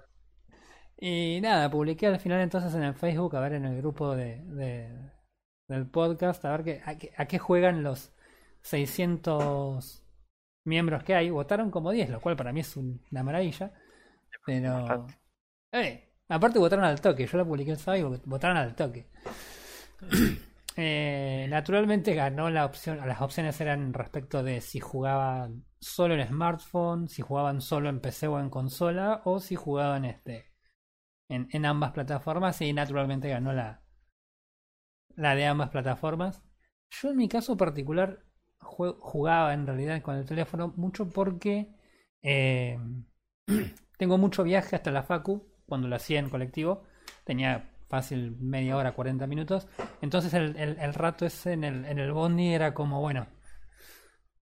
Y 0.97 1.39
nada, 1.41 1.69
publiqué 1.71 2.07
al 2.07 2.19
final 2.19 2.39
entonces 2.41 2.73
en 2.75 2.83
el 2.83 2.93
Facebook, 2.93 3.35
a 3.35 3.39
ver 3.41 3.53
en 3.53 3.65
el 3.65 3.77
grupo 3.77 4.15
de, 4.15 4.41
de- 4.45 5.11
del 5.67 5.87
podcast, 5.87 6.45
a 6.45 6.51
ver 6.51 6.63
qué, 6.63 6.81
a, 6.85 6.97
qué, 6.97 7.11
a 7.17 7.25
qué 7.25 7.39
juegan 7.39 7.83
los 7.83 8.13
600 8.61 10.03
miembros 10.65 11.03
que 11.03 11.15
hay. 11.15 11.29
Votaron 11.29 11.71
como 11.71 11.91
10, 11.91 12.09
lo 12.09 12.21
cual 12.21 12.35
para 12.35 12.53
mí 12.53 12.59
es 12.61 12.77
un- 12.77 13.01
una 13.11 13.23
maravilla. 13.23 13.71
Pero... 14.45 15.07
Eh, 15.71 16.09
aparte 16.29 16.59
votaron 16.59 16.85
al 16.85 17.01
toque, 17.01 17.25
yo 17.25 17.37
la 17.37 17.45
publiqué 17.45 17.71
el 17.71 17.77
sábado 17.77 18.15
y 18.15 18.21
votaron 18.29 18.57
al 18.57 18.75
toque. 18.75 19.07
Eh, 20.75 21.45
naturalmente 21.49 22.15
ganó 22.15 22.49
la 22.49 22.65
opción, 22.65 22.97
las 23.07 23.21
opciones 23.21 23.61
eran 23.61 23.93
respecto 23.93 24.41
de 24.41 24.59
si 24.59 24.79
jugaban 24.79 25.65
solo 25.79 26.15
en 26.15 26.27
smartphone, 26.27 27.09
si 27.09 27.21
jugaban 27.21 27.61
solo 27.61 27.89
en 27.89 27.99
PC 27.99 28.27
o 28.27 28.39
en 28.39 28.49
consola, 28.49 29.21
o 29.25 29.39
si 29.39 29.55
jugaban 29.55 30.05
este 30.05 30.51
en, 31.29 31.65
ambas 31.65 31.91
plataformas, 31.91 32.61
y 32.61 32.73
naturalmente 32.73 33.29
ganó 33.29 33.53
la, 33.53 33.83
la 35.15 35.35
de 35.35 35.45
ambas 35.45 35.69
plataformas. 35.69 36.43
Yo 36.89 37.11
en 37.11 37.17
mi 37.17 37.27
caso 37.27 37.57
particular 37.57 38.23
jugaba 38.59 39.53
en 39.53 39.67
realidad 39.67 40.01
con 40.01 40.15
el 40.15 40.25
teléfono 40.25 40.73
mucho 40.75 41.09
porque 41.09 41.69
eh, 42.23 42.79
tengo 43.97 44.17
mucho 44.17 44.43
viaje 44.43 44.75
hasta 44.75 44.91
la 44.91 45.03
Facu, 45.03 45.47
cuando 45.65 45.87
lo 45.87 45.95
hacía 45.95 46.19
en 46.19 46.29
colectivo, 46.29 46.83
tenía 47.25 47.72
fácil 47.93 48.35
media 48.39 48.75
hora, 48.75 48.93
40 48.93 49.27
minutos. 49.27 49.67
Entonces 50.01 50.33
el, 50.33 50.55
el- 50.57 50.79
el 50.79 50.93
rato 50.95 51.27
ese 51.27 51.53
en 51.53 51.63
el, 51.63 51.85
en 51.85 51.99
el 51.99 52.11
bondi 52.11 52.51
era 52.51 52.73
como, 52.73 52.99
bueno, 53.01 53.27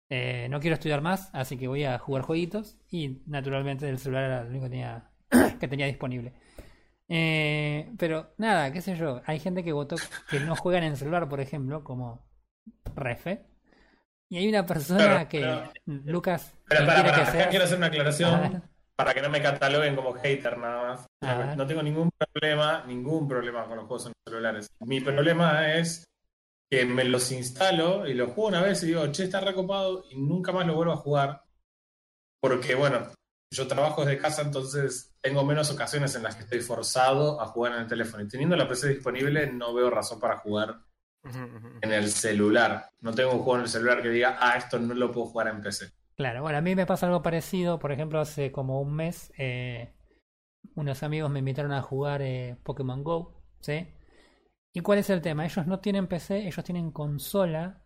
eh, 0.09 0.47
no 0.51 0.59
quiero 0.59 0.75
estudiar 0.75 1.03
más, 1.03 1.29
así 1.35 1.59
que 1.59 1.69
voy 1.69 1.85
a 1.85 1.99
jugar 1.99 2.23
jueguitos. 2.23 2.79
Y 2.91 3.23
naturalmente 3.27 3.89
el 3.91 3.99
celular 3.99 4.25
era 4.25 4.43
lo 4.45 4.49
único 4.51 4.65
que 4.65 4.71
tenía, 4.71 5.11
que 5.61 5.69
tenía 5.69 5.85
disponible. 5.87 6.33
Eh, 7.09 7.93
pero 7.99 8.33
nada, 8.39 8.73
qué 8.73 8.81
sé 8.81 8.97
yo, 8.97 9.21
hay 9.27 9.39
gente 9.39 9.63
que 9.63 9.73
votó 9.73 9.97
que 10.31 10.41
no 10.41 10.57
juegan 10.57 10.83
en 10.85 10.97
celular, 10.97 11.29
por 11.29 11.41
ejemplo, 11.41 11.85
como 11.85 12.27
Refe. 12.95 13.45
Y 14.31 14.39
hay 14.39 14.49
una 14.49 14.65
persona 14.65 15.29
que, 15.29 15.41
pero- 15.41 15.73
Lucas, 15.85 16.55
Espera, 16.71 16.79
¿quién 16.87 16.89
espera, 16.89 16.95
quiere 16.95 17.09
espera, 17.23 17.33
que 17.33 17.41
acá 17.43 17.51
quiero 17.51 17.65
hacer 17.67 17.77
una 17.79 17.87
aclaración 17.89 18.63
para 18.97 19.13
que 19.13 19.21
no 19.21 19.29
me 19.29 19.43
cataloguen 19.43 19.95
como 19.95 20.15
hater 20.15 20.57
nada 20.59 21.07
más. 21.23 21.57
No 21.57 21.67
tengo 21.67 21.83
ningún 21.83 22.11
problema, 22.19 22.85
ningún 22.87 23.29
problema 23.29 23.67
con 23.67 23.77
los 23.77 23.87
juegos 23.87 24.07
en 24.07 24.13
los 24.13 24.33
celulares. 24.33 24.69
Mi 24.81 25.01
problema 25.01 25.75
es 25.75 26.05
que 26.71 26.85
me 26.87 27.05
los 27.05 27.31
instalo 27.31 28.07
y 28.07 28.15
los 28.15 28.33
juego 28.33 28.49
una 28.49 28.63
vez 28.63 28.83
y 28.83 28.87
digo, 28.87 29.07
che, 29.13 29.25
está 29.25 29.41
recopado 29.41 30.05
y 30.11 30.17
nunca 30.17 30.51
más 30.51 30.67
lo 30.67 30.75
vuelvo 30.75 30.95
a 30.95 30.97
jugar. 30.97 31.43
Porque, 32.41 32.75
bueno, 32.75 33.09
yo 33.53 33.67
trabajo 33.67 34.05
desde 34.05 34.21
casa, 34.21 34.43
entonces 34.43 35.15
tengo 35.21 35.45
menos 35.45 35.71
ocasiones 35.71 36.15
en 36.15 36.23
las 36.23 36.35
que 36.37 36.43
estoy 36.43 36.61
forzado 36.61 37.41
a 37.41 37.47
jugar 37.47 37.73
en 37.73 37.81
el 37.81 37.87
teléfono. 37.87 38.23
Y 38.23 38.29
teniendo 38.29 38.57
la 38.57 38.69
PC 38.69 38.89
disponible, 38.89 39.53
no 39.53 39.75
veo 39.75 39.91
razón 39.91 40.19
para 40.19 40.39
jugar 40.39 40.81
en 41.83 41.93
el 41.93 42.11
celular. 42.11 42.91
No 43.01 43.13
tengo 43.13 43.33
un 43.33 43.39
juego 43.39 43.57
en 43.57 43.63
el 43.63 43.69
celular 43.69 44.03
que 44.03 44.09
diga, 44.09 44.39
ah, 44.41 44.57
esto 44.57 44.79
no 44.79 44.95
lo 44.95 45.13
puedo 45.13 45.27
jugar 45.27 45.49
en 45.49 45.61
PC. 45.61 45.93
Claro, 46.17 46.41
bueno, 46.43 46.59
a 46.59 46.61
mí 46.63 46.75
me 46.75 46.87
pasa 46.87 47.07
algo 47.07 47.23
parecido. 47.23 47.79
Por 47.79 47.93
ejemplo, 47.93 48.21
hace 48.21 48.51
como 48.53 48.81
un 48.81 48.95
mes, 48.95 49.33
eh, 49.37 49.93
unos 50.77 51.03
amigos 51.03 51.31
me 51.31 51.41
invitaron 51.41 51.73
a 51.73 51.83
jugar 51.83 52.23
eh, 52.23 52.57
Pokémon 52.65 53.05
Go, 53.05 53.43
¿sí? 53.61 53.89
¿Y 54.75 54.81
cuál 54.81 54.99
es 55.01 55.11
el 55.11 55.23
tema? 55.23 55.47
Ellos 55.47 55.67
no 55.67 55.81
tienen 55.81 56.09
PC, 56.09 56.47
ellos 56.49 56.65
tienen 56.65 56.93
consola, 56.93 57.85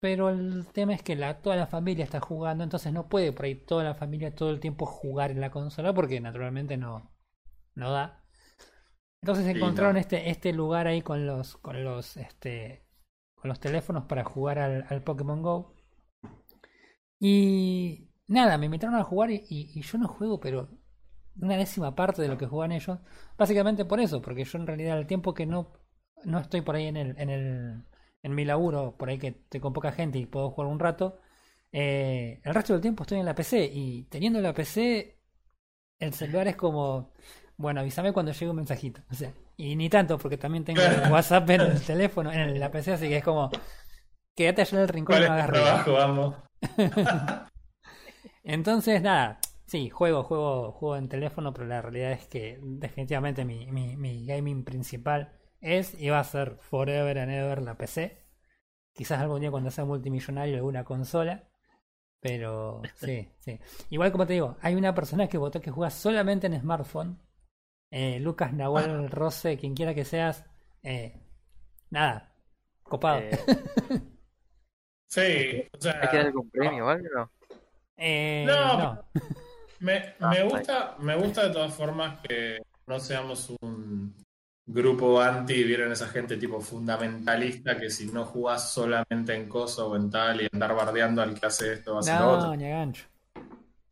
pero 0.00 0.30
el 0.30 0.66
tema 0.72 0.94
es 0.94 1.02
que 1.02 1.16
la, 1.16 1.42
toda 1.42 1.56
la 1.56 1.66
familia 1.68 2.04
está 2.04 2.20
jugando, 2.20 2.64
entonces 2.64 2.92
no 2.92 3.08
puede 3.08 3.32
por 3.32 3.46
ahí 3.46 3.56
toda 3.56 3.84
la 3.84 3.94
familia 3.94 4.34
todo 4.34 4.50
el 4.50 4.60
tiempo 4.60 4.86
jugar 4.86 5.30
en 5.32 5.40
la 5.40 5.50
consola 5.50 5.94
porque 5.94 6.20
naturalmente 6.20 6.76
no, 6.78 7.12
no 7.76 7.92
da. 7.92 8.24
Entonces 9.22 9.46
Sí, 9.52 9.58
encontraron 9.58 9.96
no. 9.96 9.98
este, 9.98 10.30
este 10.30 10.52
lugar 10.52 10.86
ahí 10.88 11.02
con 11.02 11.26
los, 11.26 11.56
con 11.58 11.84
los, 11.84 12.16
este, 12.16 12.84
con 13.36 13.48
los 13.48 13.60
teléfonos 13.60 14.04
para 14.06 14.24
jugar 14.24 14.58
al, 14.60 14.86
al 14.90 15.02
Pokémon 15.04 15.42
Go. 15.42 15.74
Y 17.20 18.08
nada, 18.26 18.58
me 18.58 18.66
invitaron 18.66 18.96
a 18.96 19.04
jugar 19.04 19.30
y, 19.30 19.44
y- 19.48 19.70
y 19.74 19.82
yo 19.82 19.98
no 19.98 20.08
juego, 20.08 20.40
pero 20.40 20.68
una 21.40 21.56
décima 21.56 21.94
parte 21.94 22.22
de 22.22 22.28
lo 22.28 22.38
que 22.38 22.46
juegan 22.46 22.72
ellos. 22.72 22.98
Básicamente 23.36 23.84
por 23.84 24.00
eso, 24.00 24.20
porque 24.22 24.44
yo 24.44 24.58
en 24.58 24.66
realidad 24.66 24.98
el 24.98 25.06
tiempo 25.06 25.34
que 25.34 25.46
no, 25.46 25.72
no 26.24 26.38
estoy 26.40 26.60
por 26.62 26.76
ahí 26.76 26.86
en 26.86 26.96
el, 26.96 27.14
en 27.18 27.30
el 27.30 27.82
en 28.22 28.34
mi 28.34 28.44
laburo, 28.44 28.96
por 28.98 29.08
ahí 29.08 29.18
que 29.18 29.28
estoy 29.28 29.60
con 29.60 29.72
poca 29.72 29.92
gente 29.92 30.18
y 30.18 30.26
puedo 30.26 30.50
jugar 30.50 30.68
un 30.70 30.80
rato, 30.80 31.20
eh, 31.72 32.40
el 32.44 32.54
resto 32.54 32.72
del 32.72 32.82
tiempo 32.82 33.04
estoy 33.04 33.20
en 33.20 33.26
la 33.26 33.34
PC 33.34 33.64
y 33.72 34.04
teniendo 34.04 34.40
la 34.40 34.52
PC, 34.52 35.16
el 36.00 36.12
celular 36.14 36.48
es 36.48 36.56
como, 36.56 37.12
bueno, 37.56 37.80
avísame 37.80 38.12
cuando 38.12 38.32
llegue 38.32 38.50
un 38.50 38.56
mensajito. 38.56 39.02
O 39.10 39.14
sea, 39.14 39.32
y 39.56 39.76
ni 39.76 39.88
tanto, 39.88 40.18
porque 40.18 40.36
también 40.36 40.64
tengo 40.64 40.80
el 40.82 41.12
WhatsApp 41.12 41.48
en 41.50 41.60
el 41.62 41.80
teléfono, 41.82 42.32
en 42.32 42.58
la 42.58 42.70
PC, 42.72 42.92
así 42.94 43.08
que 43.08 43.18
es 43.18 43.24
como, 43.24 43.50
quédate 44.34 44.62
allá 44.62 44.78
en 44.78 44.82
el 44.82 44.88
rincón 44.88 45.16
y 45.22 45.26
no 45.26 45.32
hagas 45.32 45.50
ruido. 45.50 45.64
trabajo, 45.64 45.92
vamos. 45.92 46.34
Entonces, 48.44 49.02
nada, 49.02 49.40
sí, 49.66 49.90
juego, 49.90 50.22
juego, 50.24 50.72
juego 50.72 50.96
en 50.96 51.08
teléfono, 51.08 51.52
pero 51.52 51.66
la 51.66 51.82
realidad 51.82 52.12
es 52.12 52.26
que 52.26 52.58
definitivamente 52.62 53.44
mi, 53.44 53.66
mi, 53.70 53.96
mi 53.96 54.24
gaming 54.26 54.64
principal 54.64 55.32
es 55.60 56.00
y 56.00 56.08
va 56.08 56.20
a 56.20 56.24
ser 56.24 56.56
forever 56.58 57.18
and 57.18 57.32
ever 57.32 57.62
la 57.62 57.76
PC. 57.76 58.24
Quizás 58.92 59.20
algún 59.20 59.40
día 59.40 59.50
cuando 59.50 59.70
sea 59.70 59.84
multimillonario 59.84 60.56
alguna 60.56 60.84
consola. 60.84 61.48
Pero 62.20 62.82
sí, 62.96 63.28
sí. 63.38 63.58
Igual 63.90 64.12
como 64.12 64.26
te 64.26 64.34
digo, 64.34 64.56
hay 64.60 64.74
una 64.74 64.94
persona 64.94 65.28
que 65.28 65.38
votó 65.38 65.60
que 65.60 65.70
juega 65.70 65.90
solamente 65.90 66.46
en 66.46 66.60
smartphone. 66.60 67.20
Eh, 67.90 68.18
Lucas 68.20 68.52
Nahuel 68.52 69.10
Rose, 69.10 69.56
quien 69.56 69.74
quiera 69.74 69.94
que 69.94 70.04
seas. 70.04 70.44
Eh, 70.82 71.20
nada, 71.90 72.34
copado. 72.82 73.20
Eh, 73.20 73.38
Sí, 75.08 75.64
o 75.72 75.80
sea, 75.80 76.00
¿Hay 76.02 76.08
que 76.10 76.16
dar 76.18 76.26
algún 76.26 76.50
premio 76.50 76.86
o 76.86 76.88
algo? 76.88 77.08
No. 77.14 77.30
Eh, 77.96 78.44
No, 78.46 78.78
no. 78.78 79.04
me, 79.80 80.14
Ah, 80.20 80.30
me 80.30 80.36
está 80.36 80.44
gusta, 80.44 80.96
me 81.00 81.16
gusta 81.16 81.46
de 81.48 81.52
todas 81.52 81.74
formas 81.74 82.20
que 82.26 82.62
no 82.86 83.00
seamos 83.00 83.50
un 83.62 84.14
grupo 84.66 85.20
anti, 85.20 85.64
vieron 85.64 85.90
esa 85.92 86.08
gente 86.08 86.36
tipo 86.36 86.60
fundamentalista 86.60 87.78
que 87.78 87.88
si 87.90 88.06
no 88.12 88.24
jugás 88.26 88.70
solamente 88.72 89.34
en 89.34 89.48
coso 89.48 89.88
o 89.88 89.96
en 89.96 90.10
tal 90.10 90.42
y 90.42 90.48
andar 90.52 90.74
bardeando 90.74 91.22
al 91.22 91.38
que 91.40 91.46
hace 91.46 91.72
esto 91.72 91.92
va 91.92 91.98
a 91.98 92.00
hacer 92.00 92.20
lo 92.20 92.30
otro. 92.32 92.46
No, 92.48 92.56
ni 92.56 92.64
a 92.66 92.68
gancho. 92.68 93.06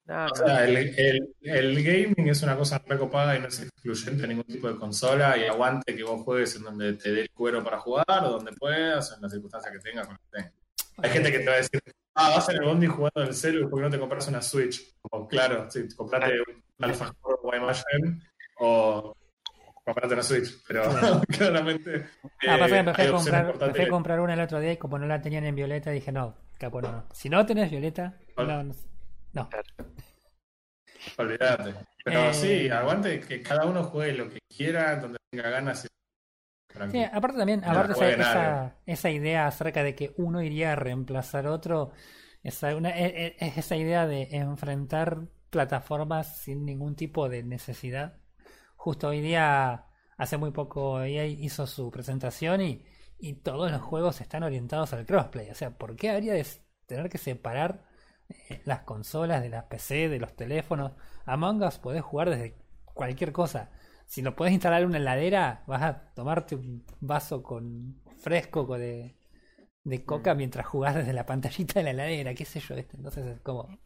No, 0.05 0.27
O 0.27 0.37
sea, 0.37 0.64
el, 0.64 0.77
el- 0.77 1.35
el 1.43 1.83
gaming 1.83 2.29
es 2.29 2.43
una 2.43 2.57
cosa 2.57 2.81
recopada 2.87 3.37
y 3.37 3.41
no 3.41 3.49
es 3.49 3.61
excluyente 3.62 4.23
a 4.25 4.27
ningún 4.29 4.45
tipo 4.45 4.69
de 4.69 4.77
consola 4.77 5.37
y 5.37 5.45
aguante 5.45 5.97
que 5.97 6.05
vos 6.05 6.23
juegues 6.23 6.55
en 6.57 6.62
donde 6.62 6.93
te 6.93 7.11
dé 7.12 7.23
el 7.23 7.31
cuero 7.31 7.64
para 7.64 7.79
jugar 7.81 8.07
o 8.25 8.31
donde 8.31 8.53
puedas, 8.53 9.12
en 9.17 9.23
las 9.23 9.33
circunstancias 9.33 9.73
que 9.73 9.81
tengas. 9.81 10.07
con 10.07 10.14
lo 10.14 10.21
que 10.21 10.37
tengas. 10.37 10.53
Hay 10.99 11.11
gente 11.11 11.31
que 11.33 11.39
te 11.41 11.47
va 11.47 11.53
a 11.55 11.57
decir, 11.57 11.81
ah, 12.15 12.31
vas 12.37 12.49
en 12.49 12.57
el 12.57 12.65
bondi 12.65 12.87
jugando 12.87 13.23
en 13.23 13.29
el 13.29 13.35
celu 13.35 13.69
porque 13.69 13.83
no 13.85 13.91
te 13.91 13.99
compras 13.99 14.29
una 14.29 14.43
Switch. 14.43 14.95
Como, 15.03 15.29
claro, 15.29 15.71
sí, 15.71 15.87
comprate 15.97 16.41
un 16.41 16.85
alfajor 16.85 17.41
Guaymallén 17.43 18.23
o 18.59 19.15
comprate 19.85 20.15
una 20.15 20.23
Switch. 20.23 20.63
Pero 20.67 20.83
claramente 21.29 22.07
Ah, 22.47 22.59
pasa 22.59 22.77
que 22.77 22.83
me 22.83 22.93
eh, 22.93 22.95
fui, 22.95 23.05
hay 23.05 23.09
a 23.09 23.11
opciones 23.13 23.13
comprar, 23.13 23.45
me 23.47 23.53
fui 23.53 23.53
a 23.53 23.53
portátiles. 23.53 23.89
comprar 23.89 24.21
una 24.21 24.35
el 24.35 24.41
otro 24.41 24.61
día 24.61 24.73
y 24.73 24.77
como 24.77 24.99
no 24.99 25.07
la 25.07 25.21
tenían 25.21 25.45
en 25.45 25.55
violeta 25.55 25.91
dije 25.91 26.13
no, 26.13 26.35
capo 26.59 26.81
no, 26.83 26.91
no. 26.93 27.05
Si 27.13 27.29
no 27.29 27.45
tenés 27.47 27.71
violeta, 27.71 28.15
no, 28.37 28.63
no. 28.63 28.75
no. 29.35 29.49
Olvídate. 31.19 31.75
Pero 32.05 32.21
Eh, 32.21 32.35
sí, 32.35 32.69
aguante 32.71 33.21
que 33.21 33.43
cada 33.43 33.65
uno 33.67 33.85
juegue 33.85 34.13
lo 34.15 34.29
que 34.31 34.39
quiera, 34.55 34.97
donde 34.97 35.19
tenga 35.31 35.51
ganas. 35.51 35.85
y- 35.85 35.89
Sí, 36.91 37.03
aparte 37.03 37.39
también, 37.39 37.61
No 37.61 37.70
aparte 37.70 37.93
esa, 37.93 38.77
esa, 38.87 39.11
idea 39.11 39.47
acerca 39.47 39.83
de 39.83 39.95
que 39.95 40.14
uno 40.16 40.43
iría 40.43 40.72
a 40.72 40.77
reemplazar 40.77 41.47
otro, 41.47 41.93
esa, 42.43 42.74
una, 42.77 42.91
e- 42.91 43.27
e- 43.27 43.37
es 43.39 43.59
esa 43.59 43.77
idea 43.77 44.07
de 44.07 44.29
enfrentar 44.33 45.29
plataformas 45.51 46.39
sin 46.39 46.64
ningún 46.64 46.97
tipo 46.97 47.29
de 47.29 47.43
necesidad. 47.43 48.18
Justo 48.77 49.09
hoy 49.09 49.20
día, 49.20 49.87
hace 50.16 50.37
muy 50.37 50.51
poco, 50.51 51.01
EA 51.03 51.27
hizo 51.27 51.66
su 51.66 51.91
presentación 51.91 52.61
y, 52.61 52.85
y 53.18 53.35
todos 53.35 53.70
los 53.70 53.83
juegos 53.83 54.20
están 54.20 54.43
orientados 54.43 54.93
al 54.93 55.07
crossplay. 55.07 55.51
O 55.51 55.55
sea, 55.55 55.70
¿por 55.77 55.97
qué 55.97 56.11
habría 56.11 56.35
de 56.35 56.47
tener 56.87 57.09
que 57.09 57.18
separar 57.18 57.85
eh, 58.29 58.61
las 58.64 58.81
consolas 58.83 59.43
de 59.43 59.49
las 59.49 59.64
PC, 59.64 60.09
de 60.09 60.18
los 60.20 60.35
teléfonos? 60.37 60.93
Among 61.24 61.62
Us 61.62 61.79
podés 61.79 62.03
jugar 62.03 62.31
desde 62.31 62.57
cualquier 62.85 63.33
cosa. 63.33 63.70
Si 64.07 64.23
lo 64.23 64.35
podés 64.37 64.53
instalar 64.53 64.83
en 64.83 64.89
una 64.89 64.99
heladera, 64.99 65.63
vas 65.67 65.83
a 65.83 66.13
tomarte 66.15 66.55
un 66.55 66.85
vaso 67.01 67.43
con 67.43 68.01
fresco 68.19 68.67
co- 68.67 68.79
de, 68.79 69.17
de 69.85 70.05
coca 70.05 70.35
mientras 70.35 70.67
jugás 70.67 70.95
desde 70.95 71.13
la 71.13 71.27
pantallita 71.27 71.81
de 71.81 71.85
la 71.85 71.91
heladera, 71.91 72.35
qué 72.35 72.45
sé 72.45 72.61
yo, 72.61 72.75
¿viste? 72.77 72.97
Entonces 72.97 73.27
es 73.27 73.41
como... 73.41 73.79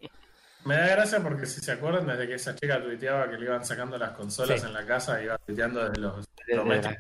Me 0.67 0.77
da 0.77 0.89
gracia 0.89 1.21
porque 1.23 1.47
si 1.47 1.61
se 1.63 1.73
acuerdan, 1.73 2.07
desde 2.07 2.29
que 2.29 2.35
esa 2.35 2.55
chica 2.55 2.83
tuiteaba 2.83 3.31
que 3.31 3.39
le 3.39 3.47
iban 3.47 3.65
sacando 3.65 3.97
las 3.97 4.11
consolas 4.11 4.61
Sí. 4.61 4.67
en 4.67 4.75
la 4.75 4.85
casa, 4.85 5.23
iba 5.23 5.39
tuiteando 5.39 5.89
desde 5.89 6.01
los 6.03 6.27
domésticos. 6.55 6.99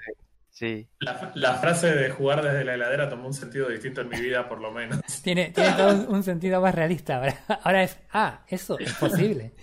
Sí. 0.49 0.89
La, 0.99 1.31
la 1.35 1.55
frase 1.55 1.95
de 1.95 2.11
jugar 2.11 2.43
desde 2.43 2.64
la 2.64 2.75
heladera 2.75 3.09
tomó 3.11 3.27
un 3.27 3.35
sentido 3.35 3.68
distinto 3.68 4.01
en 4.01 4.09
mi 4.09 4.18
vida, 4.21 4.49
por 4.49 4.61
lo 4.62 4.71
menos. 4.73 5.01
Tiene, 5.23 5.51
tiene 5.51 5.73
todo 5.73 5.95
un, 5.95 6.14
un 6.16 6.23
sentido 6.23 6.61
más 6.62 6.75
realista 6.75 7.16
ahora. 7.18 7.39
Ahora 7.62 7.83
es, 7.83 7.99
ah, 8.14 8.45
eso 8.49 8.79
es 8.79 8.93
posible. 8.95 9.53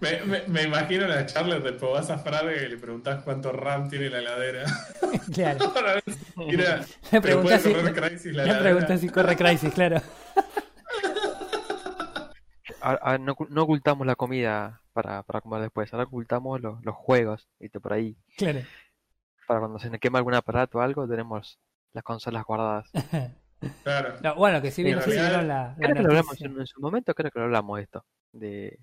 Me, 0.00 0.20
me- 0.26 0.46
me 0.46 0.62
imagino 0.62 1.06
la 1.08 1.26
charla 1.26 1.58
de 1.58 1.72
vas 1.72 2.08
a 2.10 2.18
Frade 2.18 2.66
y 2.66 2.68
le 2.68 2.76
preguntás 2.76 3.22
cuánto 3.24 3.50
RAM 3.52 3.88
tiene 3.88 4.08
la 4.10 4.18
heladera. 4.18 4.64
claro. 5.34 5.72
Para 5.74 5.94
ver 5.94 6.04
si 6.06 6.18
mira, 6.36 6.84
Le 7.12 7.20
puede 7.20 7.58
si, 7.58 7.72
la 8.32 8.44
le 8.44 8.98
si 8.98 9.08
corre 9.08 9.36
Crisis, 9.36 9.74
claro. 9.74 10.00
Ahora- 12.80 13.00
ahora 13.02 13.18
no, 13.18 13.34
no 13.48 13.62
ocultamos 13.62 14.06
la 14.06 14.14
comida 14.14 14.82
para, 14.92 15.22
para 15.24 15.40
comer 15.40 15.62
después, 15.62 15.92
ahora 15.92 16.04
ocultamos 16.06 16.60
los, 16.60 16.84
los 16.84 16.94
juegos, 16.94 17.48
¿viste? 17.58 17.80
Por 17.80 17.92
ahí. 17.92 18.16
Claro. 18.36 18.60
Para 19.46 19.60
cuando 19.60 19.78
se 19.80 19.90
nos 19.90 19.98
quema 19.98 20.18
algún 20.18 20.34
aparato 20.34 20.78
o 20.78 20.80
algo, 20.80 21.08
tenemos 21.08 21.58
las 21.92 22.04
consolas 22.04 22.44
guardadas. 22.44 22.90
Claro. 23.82 24.14
No, 24.22 24.36
bueno, 24.36 24.62
que 24.62 24.70
si 24.70 24.84
bien 24.84 25.00
la, 25.00 25.42
la 25.42 25.74
Creo 25.76 25.92
que 25.92 26.00
lo 26.02 26.08
hablamos 26.10 26.40
en, 26.40 26.60
en 26.60 26.66
su 26.68 26.80
momento, 26.80 27.12
creo 27.12 27.32
que 27.32 27.40
lo 27.40 27.46
hablamos 27.46 27.80
esto. 27.80 28.04
De 28.32 28.78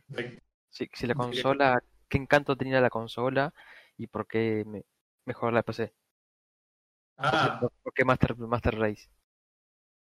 si, 0.70 0.90
si 0.94 1.08
la 1.08 1.16
consola, 1.16 1.82
qué 2.10 2.18
encanto 2.18 2.56
tenía 2.58 2.82
la 2.82 2.90
consola 2.90 3.54
y 3.98 4.08
por 4.08 4.28
qué 4.28 4.64
me, 4.68 4.84
mejor 5.26 5.54
la 5.54 5.64
PC. 5.64 5.94
Ah, 7.18 7.60
¿Por, 7.84 7.94
qué 7.94 8.06
Master, 8.06 8.36
Master 8.38 8.78
Race? 8.78 9.10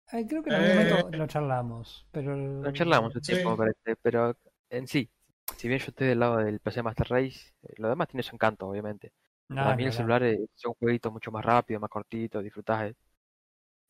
Ay, 0.08 0.26
creo 0.28 0.42
que 0.44 0.50
en 0.50 0.56
algún 0.56 0.70
Eh, 0.70 0.90
momento 0.90 1.18
lo 1.18 1.28
charlamos, 1.28 2.08
pero... 2.12 2.36
Lo 2.36 2.72
charlamos 2.72 3.16
un 3.16 3.22
Sí. 3.22 3.34
tiempo, 3.34 3.58
parece, 3.58 3.96
pero 4.02 4.38
en 4.70 4.88
sí, 4.88 5.10
si 5.58 5.68
bien 5.68 5.80
yo 5.80 5.88
estoy 5.88 6.08
del 6.08 6.20
lado 6.20 6.38
del 6.38 6.60
PC 6.60 6.82
Master 6.84 7.08
Race, 7.10 7.54
eh, 7.64 7.74
lo 7.78 7.90
demás 7.90 8.08
tiene 8.08 8.24
su 8.24 8.36
encanto, 8.36 8.68
obviamente. 8.68 9.12
No, 9.50 9.64
Para 9.64 9.76
mí 9.78 9.86
el 9.86 9.94
celular 9.94 10.24
es 10.24 10.40
son 10.56 10.74
jueguitos 10.74 11.12
mucho 11.12 11.32
más 11.32 11.44
rápido, 11.46 11.80
más 11.80 11.90
cortito, 11.90 12.42
disfrutás. 12.42 12.92
eh. 12.92 12.96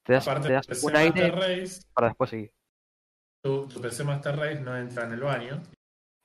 Te 0.03 0.13
das, 0.13 0.23
aparte 0.23 0.47
te 0.47 0.53
das 0.53 0.65
tu 0.65 0.69
PC 0.73 0.85
un 0.87 0.95
aire 0.95 1.31
Race, 1.31 1.81
para 1.93 2.07
después 2.07 2.29
seguir. 2.29 2.51
Tu, 3.47 3.67
tu 3.67 3.81
PC 3.81 4.03
Master 4.03 4.35
Race 4.35 4.59
no 4.59 4.75
entra 4.75 5.05
en 5.05 5.13
el 5.13 5.21
baño. 5.21 5.61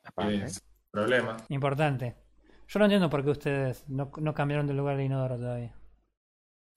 Aparte, 0.05 0.45
Es 0.45 0.57
un 0.57 0.91
problema. 0.91 1.37
Importante. 1.49 2.17
Yo 2.69 2.79
no 2.79 2.87
entiendo 2.87 3.09
por 3.09 3.23
qué 3.23 3.31
ustedes 3.31 3.89
no, 3.89 4.11
no 4.19 4.35
cambiaron 4.35 4.67
de 4.67 4.75
lugar 4.75 4.97
de 4.97 5.05
inodoro 5.05 5.37
todavía. 5.37 5.73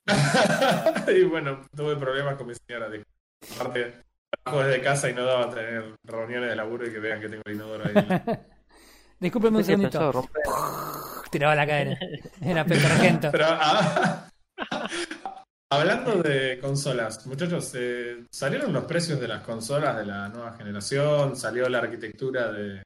y 1.08 1.24
bueno, 1.24 1.62
tuve 1.76 1.96
problemas 1.96 2.36
con 2.36 2.48
mi 2.48 2.54
señora. 2.54 2.88
Aparte, 3.60 3.94
trabajo 4.30 4.64
desde 4.64 4.84
casa 4.84 5.10
y 5.10 5.14
no 5.14 5.26
daba 5.26 5.50
tener 5.50 5.96
reuniones 6.04 6.50
de 6.50 6.56
laburo 6.56 6.86
y 6.86 6.92
que 6.92 7.00
vean 7.00 7.20
que 7.20 7.30
tengo 7.30 7.42
el 7.46 7.56
inodoro 7.56 7.86
ahí. 7.86 7.94
Discúlpeme 9.20 9.58
un 9.58 9.64
¿Qué 9.64 9.72
tenías 9.72 9.92
pensado 9.92 10.12
segundito. 10.12 11.22
Tiraba 11.32 11.56
la 11.56 11.66
cadena. 11.66 11.98
Era 12.42 12.66
Pepe 12.66 12.86
Argento. 12.86 13.30
Pero 13.32 13.46
ah, 13.50 14.30
hablando 15.70 16.22
de 16.22 16.60
consolas, 16.60 17.26
muchachos, 17.28 17.74
eh, 17.76 18.26
salieron 18.32 18.74
los 18.74 18.86
precios 18.86 19.20
de 19.20 19.28
las 19.28 19.42
consolas 19.42 19.98
de 19.98 20.06
la 20.06 20.30
nueva 20.30 20.54
generación, 20.54 21.36
salió 21.36 21.68
la 21.70 21.80
arquitectura 21.80 22.52
de, 22.52 22.84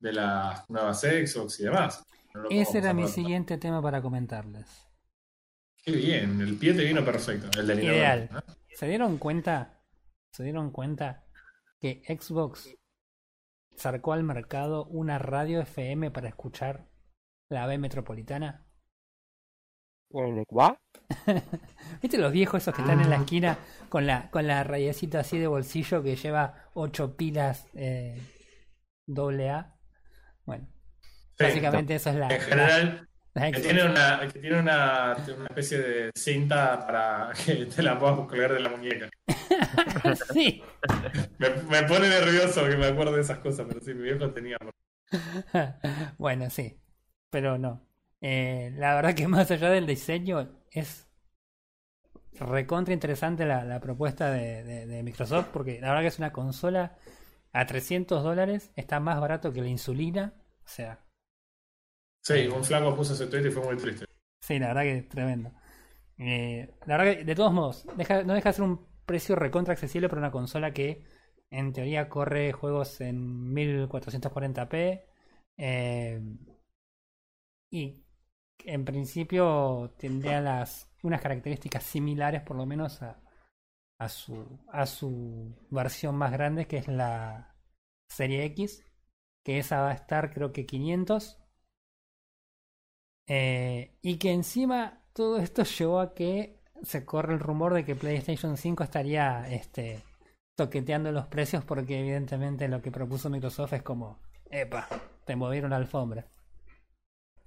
de 0.00 0.12
las 0.12 0.68
nuevas 0.68 1.00
Xbox 1.00 1.60
y 1.60 1.64
demás. 1.64 2.02
No 2.34 2.48
Ese 2.50 2.78
era 2.78 2.94
mi 2.94 3.08
siguiente 3.08 3.58
tema 3.58 3.82
para 3.82 4.00
comentarles. 4.00 4.88
Qué 5.84 5.92
bien, 5.92 6.40
el 6.40 6.56
pie 6.56 6.74
te 6.74 6.84
vino 6.84 7.04
perfecto, 7.04 7.58
el 7.58 7.66
del 7.66 7.82
Ideal. 7.82 8.28
¿no? 8.32 8.42
¿Se 8.68 8.86
dieron 8.86 9.18
cuenta? 9.18 9.82
¿Se 10.32 10.44
dieron 10.44 10.70
cuenta 10.70 11.24
que 11.80 12.02
Xbox 12.06 12.74
sacó 13.76 14.12
al 14.12 14.22
mercado 14.22 14.86
una 14.86 15.18
radio 15.18 15.60
FM 15.60 16.10
para 16.10 16.28
escuchar 16.28 16.88
la 17.50 17.66
B 17.66 17.78
metropolitana? 17.78 18.64
Eh, 20.14 20.44
¿What? 20.50 20.74
¿Viste 22.00 22.18
los 22.18 22.32
viejos 22.32 22.62
esos 22.62 22.74
que 22.74 22.80
están 22.82 23.00
en 23.00 23.06
Ah. 23.06 23.10
la 23.10 23.16
esquina 23.16 23.58
con 23.88 24.06
la 24.06 24.30
con 24.30 24.46
la 24.46 24.64
radiecita 24.64 25.20
así 25.20 25.38
de 25.38 25.46
bolsillo 25.46 26.02
que 26.02 26.16
lleva 26.16 26.54
ocho 26.74 27.16
pilas 27.16 27.66
eh, 27.74 28.18
doble 29.06 29.50
A? 29.50 29.74
Bueno, 30.44 30.66
Sí, 31.38 31.44
básicamente 31.44 31.94
eso 31.94 32.10
es 32.10 32.16
la, 32.16 32.28
En 32.34 32.40
general, 32.40 33.08
la- 33.34 33.42
la 33.46 33.52
que 33.52 33.60
tiene, 33.60 33.84
una, 33.84 34.20
que 34.32 34.38
tiene 34.40 34.58
una, 34.60 35.16
una 35.34 35.46
especie 35.46 35.78
de 35.78 36.10
cinta 36.14 36.78
para 36.86 37.32
que 37.46 37.66
te 37.66 37.82
la 37.82 37.98
puedas 37.98 38.16
colgar 38.28 38.52
de 38.52 38.60
la 38.60 38.68
muñeca. 38.70 39.08
sí, 40.32 40.62
Me, 41.38 41.48
me 41.70 41.82
pone 41.84 42.08
nervioso 42.08 42.68
que 42.68 42.76
me 42.76 42.86
acuerde 42.86 43.16
de 43.16 43.20
esas 43.22 43.38
cosas, 43.38 43.66
pero 43.68 43.80
sí, 43.80 43.94
mi 43.94 44.02
viejo 44.02 44.30
tenía. 44.32 44.56
bueno, 46.18 46.50
sí, 46.50 46.78
pero 47.30 47.58
no. 47.58 47.82
Eh, 48.22 48.72
la 48.76 48.94
verdad 48.94 49.14
que 49.14 49.28
más 49.28 49.50
allá 49.50 49.68
del 49.70 49.86
diseño 49.86 50.48
es 50.70 51.06
recontra 52.40 52.92
interesante 52.94 53.46
la, 53.46 53.64
la 53.64 53.80
propuesta 53.80 54.30
de, 54.30 54.62
de- 54.64 54.86
de 54.86 55.02
Microsoft 55.02 55.46
porque 55.52 55.80
la 55.80 55.88
verdad 55.88 56.02
que 56.02 56.08
es 56.08 56.18
una 56.18 56.32
consola 56.32 56.96
a 57.52 57.66
300 57.66 58.22
dólares, 58.22 58.72
está 58.76 59.00
más 59.00 59.20
barato 59.20 59.52
que 59.52 59.60
la 59.62 59.68
insulina, 59.68 60.34
o 60.64 60.68
sea, 60.68 61.00
Sí, 62.28 62.48
un 62.48 62.64
flaco 62.64 62.96
puso 62.96 63.12
ese 63.14 63.26
tweet 63.28 63.46
y 63.46 63.50
fue 63.52 63.62
muy 63.64 63.76
triste. 63.76 64.06
Sí, 64.40 64.58
la 64.58 64.68
verdad 64.68 64.82
que 64.82 64.98
es 64.98 65.08
tremendo. 65.08 65.52
Eh, 66.18 66.74
la 66.86 66.98
verdad 66.98 67.18
que, 67.18 67.24
de 67.24 67.34
todos 67.34 67.52
modos, 67.52 67.86
deja- 67.96 68.24
no 68.24 68.34
deja 68.34 68.50
de 68.50 68.54
ser 68.54 68.64
un 68.64 68.86
precio 69.06 69.36
recontra 69.36 69.72
accesible 69.74 70.08
para 70.08 70.20
una 70.20 70.32
consola 70.32 70.72
que 70.72 71.04
en 71.50 71.72
teoría 71.72 72.08
corre 72.08 72.52
juegos 72.52 73.00
en 73.00 73.52
1440p 73.54 75.06
eh, 75.58 76.22
y 77.70 78.04
en 78.66 78.84
principio 78.84 79.94
tendría 79.98 80.64
unas 81.02 81.20
características 81.20 81.82
similares 81.82 82.42
por 82.42 82.56
lo 82.56 82.66
menos 82.66 83.02
a, 83.02 83.20
a 83.98 84.08
su 84.08 84.60
a 84.68 84.86
su 84.86 85.54
versión 85.70 86.16
más 86.16 86.32
grande 86.32 86.66
que 86.66 86.78
es 86.78 86.88
la 86.88 87.56
serie 88.08 88.44
X 88.46 88.84
que 89.44 89.58
esa 89.58 89.80
va 89.80 89.90
a 89.90 89.94
estar 89.94 90.32
creo 90.32 90.52
que 90.52 90.66
500 90.66 91.38
eh, 93.28 93.96
y 94.02 94.18
que 94.18 94.32
encima 94.32 95.02
todo 95.12 95.38
esto 95.38 95.62
llevó 95.78 96.00
a 96.00 96.14
que 96.14 96.60
se 96.82 97.04
corre 97.04 97.34
el 97.34 97.40
rumor 97.40 97.74
de 97.74 97.84
que 97.84 97.94
PlayStation 97.94 98.56
5 98.56 98.82
estaría 98.82 99.48
este, 99.48 100.02
toqueteando 100.56 101.12
los 101.12 101.26
precios 101.26 101.64
porque 101.64 102.00
evidentemente 102.00 102.68
lo 102.68 102.82
que 102.82 102.90
propuso 102.90 103.30
Microsoft 103.30 103.74
es 103.74 103.82
como, 103.82 104.18
epa, 104.50 104.88
te 105.24 105.36
movieron 105.36 105.70
la 105.70 105.76
alfombra. 105.76 106.26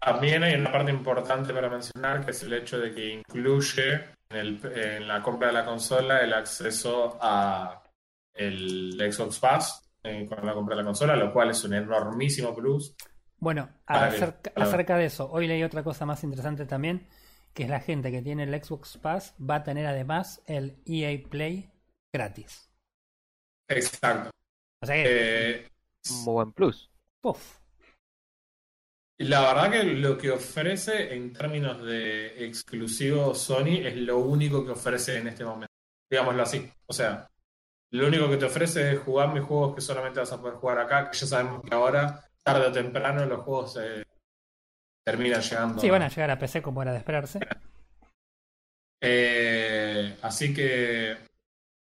También 0.06 0.44
hay 0.44 0.54
una 0.54 0.72
parte 0.72 0.92
importante 0.92 1.52
para 1.54 1.68
mencionar 1.70 2.24
que 2.24 2.32
es 2.32 2.44
el 2.44 2.54
hecho 2.54 2.78
de 2.78 2.94
que 2.94 3.14
incluye 3.16 3.96
en, 4.30 4.38
el- 4.38 4.66
en 4.78 5.08
la 5.08 5.22
compra 5.24 5.48
de 5.48 5.54
la 5.54 5.66
consola 5.66 6.22
el 6.22 6.32
acceso 6.34 7.18
a 7.20 7.82
el 8.34 8.94
Xbox 9.12 9.40
Pass 9.40 9.82
eh, 10.04 10.26
con 10.30 10.46
la 10.46 10.54
compra 10.54 10.76
de 10.76 10.82
la 10.84 10.86
consola, 10.86 11.16
lo 11.16 11.34
cual 11.34 11.50
es 11.50 11.64
un 11.64 11.74
enormísimo 11.74 12.54
plus. 12.54 12.94
Bueno, 13.40 13.68
que- 13.88 14.52
acerca, 14.56 14.98
de 14.98 15.06
eso, 15.06 15.30
hoy 15.32 15.48
leí 15.48 15.64
otra 15.64 15.84
cosa 15.84 16.06
más 16.06 16.24
interesante 16.24 16.66
también, 16.66 17.08
que 17.54 17.64
es 17.64 17.70
la 17.70 17.80
gente 17.80 18.12
que 18.12 18.22
tiene 18.22 18.44
el 18.44 18.64
Xbox 18.64 18.98
Pass 18.98 19.34
va 19.42 19.56
a 19.56 19.64
tener 19.64 19.88
además 19.88 20.44
el 20.46 20.78
EA 20.86 21.18
Play 21.30 21.72
gratis. 22.14 22.70
Exacto. 23.68 24.30
O 24.84 24.86
sea 24.86 24.96
que, 24.96 25.52
Eh, 25.52 25.68
Muy 26.24 26.34
buen 26.34 26.52
plus. 26.52 26.92
puf, 27.22 27.58
La 29.18 29.42
verdad 29.42 29.72
que 29.72 29.84
lo 29.84 30.18
que 30.18 30.32
ofrece 30.32 31.14
en 31.14 31.32
términos 31.32 31.82
de 31.84 32.46
exclusivo 32.46 33.34
Sony 33.34 33.80
es 33.84 33.96
lo 33.96 34.18
único 34.18 34.66
que 34.66 34.72
ofrece 34.72 35.18
en 35.18 35.28
este 35.28 35.46
momento. 35.46 35.74
Digámoslo 36.10 36.44
así. 36.44 36.70
O 36.86 36.94
sea, 36.94 37.30
lo 37.92 38.08
único 38.08 38.30
que 38.30 38.38
te 38.38 38.46
ofrece 38.46 38.92
es 38.92 39.00
jugar 39.00 39.34
mis 39.34 39.44
juegos 39.44 39.76
que 39.76 39.82
solamente 39.82 40.20
vas 40.20 40.34
a 40.34 40.42
poder 40.42 40.56
jugar 40.56 40.80
acá, 40.80 41.10
que 41.10 41.18
ya 41.18 41.28
sabemos 41.28 41.64
que 41.64 41.74
ahora, 41.74 42.26
tarde 42.44 42.68
o 42.68 42.72
temprano, 42.72 43.26
los 43.26 43.40
juegos 43.40 43.80
eh, 43.82 44.04
terminan 45.06 45.42
llegando. 45.42 45.80
sí, 45.80 45.90
van 45.90 46.02
a 46.02 46.10
llegar 46.10 46.32
a 46.32 46.40
PC 46.40 46.62
como 46.62 46.82
era 46.82 46.92
de 46.92 46.98
esperarse. 46.98 47.40
Eh, 49.02 50.18
así 50.24 50.54
que 50.54 51.16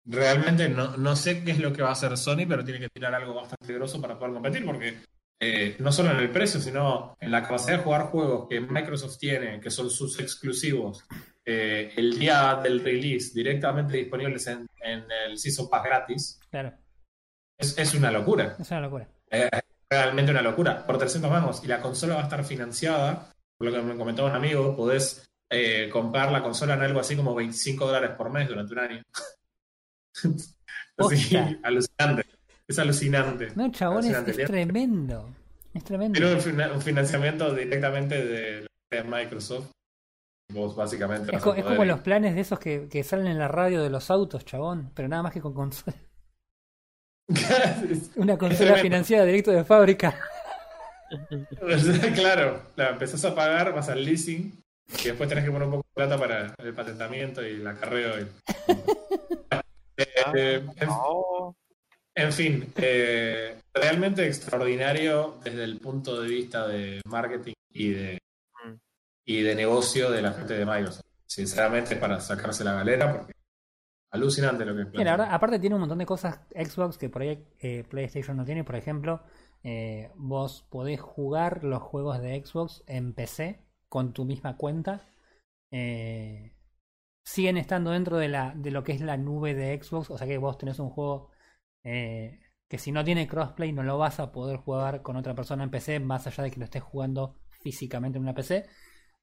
realmente 0.05 0.67
no, 0.69 0.97
no 0.97 1.15
sé 1.15 1.43
qué 1.43 1.51
es 1.51 1.59
lo 1.59 1.73
que 1.73 1.83
va 1.83 1.89
a 1.89 1.93
hacer 1.93 2.17
Sony, 2.17 2.47
pero 2.47 2.63
tiene 2.63 2.79
que 2.79 2.89
tirar 2.89 3.13
algo 3.13 3.35
bastante 3.35 3.73
grosso 3.73 4.01
para 4.01 4.17
poder 4.17 4.33
competir, 4.33 4.65
porque 4.65 4.97
eh, 5.39 5.75
no 5.79 5.91
solo 5.91 6.11
en 6.11 6.17
el 6.17 6.29
precio, 6.31 6.59
sino 6.59 7.15
en 7.19 7.31
la 7.31 7.43
capacidad 7.43 7.77
de 7.77 7.83
jugar 7.83 8.07
juegos 8.07 8.47
que 8.49 8.59
Microsoft 8.59 9.17
tiene, 9.17 9.59
que 9.59 9.71
son 9.71 9.89
sus 9.89 10.19
exclusivos, 10.19 11.05
eh, 11.45 11.93
el 11.95 12.19
día 12.19 12.59
del 12.61 12.83
release 12.83 13.31
directamente 13.33 13.97
disponibles 13.97 14.45
en, 14.47 14.67
en 14.81 15.05
el 15.27 15.37
Season 15.37 15.69
Pass 15.69 15.83
gratis, 15.83 16.39
Claro, 16.51 16.73
es, 17.57 17.77
es 17.77 17.93
una 17.93 18.11
locura. 18.11 18.55
es 18.59 18.71
una 18.71 18.81
locura. 18.81 19.07
Es 19.29 19.49
realmente 19.89 20.31
una 20.31 20.41
locura. 20.41 20.85
Por 20.85 20.97
300 20.97 21.29
mangos. 21.29 21.63
Y 21.63 21.67
la 21.67 21.81
consola 21.81 22.15
va 22.15 22.21
a 22.21 22.23
estar 22.23 22.43
financiada. 22.43 23.33
Por 23.57 23.67
lo 23.67 23.73
que 23.73 23.81
me 23.81 23.97
comentaba 23.97 24.29
un 24.29 24.35
amigo, 24.35 24.75
podés 24.75 25.29
eh, 25.49 25.89
comprar 25.91 26.31
la 26.31 26.41
consola 26.41 26.75
en 26.75 26.83
algo 26.83 26.99
así 26.99 27.15
como 27.15 27.35
25 27.35 27.85
dólares 27.85 28.11
por 28.17 28.29
mes 28.29 28.47
durante 28.47 28.73
un 28.73 28.79
año. 28.79 29.03
así, 30.97 31.37
alucinante. 31.63 32.38
Es 32.69 32.77
alucinante. 32.79 33.49
No, 33.55 33.71
chabón, 33.71 33.99
es, 34.05 34.05
Alucinante. 34.15 34.31
es 34.43 34.47
tremendo. 34.47 35.29
Es 35.73 35.83
tremendo. 35.83 36.17
Tiene 36.19 36.35
un, 36.35 36.41
fina- 36.41 36.71
un 36.71 36.81
financiamiento 36.81 37.53
directamente 37.53 38.23
de, 38.25 38.67
de 38.91 39.03
Microsoft. 39.03 39.71
Vos 40.53 40.75
básicamente 40.75 41.35
Es, 41.35 41.41
co- 41.43 41.55
como 41.55 41.83
los 41.85 41.99
planes 42.01 42.35
de 42.35 42.41
esos 42.41 42.59
que, 42.59 42.87
que 42.89 43.03
salen 43.03 43.27
en 43.27 43.37
la 43.39 43.47
radio 43.47 43.81
de 43.83 43.89
los 43.89 44.09
autos, 44.11 44.45
chabón, 44.45 44.91
pero 44.95 45.07
nada 45.07 45.23
más 45.23 45.33
que 45.33 45.41
con 45.41 45.53
consola. 45.53 45.95
Una 48.15 48.37
consola 48.37 48.75
financiada 48.77 49.25
directo 49.25 49.51
de 49.51 49.63
fábrica. 49.63 50.15
claro, 52.15 52.63
la 52.75 52.89
empezás 52.89 53.23
a 53.25 53.33
pagar, 53.35 53.73
vas 53.73 53.89
al 53.89 54.03
leasing 54.03 54.59
y 55.03 55.03
después 55.07 55.27
tenés 55.29 55.43
que 55.43 55.51
poner 55.51 55.67
un 55.67 55.73
poco 55.75 55.85
de 55.87 55.93
plata 56.05 56.17
para 56.19 56.53
el 56.57 56.73
patentamiento 56.73 57.43
y 57.45 57.51
el 57.55 57.67
acarreo. 57.67 58.19
y- 58.21 58.27
Eh, 60.33 60.65
en, 60.77 60.87
No. 60.87 61.53
En 62.15 62.33
fin, 62.33 62.73
eh, 62.77 63.59
realmente 63.73 64.25
extraordinario 64.27 65.39
desde 65.43 65.63
el 65.63 65.79
punto 65.79 66.21
de 66.21 66.27
vista 66.27 66.67
de 66.67 67.01
marketing 67.05 67.53
y 67.71 67.89
de, 67.89 68.19
Mm. 68.65 68.73
y 69.25 69.41
de 69.41 69.55
negocio 69.55 70.11
de 70.11 70.21
la 70.21 70.33
gente 70.33 70.53
de 70.55 70.65
Microsoft. 70.65 71.05
Sinceramente, 71.25 71.95
para 71.95 72.19
sacarse 72.19 72.63
la 72.63 72.73
galera, 72.73 73.13
porque 73.13 73.33
alucinante 74.11 74.65
lo 74.65 74.75
que 74.75 74.97
Sí, 74.97 75.03
la 75.03 75.11
verdad, 75.11 75.29
aparte 75.31 75.59
tiene 75.59 75.75
un 75.75 75.81
montón 75.81 75.99
de 75.99 76.05
cosas 76.05 76.39
Xbox 76.55 76.97
que 76.97 77.09
por 77.09 77.21
ahí 77.21 77.45
eh, 77.59 77.83
PlayStation 77.87 78.35
no 78.35 78.43
tiene. 78.45 78.63
Por 78.63 78.75
ejemplo, 78.75 79.21
eh, 79.63 80.11
vos 80.15 80.65
podés 80.69 80.99
jugar 80.99 81.63
los 81.63 81.81
juegos 81.83 82.19
de 82.21 82.43
Xbox 82.43 82.83
en 82.87 83.13
PC 83.13 83.59
con 83.87 84.13
tu 84.13 84.25
misma 84.25 84.57
cuenta. 84.57 85.01
Eh, 85.71 86.53
siguen 87.23 87.57
estando 87.57 87.91
dentro 87.91 88.17
de, 88.17 88.29
la, 88.29 88.53
de 88.55 88.71
lo 88.71 88.83
que 88.83 88.93
es 88.93 89.01
la 89.01 89.17
nube 89.17 89.53
de 89.53 89.79
Xbox. 89.81 90.09
O 90.09 90.17
sea 90.17 90.25
que 90.25 90.39
vos 90.39 90.57
tenés 90.57 90.79
un 90.79 90.89
juego 90.89 91.29
eh, 91.83 92.39
que 92.67 92.77
si 92.77 92.91
no 92.91 93.03
tiene 93.03 93.27
crossplay 93.27 93.71
no 93.71 93.83
lo 93.83 93.97
vas 93.97 94.19
a 94.19 94.31
poder 94.31 94.57
jugar 94.57 95.01
con 95.01 95.15
otra 95.17 95.35
persona 95.35 95.63
en 95.63 95.71
PC, 95.71 95.99
más 95.99 96.27
allá 96.27 96.43
de 96.43 96.51
que 96.51 96.59
lo 96.59 96.65
estés 96.65 96.83
jugando 96.83 97.39
físicamente 97.61 98.17
en 98.17 98.23
una 98.23 98.33
PC. 98.33 98.65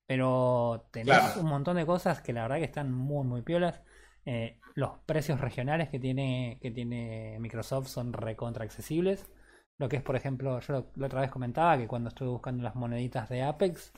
Pero 0.07 0.89
tenés 0.93 1.17
Claro. 1.17 1.41
un 1.43 1.47
montón 1.49 1.77
de 1.77 1.87
cosas 1.87 2.21
que 2.23 2.33
la 2.33 2.43
verdad 2.43 2.57
que 2.59 2.65
están 2.65 2.93
muy, 2.93 3.27
muy 3.27 3.43
piolas. 3.43 3.83
Eh, 4.25 4.59
los 4.75 4.99
precios 5.07 5.41
regionales 5.41 5.89
que 5.89 5.99
tiene, 5.99 6.59
que 6.61 6.71
tiene 6.71 7.39
Microsoft 7.41 7.89
son 7.89 8.13
recontra 8.13 8.65
accesibles. 8.65 9.29
Lo 9.79 9.89
que 9.89 9.97
es, 9.97 10.03
por 10.03 10.17
ejemplo, 10.17 10.61
yo 10.61 10.73
lo- 10.73 10.93
la 10.97 11.07
otra 11.07 11.21
vez 11.23 11.31
comentaba 11.31 11.77
que 11.79 11.89
cuando 11.89 12.09
estuve 12.09 12.29
buscando 12.29 12.63
las 12.63 12.75
moneditas 12.77 13.29
de 13.29 13.43
Apex, 13.43 13.93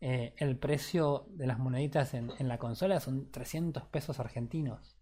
eh, 0.00 0.34
el 0.38 0.58
precio 0.58 1.26
de 1.30 1.46
las 1.46 1.58
moneditas 1.58 2.14
en, 2.14 2.30
en 2.38 2.48
la 2.48 2.58
consola 2.58 3.00
son 3.00 3.30
300 3.30 3.84
pesos 3.86 4.18
argentinos. 4.20 4.96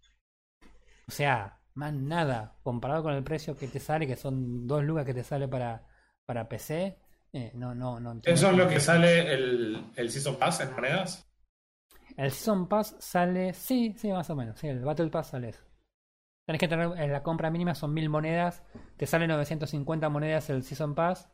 O 1.07 1.11
sea, 1.11 1.58
más 1.79 1.93
nada, 1.93 2.57
comparado 2.61 3.03
con 3.03 3.13
el 3.13 3.23
precio 3.23 3.57
que 3.57 3.67
te 3.67 3.79
sale, 3.79 4.05
que 4.05 4.17
son 4.17 4.67
2 4.67 4.83
lucas 4.83 5.05
que 5.05 5.13
te 5.13 5.23
sale 5.23 5.47
para, 5.47 5.87
para 6.25 6.47
PC, 6.49 6.99
eh, 7.31 7.51
no, 7.55 7.73
no, 7.73 7.99
no. 7.99 8.19
¿Eso 8.23 8.51
es 8.51 8.57
lo 8.57 8.67
que 8.67 8.79
sale 8.81 9.33
el, 9.33 9.91
el 9.95 10.11
Season 10.11 10.35
Pass 10.35 10.59
en 10.59 10.73
monedas? 10.73 11.25
El 12.17 12.31
Season 12.31 12.67
Pass 12.67 12.97
sale, 12.99 13.53
sí, 13.53 13.95
sí, 13.97 14.11
más 14.11 14.29
o 14.29 14.35
menos. 14.35 14.59
Sí, 14.59 14.67
el 14.67 14.83
Battle 14.83 15.09
Pass 15.09 15.27
sale 15.27 15.49
eso. 15.49 15.63
Tenés 16.45 16.59
que 16.59 16.67
tener, 16.67 16.91
en 16.97 17.13
la 17.13 17.23
compra 17.23 17.49
mínima 17.49 17.75
son 17.75 17.93
1000 17.93 18.09
monedas, 18.09 18.61
te 18.97 19.05
sale 19.05 19.25
950 19.27 20.09
monedas 20.09 20.49
el 20.49 20.63
Season 20.63 20.95
Pass, 20.95 21.31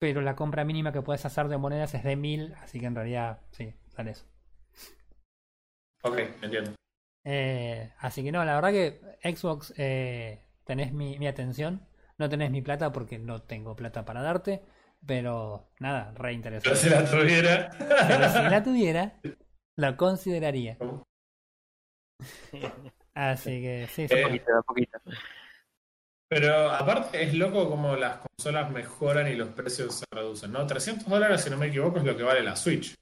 pero 0.00 0.20
la 0.20 0.34
compra 0.34 0.64
mínima 0.64 0.92
que 0.92 1.02
puedes 1.02 1.24
hacer 1.24 1.46
de 1.46 1.58
monedas 1.58 1.94
es 1.94 2.02
de 2.02 2.16
1000, 2.16 2.54
así 2.54 2.80
que 2.80 2.86
en 2.86 2.96
realidad, 2.96 3.40
sí, 3.52 3.72
sale 3.88 4.10
eso. 4.10 4.26
Ok, 6.02 6.18
entiendo. 6.42 6.74
Eh, 7.24 7.90
así 7.98 8.22
que 8.22 8.32
no, 8.32 8.44
la 8.44 8.54
verdad 8.54 8.70
que 8.70 9.34
Xbox 9.34 9.72
eh, 9.76 10.40
tenés 10.64 10.92
mi, 10.92 11.18
mi 11.18 11.26
atención, 11.26 11.86
no 12.18 12.28
tenés 12.28 12.50
mi 12.50 12.62
plata 12.62 12.92
porque 12.92 13.18
no 13.18 13.42
tengo 13.42 13.74
plata 13.76 14.04
para 14.04 14.22
darte, 14.22 14.62
pero 15.06 15.70
nada, 15.80 16.12
re 16.12 16.14
Pero 16.14 16.30
interesante. 16.32 16.76
si 16.76 16.90
la 16.90 17.04
tuviera. 17.04 17.70
Pero 17.78 18.28
si 18.28 18.42
la 18.42 18.62
tuviera, 18.62 19.20
lo 19.76 19.96
consideraría. 19.96 20.76
Así 23.14 23.62
que 23.62 23.86
sí, 23.90 24.08
sí. 24.08 24.14
Eh, 24.14 24.22
poquito, 24.22 24.62
poquito. 24.66 24.98
Pero 26.28 26.70
aparte 26.70 27.22
es 27.22 27.34
loco 27.34 27.68
como 27.68 27.94
las 27.96 28.18
consolas 28.18 28.70
mejoran 28.70 29.28
y 29.28 29.34
los 29.34 29.50
precios 29.50 29.94
se 29.94 30.04
reducen, 30.10 30.52
¿no? 30.52 30.66
300 30.66 31.08
dólares, 31.08 31.42
si 31.42 31.50
no 31.50 31.56
me 31.56 31.66
equivoco, 31.66 31.98
es 31.98 32.04
lo 32.04 32.16
que 32.16 32.22
vale 32.22 32.42
la 32.42 32.56
Switch. 32.56 32.94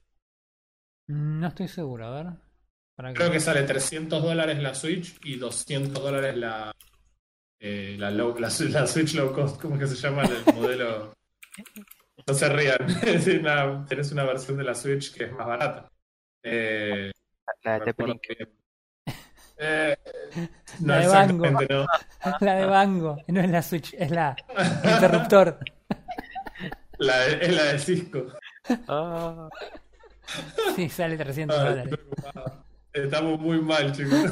No 1.07 1.47
estoy 1.47 1.69
seguro, 1.69 2.07
a 2.07 2.11
ver. 2.11 2.33
Para 2.95 3.13
Creo 3.15 3.31
que 3.31 3.41
sale 3.41 3.63
300 3.63 4.23
dólares 4.23 4.59
la 4.63 4.75
Switch 4.75 5.19
y 5.25 5.37
200 5.37 6.03
dólares 6.03 6.37
la, 6.37 6.73
eh, 7.59 7.97
la, 7.99 8.11
low- 8.11 8.39
la, 8.39 8.49
la 8.71 8.87
Switch 8.87 9.15
low 9.15 9.33
cost, 9.33 9.61
¿cómo 9.61 9.75
es 9.77 9.81
que 9.81 9.87
se 9.89 9.97
llama 9.97 10.23
el 10.25 10.55
modelo? 10.55 11.15
No 12.27 12.35
se 12.35 12.49
rían. 12.49 12.79
Es 13.03 13.27
una- 13.27 13.85
tenés 13.87 14.13
una 14.13 14.25
versión 14.25 14.57
de 14.59 14.65
la 14.65 14.75
Switch 14.75 15.15
que 15.15 15.25
es 15.25 15.33
más 15.33 15.47
barata. 15.47 15.89
Eh, 16.43 17.11
La 17.65 17.79
de 17.81 17.95
Eh, 19.59 19.97
no 20.81 20.87
La 20.95 20.99
de 21.01 21.07
Bango. 21.09 21.45
exactamente, 21.45 21.75
no. 21.75 21.87
La 22.41 22.55
de 22.57 22.67
Bango, 22.67 23.17
no 23.29 23.41
es 23.41 23.51
la 23.51 23.63
Switch, 23.63 23.95
es 23.95 24.11
la 24.11 24.37
interruptor. 24.85 25.59
La 26.99 27.19
de- 27.21 27.47
es 27.47 27.53
la 27.55 27.65
de 27.65 27.79
Cisco. 27.79 28.27
Ah, 28.89 29.49
Sí, 30.77 30.89
sale 30.89 31.17
300 31.17 31.57
Ay, 31.59 31.65
dólares. 31.69 31.93
estoy 31.93 32.07
preocupado. 32.07 32.65
Estamos 32.93 33.41
muy 33.41 33.61
mal, 33.61 33.93
chicos. 33.93 34.31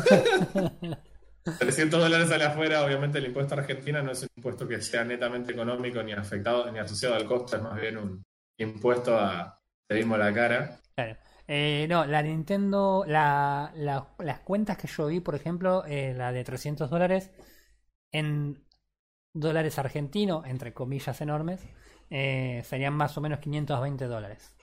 300 1.58 2.00
dólares 2.00 2.28
sale 2.28 2.44
afuera, 2.44 2.84
obviamente 2.84 3.18
el 3.18 3.26
impuesto 3.26 3.54
a 3.54 3.58
Argentina 3.58 4.02
no 4.02 4.12
es 4.12 4.22
un 4.22 4.28
impuesto 4.36 4.68
que 4.68 4.80
sea 4.82 5.04
netamente 5.04 5.52
económico 5.52 6.02
ni 6.02 6.12
afectado 6.12 6.70
ni 6.70 6.78
asociado 6.78 7.14
al 7.14 7.24
costo, 7.24 7.56
es 7.56 7.62
más 7.62 7.80
bien 7.80 7.96
un 7.96 8.22
impuesto 8.58 9.18
a 9.18 9.58
te 9.88 9.94
dimos 9.96 10.18
la 10.18 10.32
cara. 10.34 10.78
Claro. 10.94 11.16
Eh, 11.48 11.86
no, 11.88 12.04
la 12.04 12.22
Nintendo, 12.22 13.04
la, 13.06 13.72
la- 13.74 14.14
las 14.18 14.40
cuentas 14.40 14.76
que 14.76 14.86
yo 14.86 15.06
vi, 15.06 15.20
por 15.20 15.34
ejemplo, 15.34 15.82
eh, 15.86 16.14
la 16.16 16.30
de 16.30 16.44
300 16.44 16.90
dólares, 16.90 17.30
en 18.12 18.62
dólares 19.34 19.78
argentinos, 19.78 20.46
entre 20.46 20.74
comillas 20.74 21.20
enormes, 21.22 21.60
eh, 22.10 22.62
serían 22.64 22.94
más 22.94 23.16
o 23.16 23.20
menos 23.20 23.40
520 23.40 24.04
dólares. 24.06 24.54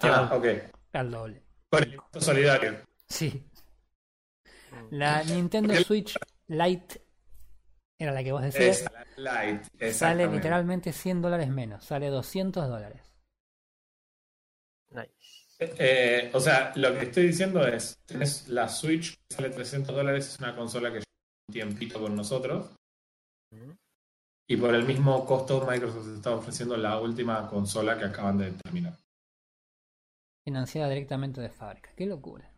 Ah, 0.00 0.30
ok. 0.34 0.46
al 0.92 1.10
doble. 1.10 1.42
Con 1.70 1.82
el 1.82 1.92
impuesto 1.94 2.20
solidario. 2.20 2.80
Sí. 3.08 3.44
La 4.90 5.22
Nintendo 5.22 5.74
Switch 5.76 6.18
Lite 6.48 7.02
era 7.98 8.12
la 8.12 8.22
que 8.22 8.32
vos 8.32 8.42
decías. 8.42 8.80
Esa, 8.80 8.92
la 8.92 9.06
light. 9.16 9.92
Sale 9.92 10.26
literalmente 10.28 10.92
100 10.92 11.22
dólares 11.22 11.48
menos, 11.48 11.84
sale 11.84 12.08
200 12.08 12.68
dólares. 12.68 13.02
nice. 14.90 15.38
Eh, 15.60 16.30
o 16.32 16.38
sea, 16.38 16.72
lo 16.76 16.96
que 16.96 17.06
estoy 17.06 17.26
diciendo 17.26 17.66
es, 17.66 17.98
tenés 18.06 18.48
la 18.48 18.68
Switch 18.68 19.16
que 19.28 19.34
sale 19.34 19.50
300 19.50 19.94
dólares, 19.94 20.28
es 20.28 20.38
una 20.38 20.54
consola 20.54 20.92
que 20.92 21.00
lleva 21.00 21.06
un 21.48 21.52
tiempito 21.52 22.00
con 22.00 22.14
nosotros. 22.14 22.70
Y 24.46 24.56
por 24.56 24.74
el 24.74 24.86
mismo 24.86 25.26
costo, 25.26 25.66
Microsoft 25.68 26.08
está 26.16 26.30
ofreciendo 26.30 26.76
la 26.76 27.00
última 27.00 27.48
consola 27.48 27.98
que 27.98 28.04
acaban 28.04 28.38
de 28.38 28.52
terminar. 28.52 28.96
Financiada 30.48 30.88
directamente 30.88 31.40
de 31.42 31.50
fábrica. 31.50 31.90
Qué 31.94 32.06
locura. 32.06 32.50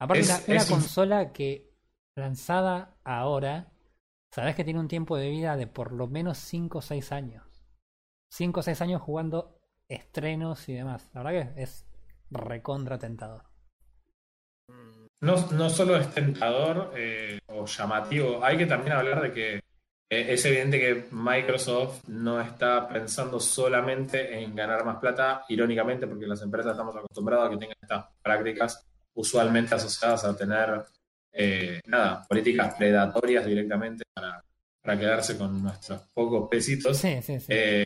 Aparte, 0.00 0.20
Es- 0.22 0.28
una, 0.30 0.40
una 0.48 0.56
es 0.56 0.70
un- 0.70 0.78
consola 0.78 1.32
que 1.32 1.70
lanzada 2.16 2.96
ahora, 3.04 3.70
sabes 4.30 4.54
que 4.56 4.64
tiene 4.64 4.80
un 4.80 4.88
tiempo 4.88 5.16
de 5.18 5.28
vida 5.28 5.56
de 5.56 5.66
por 5.66 5.92
lo 5.92 6.06
menos 6.06 6.38
5 6.38 6.78
o 6.78 6.82
6 6.82 7.12
años. 7.12 7.44
5 8.30 8.60
o 8.60 8.62
6 8.62 8.80
años 8.80 9.02
jugando 9.02 9.58
estrenos 9.88 10.68
y 10.70 10.74
demás. 10.74 11.10
La 11.12 11.22
verdad 11.22 11.54
que 11.54 11.62
es 11.62 11.86
recontra 12.30 12.98
tentador. 12.98 13.44
No, 15.20 15.36
no 15.52 15.70
solo 15.70 15.96
es 15.96 16.12
tentador 16.14 16.92
eh, 16.96 17.38
o 17.48 17.64
llamativo, 17.66 18.42
hay 18.44 18.56
que 18.58 18.66
también 18.66 18.96
hablar 18.96 19.22
de 19.22 19.32
que 19.32 19.60
es 20.08 20.44
evidente 20.44 20.78
que 20.78 21.06
Microsoft 21.10 22.08
no 22.08 22.40
está 22.40 22.88
pensando 22.88 23.40
solamente 23.40 24.38
en 24.40 24.54
ganar 24.54 24.84
más 24.84 24.98
plata, 24.98 25.44
irónicamente, 25.48 26.06
porque 26.06 26.26
las 26.26 26.42
empresas 26.42 26.72
estamos 26.72 26.94
acostumbrados 26.94 27.46
a 27.46 27.50
que 27.50 27.56
tengan 27.56 27.76
estas 27.80 28.06
prácticas 28.22 28.86
usualmente 29.14 29.74
asociadas 29.74 30.24
a 30.24 30.36
tener 30.36 30.84
eh, 31.32 31.80
nada, 31.86 32.24
políticas 32.28 32.74
predatorias 32.74 33.44
directamente 33.44 34.04
para, 34.14 34.42
para 34.80 34.98
quedarse 34.98 35.36
con 35.36 35.62
nuestros 35.62 36.00
pocos 36.14 36.48
pesitos. 36.48 36.96
Sí, 36.96 37.20
sí, 37.22 37.40
sí. 37.40 37.46
Eh, 37.48 37.84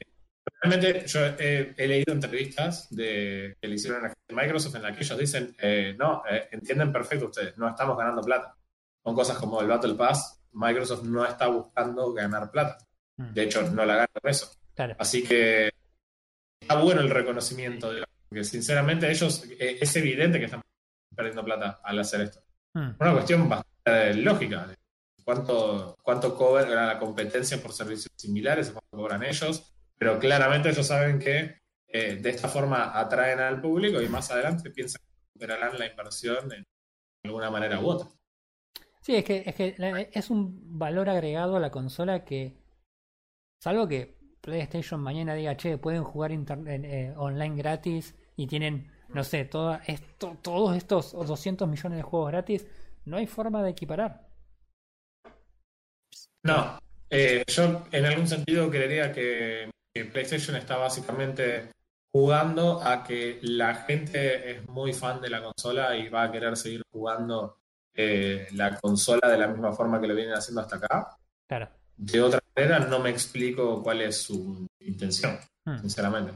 realmente 0.61 1.07
yo 1.07 1.21
he, 1.39 1.75
he 1.77 1.89
leído 1.89 2.12
entrevistas 2.12 2.89
de, 2.91 3.57
que 3.61 3.68
le 3.68 3.75
hicieron 3.75 4.01
a 4.01 4.03
la 4.03 4.09
gente 4.09 4.21
de 4.29 4.35
Microsoft 4.35 4.75
en 4.77 4.83
la 4.83 4.95
que 4.95 5.03
ellos 5.03 5.18
dicen, 5.18 5.57
eh, 5.59 5.95
no, 5.99 6.23
eh, 6.31 6.49
entienden 6.53 6.93
perfecto 6.93 7.27
ustedes, 7.27 7.57
no 7.59 7.68
estamos 7.68 7.97
ganando 7.97 8.23
plata. 8.23 8.55
Con 9.03 9.14
cosas 9.14 9.39
como 9.39 9.61
el 9.61 9.66
Battle 9.66 9.95
Pass, 9.95 10.39
Microsoft 10.53 11.03
no 11.05 11.25
está 11.25 11.47
buscando 11.49 12.13
ganar 12.13 12.51
plata. 12.51 12.79
Mm, 13.17 13.33
De 13.35 13.43
hecho, 13.43 13.63
no 13.71 13.85
la 13.85 13.95
gana 13.97 14.09
con 14.21 14.31
eso. 14.31 14.51
claro. 14.75 14.97
Así 14.99 15.23
que 15.25 15.71
está 16.61 16.81
bueno 16.81 17.01
el 17.01 17.11
reconocimiento, 17.11 17.89
digamos, 17.91 18.09
porque 18.29 18.45
sinceramente 18.45 19.11
ellos, 19.11 19.45
eh, 19.59 19.79
es 19.81 19.97
evidente 19.97 20.39
que 20.39 20.47
están 20.47 20.63
perdiendo 21.15 21.45
plata 21.45 21.81
al 21.83 21.99
hacer 21.99 22.23
esto. 22.23 22.43
Mm, 22.75 22.91
Una 23.01 23.13
cuestión 23.13 23.49
bastante 23.49 24.15
lógica. 24.15 24.67
de 24.67 24.75
¿Cuánto, 25.25 25.97
cuánto 26.03 26.35
cobra 26.35 26.87
la 26.87 26.99
competencia 26.99 27.61
por 27.63 27.73
servicios 27.73 28.11
similares? 28.17 28.71
¿Cuánto 28.71 28.97
cobran 28.97 29.23
ellos? 29.23 29.73
Pero 29.99 30.19
claramente 30.19 30.71
ellos 30.71 30.87
saben 30.87 31.19
que 31.19 31.59
eh, 31.87 32.17
de 32.17 32.31
esta 32.31 32.49
forma 32.49 32.99
atraen 32.99 33.41
al 33.41 33.61
público 33.61 34.01
y 34.01 34.09
más 34.09 34.31
adelante 34.31 34.71
piensan 34.71 35.03
que 35.03 35.17
recuperarán 35.47 35.79
la 35.79 35.87
inversión 35.87 36.53
en 36.53 36.65
alguna 37.25 37.51
manera 37.51 37.79
u 37.81 37.87
otra. 37.89 38.09
Sí, 39.01 39.15
es 39.17 39.25
que, 39.25 39.43
es 39.47 39.55
que 39.55 39.75
la- 39.79 40.01
es 40.01 40.31
un 40.31 40.79
valor 40.79 41.09
agregado 41.11 41.57
a 41.57 41.61
la 41.61 41.71
consola 41.71 42.25
que, 42.25 42.57
salvo 43.63 43.89
que 43.89 44.19
PlayStation 44.41 45.01
mañana 45.01 45.35
diga, 45.35 45.57
che, 45.57 45.79
pueden 45.79 46.05
jugar 46.05 46.33
inter- 46.33 46.67
en, 46.67 46.85
eh, 46.85 47.15
online 47.17 47.57
gratis 47.57 48.15
y 48.37 48.47
tienen, 48.47 48.91
no 49.09 49.25
sé, 49.25 49.45
toda 49.45 49.83
esto, 49.87 50.37
todos 50.43 50.77
estos 50.77 51.13
200 51.13 51.69
millones 51.69 51.99
de 51.99 52.03
juegos 52.03 52.31
gratis, 52.31 52.67
no 53.05 53.17
hay 53.17 53.27
forma 53.27 53.63
de 53.63 53.71
equiparar. 53.71 54.29
No, 56.43 56.79
eh, 57.11 57.45
yo 57.47 57.87
en 57.93 58.05
algún 58.07 58.27
sentido 58.27 58.71
creería 58.71 59.13
que 59.13 59.71
PlayStation 60.13 60.57
está 60.57 60.77
básicamente 60.77 61.71
jugando 62.13 62.81
a 62.83 63.05
que 63.05 63.39
la 63.43 63.75
gente 63.75 64.51
es 64.53 64.69
muy 64.69 64.93
fan 64.93 65.21
de 65.21 65.31
la 65.31 65.43
consola 65.43 65.97
y 65.97 66.09
va 66.09 66.25
a 66.25 66.33
querer 66.33 66.57
seguir 66.57 66.83
jugando 66.91 67.60
eh, 67.95 68.49
la 68.53 68.78
consola 68.78 69.28
de 69.28 69.38
la 69.38 69.49
misma 69.49 69.72
forma 69.72 70.01
que 70.01 70.07
lo 70.07 70.14
vienen 70.14 70.34
haciendo 70.34 70.61
hasta 70.61 70.76
acá. 70.76 71.16
Claro. 71.49 71.68
De 71.97 72.22
otra 72.22 72.41
manera, 72.57 72.78
no 72.80 72.99
me 73.01 73.11
explico 73.11 73.82
cuál 73.82 74.01
es 74.03 74.22
su 74.22 74.66
intención, 74.80 75.38
Hmm. 75.66 75.78
sinceramente. 75.80 76.32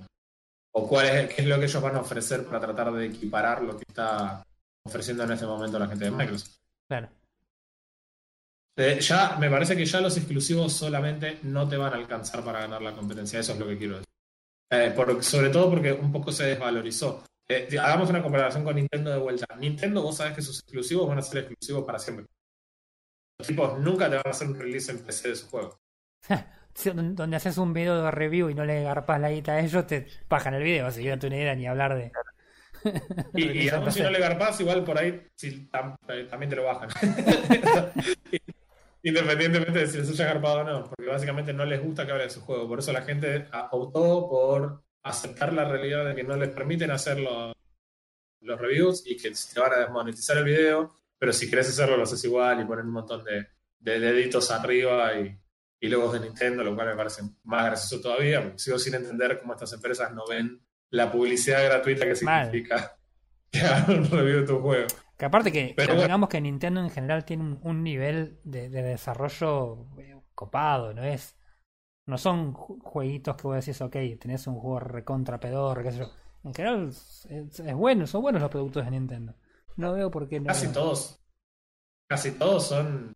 O 0.76 0.86
cuál 0.88 1.07
es, 1.07 1.34
qué 1.34 1.42
es 1.42 1.48
lo 1.48 1.59
que 1.59 1.64
ellos 1.66 1.82
van 1.82 1.96
a 1.96 2.00
ofrecer 2.00 2.44
para 2.44 2.61
tratar 2.61 2.92
de 2.92 3.07
equiparar 3.07 3.62
lo 3.62 3.76
que 3.76 3.84
está 3.88 4.44
ofreciendo 4.84 5.22
en 5.24 5.32
este 5.32 5.46
momento 5.46 5.78
la 5.78 5.86
gente 5.86 6.05
de 6.07 6.11
Microsoft. 6.11 6.57
Claro. 6.88 7.09
Eh, 8.76 8.98
ya, 9.00 9.36
me 9.38 9.48
parece 9.48 9.76
que 9.76 9.86
ya 9.86 10.00
los 10.00 10.16
exclusivos 10.16 10.72
solamente 10.72 11.38
no 11.44 11.68
te 11.68 11.76
van 11.76 11.92
a 11.92 11.96
alcanzar 11.96 12.44
para 12.44 12.61
ganar 12.61 12.82
la 12.82 12.92
competencia. 12.92 13.38
Eso 13.38 13.52
es 13.52 13.59
lo 13.59 13.66
que 13.68 13.78
quiero 13.78 13.94
decir. 13.94 14.09
Eh, 14.70 14.92
por- 14.94 15.22
sobre 15.22 15.50
todo 15.50 15.70
porque 15.70 15.92
un 15.92 16.11
poco 16.11 16.32
se 16.32 16.44
desvalorizó. 16.46 17.22
Eh, 17.49 17.68
hagamos 17.78 18.09
una 18.11 18.22
comparación 18.22 18.64
con 18.64 18.76
Nintendo 18.76 19.11
de 19.11 19.18
vuelta. 19.18 19.47
Nintendo, 19.57 20.03
vos 20.03 20.16
sabés 20.16 20.34
que 20.34 20.42
sus 20.42 20.61
exclusivos 20.61 21.09
van 21.09 21.18
a 21.18 21.22
ser 21.22 21.38
exclusivos 21.38 21.84
para 21.84 21.99
siempre. 21.99 22.26
Los 23.38 23.49
tipos 23.49 23.78
nunca 23.78 24.09
te 24.09 24.16
van 24.16 24.26
a 24.26 24.30
hacer 24.30 24.49
un 24.49 24.59
release 24.59 24.90
en 24.92 25.01
PC 25.05 25.28
de 25.28 25.36
su 25.36 25.49
juego. 25.49 25.78
Donde 26.84 27.36
haces 27.36 27.59
un 27.59 27.72
video 27.72 28.03
de 28.03 28.11
review 28.11 28.51
y 28.51 28.55
no 28.55 28.64
le 28.64 28.82
garpas 28.82 29.20
la 29.20 29.30
guita 29.30 29.53
a 29.53 29.61
ellos, 29.61 29.86
te 29.86 30.07
pajan 30.26 30.55
el 30.55 30.62
video, 30.62 30.86
así 30.86 31.03
que 31.03 31.11
no 31.11 31.18
tengo 31.18 31.36
idea 31.36 31.55
ni 31.55 31.66
hablar 31.66 31.95
de. 31.95 32.11
Y, 33.34 33.51
y 33.64 33.68
aún 33.68 33.92
si 33.92 34.03
no 34.03 34.11
le 34.11 34.18
garpás, 34.18 34.61
igual 34.61 34.82
por 34.84 34.99
ahí 34.99 35.22
si 35.34 35.68
tam- 35.68 35.97
eh, 36.09 36.26
también 36.28 36.51
te 36.51 36.57
lo 36.57 36.64
bajan. 36.64 36.88
Independientemente 39.03 39.80
de 39.80 39.86
si 39.86 39.99
les 39.99 40.09
haya 40.11 40.26
garpado 40.26 40.61
o 40.61 40.64
no, 40.64 40.84
porque 40.84 41.11
básicamente 41.11 41.53
no 41.53 41.64
les 41.66 41.82
gusta 41.82 42.07
que 42.07 42.12
hable 42.12 42.24
de 42.24 42.30
su 42.30 42.40
juego. 42.40 42.66
Por 42.66 42.78
eso 42.78 42.92
la 42.92 43.03
gente 43.03 43.47
optó 43.70 44.28
por 44.28 44.84
aceptar 45.05 45.52
la 45.52 45.64
realidad 45.66 46.07
de 46.07 46.14
que 46.14 46.24
no 46.24 46.36
les 46.36 46.48
permiten 46.48 46.90
hacer 46.90 47.20
los, 47.20 47.55
los 48.40 48.61
reviews 48.61 49.07
y 49.07 49.16
que 49.16 49.30
te 49.30 49.61
van 49.61 49.72
a 49.74 49.78
desmonetizar 49.78 50.38
el 50.38 50.44
video, 50.44 50.94
pero 51.18 51.32
si 51.32 51.48
querés 51.48 51.68
hacerlo 51.68 51.96
lo 51.96 52.02
haces 52.02 52.24
igual 52.24 52.61
y 52.61 52.64
poner 52.64 52.84
un 52.84 52.92
montón 52.92 53.22
de, 53.22 53.46
de 53.78 54.00
deditos 54.00 54.50
arriba 54.50 55.14
y, 55.18 55.38
y 55.80 55.88
logos 55.88 56.14
de 56.14 56.20
Nintendo, 56.20 56.64
lo 56.64 56.74
cual 56.74 56.88
me 56.88 56.96
parece 56.96 57.22
más 57.44 57.66
gracioso 57.66 58.02
todavía, 58.02 58.42
porque 58.42 58.59
sigo 58.59 58.78
sin 58.78 58.94
entender 58.94 59.38
cómo 59.40 59.52
estas 59.52 59.72
empresas 59.74 60.12
no 60.12 60.26
ven 60.26 60.61
la 60.90 61.12
publicidad 61.12 61.64
gratuita 61.64 62.07
que 62.07 62.24
Mal. 62.24 62.46
significa 62.46 62.96
que 63.50 63.61
hagan 63.61 63.98
un 63.98 64.11
review 64.11 64.40
de 64.40 64.46
tu 64.46 64.59
juego. 64.61 64.86
Que 65.18 65.26
aparte 65.26 65.52
que, 65.52 65.74
Pero 65.76 66.00
digamos 66.00 66.28
que 66.28 66.40
Nintendo 66.40 66.80
en 66.80 66.90
general 66.90 67.24
tiene 67.24 67.44
un, 67.44 67.61
un 67.62 67.82
nivel 67.82 68.40
de, 68.42 68.68
de 68.68 68.82
desarrollo 68.82 69.86
eh, 69.98 70.16
copado, 70.34 70.92
no 70.94 71.05
es 71.05 71.36
no 72.07 72.18
son 72.18 72.55
ju- 72.55 72.80
jueguitos 72.82 73.36
que 73.36 73.42
vos 73.42 73.57
decís, 73.57 73.80
ok, 73.80 73.96
tenés 74.20 74.46
un 74.46 74.55
juego 74.57 74.80
recontra 74.80 75.40
pedor, 75.40 75.82
qué 75.82 75.92
sé 75.92 75.98
yo. 75.98 76.11
En 76.44 76.55
general 76.55 76.88
es, 76.88 77.74
bueno, 77.74 78.07
son 78.07 78.22
buenos 78.22 78.42
los 78.42 78.50
productos 78.50 78.84
de 78.84 78.90
Nintendo. 78.90 79.34
No 79.76 79.92
veo 79.94 80.11
por 80.11 80.28
qué 80.28 80.40
no. 80.40 80.46
Casi 80.46 80.68
todos, 80.72 81.18
casi 82.09 82.32
todos 82.32 82.66
son 82.66 83.12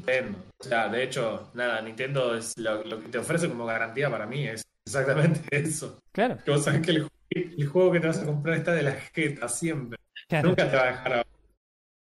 Nintendo. 0.00 0.38
O 0.60 0.64
sea, 0.64 0.88
de 0.88 1.02
hecho, 1.04 1.50
nada, 1.54 1.80
Nintendo 1.82 2.34
es 2.34 2.58
lo, 2.58 2.82
lo 2.84 2.98
que 3.00 3.08
te 3.08 3.18
ofrece 3.18 3.48
como 3.48 3.64
garantía 3.66 4.10
para 4.10 4.26
mí 4.26 4.46
es 4.46 4.62
exactamente 4.86 5.40
eso. 5.56 5.98
Claro, 6.12 6.38
Que 6.44 6.50
vos 6.50 6.64
sabés 6.64 6.82
que 6.82 6.90
el, 6.90 7.04
ju- 7.04 7.10
el 7.30 7.66
juego 7.68 7.92
que 7.92 8.00
te 8.00 8.06
vas 8.08 8.18
a 8.18 8.26
comprar 8.26 8.56
está 8.56 8.72
de 8.72 8.82
la 8.82 8.92
jeta 8.92 9.48
siempre. 9.48 9.98
claro. 10.28 10.48
Nunca 10.48 10.68
te 10.70 10.76
va 10.76 10.82
a 10.82 10.86
dejar 10.86 11.12
abajo. 11.12 11.28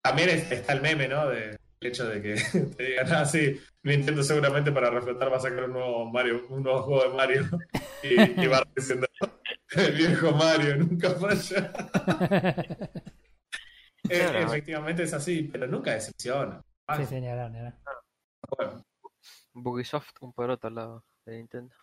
También 0.03 0.29
es- 0.31 0.51
está 0.51 0.73
el 0.73 0.81
meme, 0.83 1.07
¿no? 1.09 1.29
De 1.29 1.59
hecho 1.87 2.07
de 2.09 2.23
que 2.23 2.35
te 2.77 2.83
digan, 2.83 3.13
ah, 3.13 3.25
sí, 3.25 3.61
Nintendo 3.83 4.23
seguramente 4.23 4.73
para 4.73 4.91
reflotar 4.91 5.33
va 5.33 5.37
a 5.37 5.41
sacar 5.41 5.65
un 5.65 5.73
nuevo 5.73 6.05
Mario, 6.11 6.47
un 6.49 6.63
nuevo 6.63 6.83
juego 6.83 7.11
de 7.11 7.17
Mario. 7.17 7.49
Y, 8.03 8.43
y 8.43 8.47
va 8.47 8.63
diciendo, 8.75 9.07
el 9.77 9.93
viejo 9.95 10.33
Mario 10.33 10.77
nunca 10.77 11.11
falla. 11.11 11.73
Eh, 14.07 14.19
Claro. 14.19 14.39
efectivamente 14.41 15.03
es 15.05 15.15
así, 15.15 15.45
pero 15.51 15.67
nunca 15.67 15.95
decepciona. 15.95 16.63
Ah, 16.87 17.03
Sí, 17.03 17.15
bueno. 18.55 18.85
Bugisoft, 19.55 20.11
un 20.21 20.35
poroto 20.35 20.67
al 20.69 20.75
lado 20.75 21.05
de 21.25 21.39
Nintendo. 21.39 21.75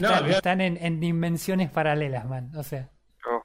No, 0.00 0.26
están 0.26 0.60
en, 0.60 0.76
en 0.78 0.98
dimensiones 0.98 1.70
paralelas, 1.70 2.24
man. 2.26 2.50
O 2.56 2.64
sea, 2.64 2.90
Oh, 3.24 3.40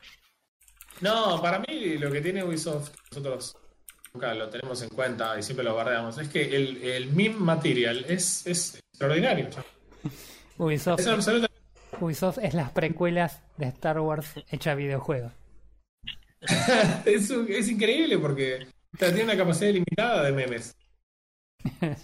No, 1.01 1.39
para 1.39 1.59
mí 1.59 1.99
lo 1.99 2.11
que 2.11 2.19
tiene 2.21 2.43
Ubisoft, 2.43 2.95
nosotros 3.11 3.55
nunca 4.17 4.33
lo 4.33 4.49
tenemos 4.49 4.81
en 4.81 4.89
cuenta 4.89 5.37
y 5.37 5.43
siempre 5.43 5.63
lo 5.63 5.75
bardeamos, 5.75 6.17
es 6.17 6.27
que 6.27 6.55
el, 6.55 6.77
el 6.77 7.13
meme 7.13 7.35
material 7.35 8.03
es, 8.09 8.47
es 8.47 8.81
extraordinario. 8.91 9.49
Ubisoft, 10.57 11.01
Es 11.01 11.07
Ubisoft 12.01 12.39
es 12.39 12.55
las 12.55 12.71
precuelas 12.71 13.43
de 13.57 13.67
Star 13.67 13.99
Wars 13.99 14.33
hecha 14.49 14.73
videojuego. 14.73 15.31
es, 17.05 17.29
es 17.29 17.69
increíble 17.69 18.17
porque 18.17 18.67
o 18.95 18.97
sea, 18.97 19.09
tiene 19.09 19.25
una 19.25 19.37
capacidad 19.37 19.69
ilimitada 19.69 20.23
de 20.23 20.31
memes. 20.31 20.75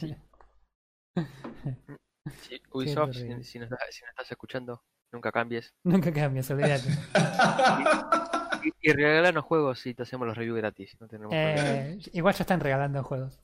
sí, 2.42 2.62
Ubisoft, 2.74 3.14
si, 3.14 3.22
si 3.22 3.26
nos, 3.28 3.44
si 3.44 3.58
nos 3.60 3.70
estás 4.12 4.30
escuchando, 4.30 4.84
nunca 5.12 5.32
cambies. 5.32 5.74
Nunca 5.84 6.14
cambias, 6.14 6.52
olvídate. 6.52 6.90
Y, 8.64 8.74
y 8.82 8.94
regalanos 8.94 9.44
juegos 9.46 9.86
y 9.86 9.94
te 9.94 10.04
hacemos 10.04 10.28
los 10.28 10.38
reviews 10.38 10.58
gratis. 10.58 10.96
No 11.00 11.08
tenemos 11.08 11.30
problema. 11.32 11.62
Eh, 11.62 11.98
igual 12.14 12.34
ya 12.36 12.44
están 12.44 12.60
regalando 12.60 13.04
juegos. 13.04 13.40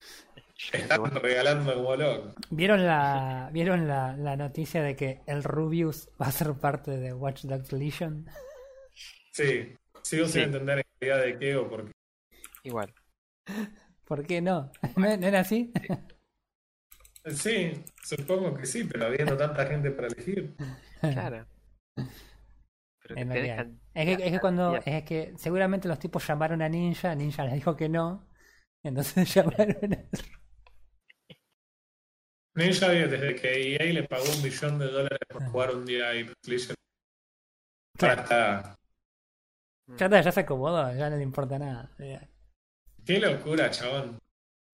Están 0.72 1.04
regalando 1.16 1.74
como 1.74 1.96
locos. 1.96 2.34
¿Vieron 2.50 2.86
la 2.86 3.50
vieron 3.52 3.88
la, 3.88 4.16
la 4.16 4.36
noticia 4.36 4.80
de 4.82 4.94
que 4.94 5.20
el 5.26 5.42
Rubius 5.42 6.08
va 6.20 6.26
a 6.26 6.32
ser 6.32 6.52
parte 6.54 6.92
de 6.92 7.12
Watch 7.12 7.44
Dogs 7.44 7.72
Legion? 7.72 8.26
Sí, 9.32 9.74
sigo 10.02 10.26
Sí. 10.26 10.32
sin 10.34 10.42
entender 10.42 10.78
en 10.78 10.84
realidad 11.00 11.26
de 11.26 11.38
qué 11.38 11.56
o 11.56 11.68
por 11.68 11.86
qué. 11.86 11.92
Igual. 12.62 12.94
¿Por 14.04 14.24
qué 14.24 14.40
no? 14.40 14.70
¿No, 14.96 15.16
no 15.16 15.26
era 15.26 15.40
así? 15.40 15.72
Sí, 17.26 17.72
supongo 18.04 18.54
que 18.54 18.66
sí, 18.66 18.84
pero 18.84 19.06
habiendo 19.06 19.36
tanta 19.36 19.66
gente 19.66 19.90
para 19.90 20.08
elegir. 20.08 20.54
Claro. 21.00 21.46
Pero 23.02 23.16
can- 23.56 23.80
Es 23.94 24.16
que, 24.16 24.24
es 24.26 24.32
que 24.32 24.40
cuando 24.40 24.76
es 24.76 25.04
que 25.04 25.34
seguramente 25.36 25.88
los 25.88 25.98
tipos 25.98 26.26
llamaron 26.26 26.62
a 26.62 26.68
Ninja, 26.68 27.14
Ninja 27.14 27.44
les 27.44 27.54
dijo 27.54 27.76
que 27.76 27.88
no, 27.88 28.28
entonces 28.84 29.28
llamaron 29.34 29.92
a... 29.94 29.98
Ninja 32.54 32.88
desde 32.88 33.34
que 33.34 33.76
EA 33.76 33.92
le 33.92 34.02
pagó 34.04 34.24
un 34.24 34.42
millón 34.42 34.78
de 34.78 34.86
dólares 34.86 35.18
por 35.28 35.42
jugar 35.46 35.74
un 35.74 35.86
día 35.86 36.12
Legends. 36.12 36.74
Claro. 37.98 38.22
Hasta- 38.22 38.76
Ya, 39.98 40.06
está, 40.06 40.20
ya 40.20 40.32
se 40.32 40.40
acomodó, 40.40 40.94
ya 40.94 41.10
no 41.10 41.16
le 41.16 41.22
importa 41.22 41.58
nada. 41.58 41.90
Ya. 41.98 42.28
Qué 43.04 43.18
locura, 43.18 43.70
chabón. 43.70 44.18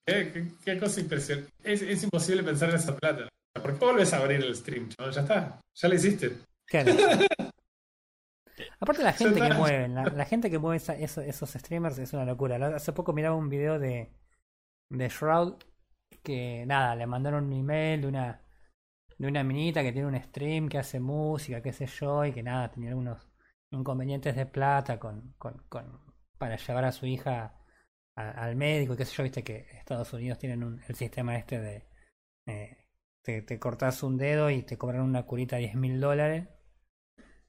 Qué, 0.06 0.32
qué- 0.32 0.48
qué 0.64 0.78
cosa 0.78 1.00
impresionante. 1.00 1.50
Es, 1.62 1.82
es 1.82 2.02
imposible 2.02 2.42
pensar 2.42 2.70
en 2.70 2.76
esa 2.76 2.96
plata. 2.96 3.28
¿Por 3.54 3.78
qué 3.78 3.84
volvés 3.84 4.12
a 4.12 4.18
abrir 4.18 4.42
el 4.44 4.54
stream, 4.56 4.88
chabón? 4.90 5.12
Ya 5.12 5.20
está. 5.22 5.60
Ya 5.74 5.88
lo 5.88 5.94
hiciste. 5.94 6.32
Claro. 6.66 6.92
Aparte 8.80 9.02
la 9.02 9.12
gente 9.12 9.40
que 9.40 9.54
mueve, 9.54 9.88
la, 9.88 10.04
la 10.16 10.24
gente 10.24 10.50
que 10.50 10.58
mueve 10.58 10.76
esa- 10.78 10.96
esos 10.96 11.50
streamers 11.50 11.98
es 11.98 12.12
una 12.12 12.24
locura. 12.24 12.56
Hace 12.76 12.92
poco 12.92 13.12
miraba 13.12 13.36
un 13.36 13.48
video 13.48 13.78
de, 13.78 14.12
de 14.90 15.08
Shroud 15.08 15.54
que 16.22 16.64
nada, 16.66 16.96
le 16.96 17.06
mandaron 17.06 17.46
un 17.46 17.52
email 17.52 18.02
de 18.02 18.08
una 18.08 18.42
de 19.18 19.26
una 19.28 19.44
minita 19.44 19.82
que 19.82 19.92
tiene 19.92 20.08
un 20.08 20.20
stream 20.22 20.68
que 20.68 20.78
hace 20.78 21.00
música, 21.00 21.62
qué 21.62 21.72
sé 21.72 21.86
yo, 21.86 22.24
y 22.24 22.32
que 22.32 22.42
nada, 22.42 22.70
tenía 22.70 22.90
algunos 22.90 23.26
inconvenientes 23.70 24.36
de 24.36 24.46
plata 24.46 24.98
con, 24.98 25.34
con, 25.38 25.58
con 25.68 26.00
para 26.38 26.56
llevar 26.56 26.84
a 26.84 26.92
su 26.92 27.06
hija 27.06 27.54
a- 28.16 28.30
al 28.30 28.56
médico, 28.56 28.94
y 28.94 28.96
qué 28.96 29.04
sé 29.04 29.14
yo, 29.16 29.22
viste 29.24 29.42
que 29.44 29.66
Estados 29.78 30.12
Unidos 30.12 30.38
tienen 30.38 30.62
un- 30.64 30.80
el 30.88 30.94
sistema 30.94 31.36
este 31.36 31.60
de 31.60 31.88
eh, 32.46 32.86
te, 33.22 33.42
te 33.42 33.58
cortas 33.58 34.02
un 34.02 34.16
dedo 34.16 34.50
y 34.50 34.62
te 34.62 34.78
cobran 34.78 35.02
una 35.02 35.24
curita 35.24 35.56
de 35.56 35.62
10 35.62 35.74
mil 35.74 36.00
dólares. 36.00 36.48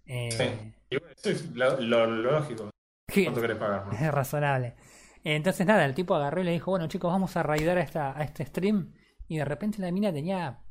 Eh, 0.09 0.29
Sí. 0.31 0.73
Y 0.89 0.97
bueno, 0.97 1.13
eso 1.15 1.29
es 1.29 1.55
lo, 1.55 1.79
lo- 1.79 2.05
lo 2.07 2.31
lógico. 2.31 2.69
¿Cuánto 3.13 3.41
querés 3.41 3.57
pagar? 3.57 3.85
no? 3.87 3.91
es 3.93 4.11
razonable. 4.11 4.75
Entonces 5.23 5.65
nada, 5.67 5.85
el 5.85 5.93
tipo 5.95 6.15
agarró 6.15 6.41
y 6.41 6.45
le 6.45 6.51
dijo, 6.51 6.71
bueno 6.71 6.87
chicos, 6.87 7.11
vamos 7.11 7.37
a 7.37 7.43
raidar 7.43 7.77
a, 7.77 7.81
esta, 7.81 8.17
a 8.17 8.23
este 8.23 8.45
stream. 8.45 8.93
Y 9.27 9.37
de 9.37 9.45
repente 9.45 9.79
la 9.81 9.91
mina 9.91 10.11
tenía 10.11 10.61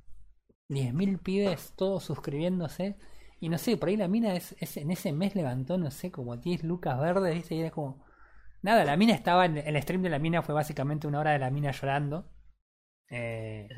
10.000 0.69 1.19
pibes, 1.23 1.73
todos 1.77 2.03
suscribiéndose. 2.05 2.97
Y 3.41 3.49
no 3.49 3.59
sé, 3.59 3.77
por 3.77 3.89
ahí 3.91 3.97
la 3.97 4.09
mina 4.09 4.35
es, 4.35 4.57
es- 4.59 4.77
en 4.77 4.91
ese 4.91 5.13
mes 5.13 5.35
levantó, 5.37 5.79
no 5.79 5.91
sé, 5.93 6.11
como 6.11 6.37
10 6.37 6.65
lucas 6.65 6.99
verdes, 7.01 7.35
¿viste? 7.35 7.55
Y 7.55 7.61
era 7.61 7.71
como... 7.71 8.05
Nada, 8.63 8.85
la 8.85 8.97
mina 8.97 9.15
estaba 9.15 9.47
en 9.47 9.57
el 9.59 9.81
stream 9.83 10.03
de 10.03 10.11
la 10.11 10.19
mina, 10.19 10.43
fue 10.43 10.53
básicamente 10.55 11.07
una 11.07 11.21
hora 11.21 11.31
de 11.31 11.39
la 11.39 11.51
mina 11.51 11.71
llorando. 11.71 12.29
Eh, 13.09 13.69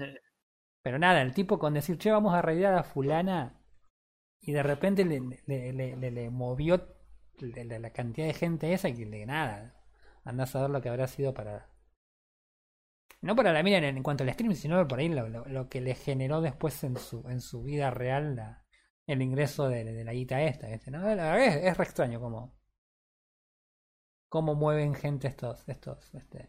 pero 0.82 0.98
nada, 0.98 1.20
el 1.20 1.34
tipo 1.34 1.58
con 1.58 1.74
decir, 1.74 1.98
che, 1.98 2.11
vamos 2.11 2.32
a 2.34 2.40
raidar 2.40 2.74
a 2.74 2.82
fulana. 2.82 3.59
Y 4.41 4.53
de 4.53 4.62
repente 4.62 5.05
le, 5.05 5.20
le, 5.47 5.72
le, 5.72 5.97
le- 5.97 6.11
le 6.11 6.30
movió 6.30 6.97
la 7.78 7.91
cantidad 7.93 8.26
de 8.26 8.34
gente 8.34 8.72
esa 8.72 8.91
que 8.93 9.07
le 9.07 9.26
nada. 9.26 9.74
Andás 10.24 10.55
a 10.57 10.62
ver 10.62 10.70
lo 10.70 10.80
que 10.80 10.88
habrá 10.88 11.07
sido 11.07 11.34
para. 11.34 11.68
No 13.22 13.36
para 13.36 13.53
la 13.53 13.62
mina 13.62 13.76
en, 13.86 14.03
cuanto 14.03 14.24
al 14.24 14.32
stream, 14.32 14.55
sino 14.55 14.86
por 14.88 14.99
ahí 14.99 15.09
lo, 15.09 15.28
lo- 15.28 15.45
lo 15.47 15.68
que 15.68 15.80
le 15.82 15.95
generó 15.95 16.41
después 16.41 16.82
en 16.84 16.97
su, 16.97 17.28
en 17.28 17.41
su 17.41 17.62
vida 17.62 17.91
real 17.91 18.36
la- 18.36 18.64
el 19.07 19.20
ingreso 19.22 19.68
de, 19.68 19.84
de 19.84 20.05
la 20.05 20.12
guita 20.12 20.41
esta. 20.43 20.70
es, 21.38 21.57
es 21.57 21.76
re 21.76 21.84
extraño 21.84 22.20
cómo, 22.20 22.59
cómo 24.28 24.55
mueven 24.55 24.95
gente 24.95 25.28
estos, 25.28 25.68
estos, 25.68 26.14
este, 26.14 26.49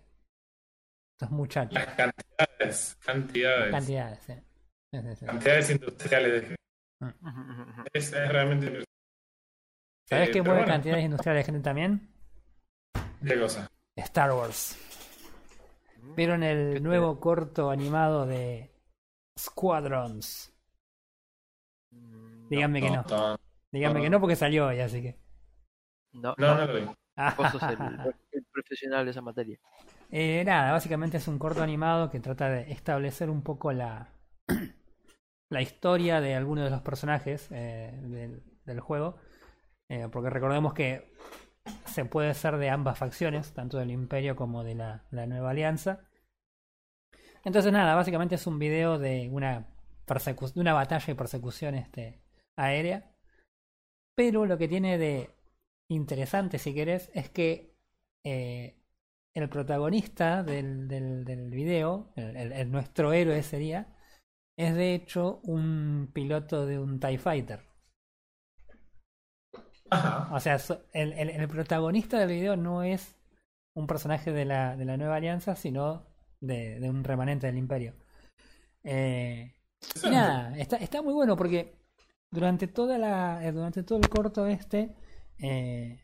estos 1.13 1.31
muchachos. 1.31 1.73
Las 1.73 1.95
cantidades, 1.95 2.97
cantidades. 3.03 3.71
Cantidades. 3.71 4.19
Sí, 4.25 4.33
sí, 5.01 5.15
sí. 5.15 5.25
Cantidades 5.25 5.69
industriales. 5.71 6.55
Es, 7.93 8.13
es 8.13 8.29
realmente 8.31 8.65
impresionante. 8.67 8.91
¿Sabés 10.07 10.29
Eh, 10.29 10.31
qué 10.31 10.43
pero 10.43 10.43
mueve 10.43 10.61
bueno. 10.61 10.73
cantidades 10.73 11.03
industriales 11.05 11.45
de 11.45 11.51
gente 11.51 11.63
también? 11.63 12.09
¿Qué 13.25 13.39
cosa? 13.39 13.67
Star 13.95 14.31
Wars. 14.31 14.77
¿Vieron 16.15 16.43
el 16.43 16.73
¿Qué 16.73 16.79
te- 16.79 16.81
nuevo 16.81 17.19
corto 17.19 17.69
animado 17.69 18.25
de 18.25 18.71
Squadrons? 19.39 20.51
Díganme 22.49 22.81
que 22.81 22.89
no. 22.91 23.03
No, 23.09 23.37
Díganme 23.71 23.99
no. 23.99 24.03
que 24.03 24.09
no 24.09 24.19
porque 24.19 24.35
salió 24.35 24.67
hoy, 24.67 24.79
así 24.79 25.01
que. 25.01 25.17
No, 26.13 26.35
no, 26.37 26.47
no, 26.47 26.55
no 26.55 26.65
lo 26.67 26.73
vi. 26.73 26.85
vos 27.37 27.51
sos 27.51 27.61
el, 27.63 27.77
el 28.31 28.45
profesional 28.51 29.05
de 29.05 29.11
esa 29.11 29.21
materia. 29.21 29.57
Eh, 30.11 30.43
nada, 30.45 30.73
básicamente 30.73 31.17
es 31.17 31.27
un 31.27 31.39
corto 31.39 31.63
animado 31.63 32.09
que 32.09 32.19
trata 32.19 32.49
de 32.49 32.71
establecer 32.71 33.29
un 33.29 33.41
poco 33.43 33.71
la, 33.71 34.09
la 35.51 35.61
historia 35.61 36.21
de 36.21 36.33
algunos 36.33 36.63
de 36.63 36.71
los 36.71 36.81
personajes 36.81 37.49
eh, 37.51 37.91
del, 38.65 38.79
juego. 38.79 39.17
Eh, 39.89 40.07
porque 40.09 40.29
recordemos 40.29 40.73
que 40.73 41.13
se 41.85 42.05
puede 42.05 42.33
ser 42.33 42.55
de 42.55 42.69
ambas 42.69 42.97
facciones, 42.97 43.51
tanto 43.53 43.77
del 43.77 43.91
Imperio 43.91 44.37
como 44.37 44.63
de 44.63 44.75
la, 44.75 45.03
Nueva 45.11 45.49
Alianza. 45.49 45.99
Entonces 47.43 47.73
nada, 47.73 47.95
básicamente 47.95 48.35
es 48.35 48.47
un 48.47 48.59
video 48.59 48.97
de 48.97 49.29
una 49.31 49.67
de 50.07 50.59
una 50.59 50.73
batalla 50.73 51.11
y 51.11 51.15
persecución 51.15 51.75
este, 51.75 52.21
aérea. 52.55 53.11
Pero 54.15 54.45
lo 54.45 54.57
que 54.57 54.67
tiene 54.67 54.97
de 54.97 55.29
interesante, 55.89 56.59
si 56.59 56.73
querés, 56.73 57.11
es 57.13 57.29
que 57.29 57.75
eh, 58.23 58.77
el 59.33 59.49
protagonista 59.49 60.43
del, 60.43 60.87
del, 60.87 61.49
video, 61.51 62.11
el- 62.15 62.71
nuestro 62.71 63.13
héroe 63.13 63.41
sería, 63.43 63.87
es 64.67 64.75
de 64.75 64.93
hecho 64.95 65.39
un 65.43 66.09
piloto 66.13 66.65
de 66.65 66.79
un 66.79 66.99
TIE 66.99 67.17
Fighter. 67.17 67.61
Ajá. 69.89 70.33
O 70.33 70.39
sea, 70.39 70.57
el, 70.93 71.13
el- 71.13 71.29
el 71.29 71.47
protagonista 71.47 72.17
del 72.19 72.29
video 72.29 72.55
no 72.55 72.83
es 72.83 73.15
un 73.75 73.87
personaje 73.87 74.31
de 74.31 74.45
la, 74.45 74.75
de 74.77 74.85
la 74.85 74.97
nueva 74.97 75.15
alianza, 75.17 75.55
sino 75.55 76.05
de, 76.39 76.79
de 76.79 76.89
un 76.89 77.03
remanente 77.03 77.47
del 77.47 77.57
imperio. 77.57 77.95
Eh, 78.83 79.53
y 80.03 80.09
nada, 80.09 80.57
está, 80.57 80.77
está 80.77 81.01
muy 81.01 81.13
bueno 81.13 81.35
porque 81.35 81.75
durante 82.31 82.67
toda 82.67 82.97
la. 82.97 83.45
eh, 83.45 83.51
durante 83.51 83.83
todo 83.83 83.99
el 83.99 84.09
corto 84.09 84.45
este. 84.47 84.95
eh, 85.39 85.99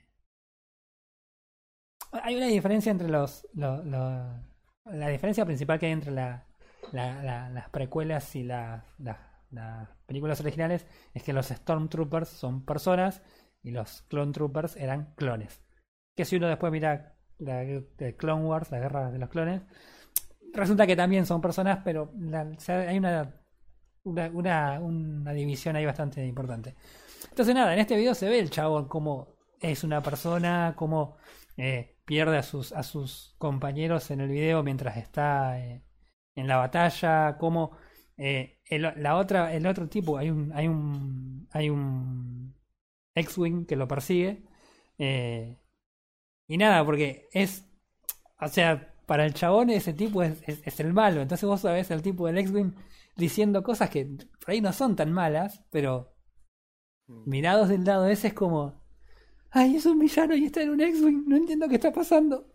hay 2.12 2.36
una 2.36 2.47
diferencia 2.47 2.91
entre 2.91 3.08
los. 3.10 3.47
lo- 3.53 3.84
lo- 3.84 4.45
la 4.86 5.10
diferencia 5.10 5.45
principal 5.45 5.80
que 5.80 5.88
hay 5.88 5.91
entre 5.91 6.12
la, 6.12 6.47
la- 6.92 7.24
la- 7.24 7.50
las 7.50 7.70
precuelas 7.70 8.36
y 8.36 8.44
la- 8.44 8.86
la- 8.98 9.28
las 9.52 9.90
películas 10.06 10.40
originales 10.42 10.86
es 11.14 11.24
que 11.24 11.34
los 11.34 11.48
Stormtroopers 11.48 12.30
son 12.30 12.66
personas 12.66 13.22
y 13.64 13.72
los 13.72 14.04
Clone 14.04 14.32
Troopers 14.32 14.76
eran 14.76 15.14
clones. 15.16 15.62
Que 16.16 16.26
si 16.26 16.36
uno 16.38 16.48
después 16.48 16.72
mira 16.72 17.16
la, 17.40 17.64
Clone 18.18 18.46
Wars, 18.46 18.72
la 18.72 18.80
guerra 18.80 19.12
de 19.12 19.20
los 19.20 19.30
clones, 19.30 19.62
resulta 20.54 20.88
que 20.88 20.96
también 20.96 21.26
son 21.26 21.42
personas, 21.42 21.80
pero 21.84 22.12
hay 22.68 22.98
una, 22.98 23.36
una, 24.04 24.80
una, 24.80 25.34
división 25.34 25.76
ahí 25.76 25.86
bastante 25.86 26.26
importante. 26.26 26.76
Entonces 27.30 27.54
nada, 27.54 27.74
en 27.74 27.80
este 27.80 27.96
video 27.96 28.16
se 28.16 28.30
ve 28.30 28.40
el 28.40 28.50
chavo 28.50 28.88
como 28.88 29.36
es 29.60 29.84
una 29.84 30.02
persona, 30.02 30.74
como 30.76 31.18
eh, 31.58 31.98
pierde 32.06 32.38
a 32.38 32.44
sus, 32.44 32.72
a 32.74 32.84
sus 32.84 33.36
compañeros 33.38 34.12
en 34.12 34.22
el 34.22 34.30
video 34.30 34.64
mientras 34.64 34.98
está 34.98 35.60
eh, 35.60 35.84
en 36.38 36.48
la 36.48 36.58
batalla, 36.58 37.38
como 37.40 37.78
eh, 38.18 38.60
el, 38.70 38.84
la 38.98 39.18
otra, 39.18 39.54
el 39.56 39.68
otro 39.68 39.90
tipo, 39.90 40.18
hay 40.18 40.30
un, 40.32 40.54
hay 40.54 40.68
un, 40.70 41.48
hay 41.52 41.70
un 41.70 42.56
X-Wing 43.16 43.66
que 43.68 43.76
lo 43.78 43.88
persigue. 43.88 44.44
eh, 45.00 45.60
y 46.48 46.58
nada, 46.58 46.86
porque 46.86 47.28
es, 47.34 47.66
o 48.42 48.48
sea, 48.50 48.94
para 49.06 49.26
el 49.26 49.34
chabón 49.34 49.70
ese 49.70 49.94
tipo 49.94 50.24
es, 50.24 50.42
es, 50.48 50.62
es 50.66 50.80
el 50.80 50.94
malo. 50.94 51.22
Entonces 51.22 51.48
vos 51.48 51.62
sabés 51.62 51.92
el 51.92 52.02
tipo 52.02 52.28
del 52.28 52.38
X-Wing 52.40 52.74
diciendo 53.18 53.64
cosas 53.64 53.90
que 53.90 54.06
por 54.06 54.52
ahí 54.52 54.62
no 54.62 54.74
son 54.74 54.96
tan 54.96 55.12
malas, 55.14 55.64
pero 55.72 56.14
mirados 57.26 57.70
del 57.70 57.84
lado 57.86 58.08
ese 58.08 58.30
es 58.30 58.34
como, 58.34 58.82
ay, 59.52 59.78
es 59.78 59.86
un 59.86 60.00
villano 60.00 60.36
y 60.36 60.46
está 60.46 60.62
en 60.64 60.72
un 60.72 60.82
X-Wing, 60.82 61.26
no 61.28 61.38
entiendo 61.38 61.70
qué 61.70 61.76
está 61.76 61.92
pasando. 61.94 62.48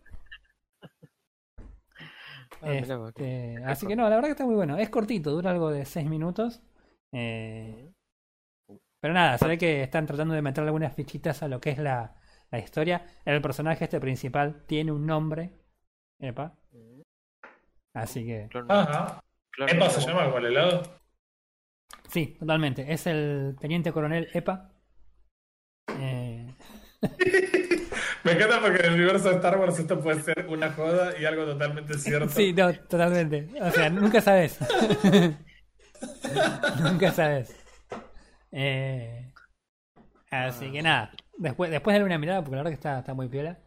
Ah, 2.63 2.69
mirá 2.71 3.07
Este, 3.07 3.63
así 3.65 3.85
que 3.87 3.95
no, 3.95 4.03
la 4.03 4.15
verdad 4.15 4.27
que 4.29 4.31
está 4.31 4.45
muy 4.45 4.55
bueno. 4.55 4.77
Es 4.77 4.89
cortito, 4.89 5.31
dura 5.31 5.51
algo 5.51 5.69
de 5.71 5.85
6 5.85 6.07
minutos. 6.09 6.61
Eh, 7.11 7.91
pero 8.99 9.13
nada, 9.13 9.37
se 9.37 9.47
ve 9.47 9.57
que 9.57 9.83
están 9.83 10.05
tratando 10.05 10.33
de 10.33 10.41
meter 10.41 10.63
algunas 10.63 10.93
fichitas 10.95 11.43
a 11.43 11.47
lo 11.47 11.59
que 11.59 11.71
es 11.71 11.77
la, 11.77 12.15
la 12.51 12.59
historia. 12.59 13.05
El 13.25 13.41
personaje 13.41 13.83
este 13.83 13.99
principal 13.99 14.63
tiene 14.65 14.91
un 14.91 15.05
nombre. 15.05 15.51
Epa. 16.19 16.55
Así 17.93 18.25
que 18.25 18.49
Ajá. 18.69 19.21
clon- 19.57 19.71
¿Epa 19.75 19.89
se 19.89 20.01
llama 20.01 20.25
como 20.25 20.37
el 20.37 20.45
helado? 20.47 20.83
sí, 22.07 22.35
totalmente. 22.39 22.91
Es 22.93 23.05
el 23.07 23.55
teniente 23.59 23.91
coronel 23.91 24.29
Epa. 24.33 24.71
Eh, 25.99 26.47
Me 28.23 28.31
encanta 28.31 28.61
porque 28.61 28.79
en 28.79 28.85
el 28.85 28.93
universo 28.93 29.29
de 29.29 29.35
Star 29.35 29.57
Wars 29.57 29.77
esto 29.77 29.99
puede 29.99 30.21
ser 30.21 30.45
una 30.47 30.71
joda 30.71 31.17
y 31.19 31.25
algo 31.25 31.45
totalmente 31.45 31.97
cierto. 31.97 32.29
sí, 32.29 32.53
no, 32.53 32.73
totalmente. 32.73 33.49
O 33.61 33.71
sea, 33.71 33.89
nunca 33.89 34.21
sabes. 34.21 34.59
nunca 36.81 37.11
sabes. 37.11 37.53
Eh, 38.51 39.33
así 40.31 40.71
que 40.71 40.81
nada. 40.81 41.11
Después, 41.37 41.69
después 41.69 41.93
darle 41.93 42.05
una 42.05 42.17
mirada 42.17 42.41
porque 42.41 42.55
la 42.55 42.63
verdad 42.63 42.71
que 42.71 42.75
está, 42.75 42.99
está 42.99 43.13
muy 43.13 43.27
piola. 43.27 43.59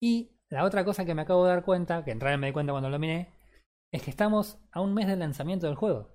Y 0.00 0.30
la 0.48 0.64
otra 0.64 0.84
cosa 0.84 1.04
que 1.04 1.14
me 1.14 1.22
acabo 1.22 1.44
de 1.44 1.50
dar 1.50 1.64
cuenta, 1.64 2.04
que 2.04 2.12
en 2.12 2.20
realidad 2.20 2.40
me 2.40 2.46
di 2.46 2.52
cuenta 2.52 2.72
cuando 2.72 2.88
lo 2.88 2.98
miré, 2.98 3.28
es 3.92 4.02
que 4.02 4.10
estamos 4.10 4.58
a 4.70 4.80
un 4.80 4.94
mes 4.94 5.06
del 5.06 5.18
lanzamiento 5.18 5.66
del 5.66 5.76
juego. 5.76 6.08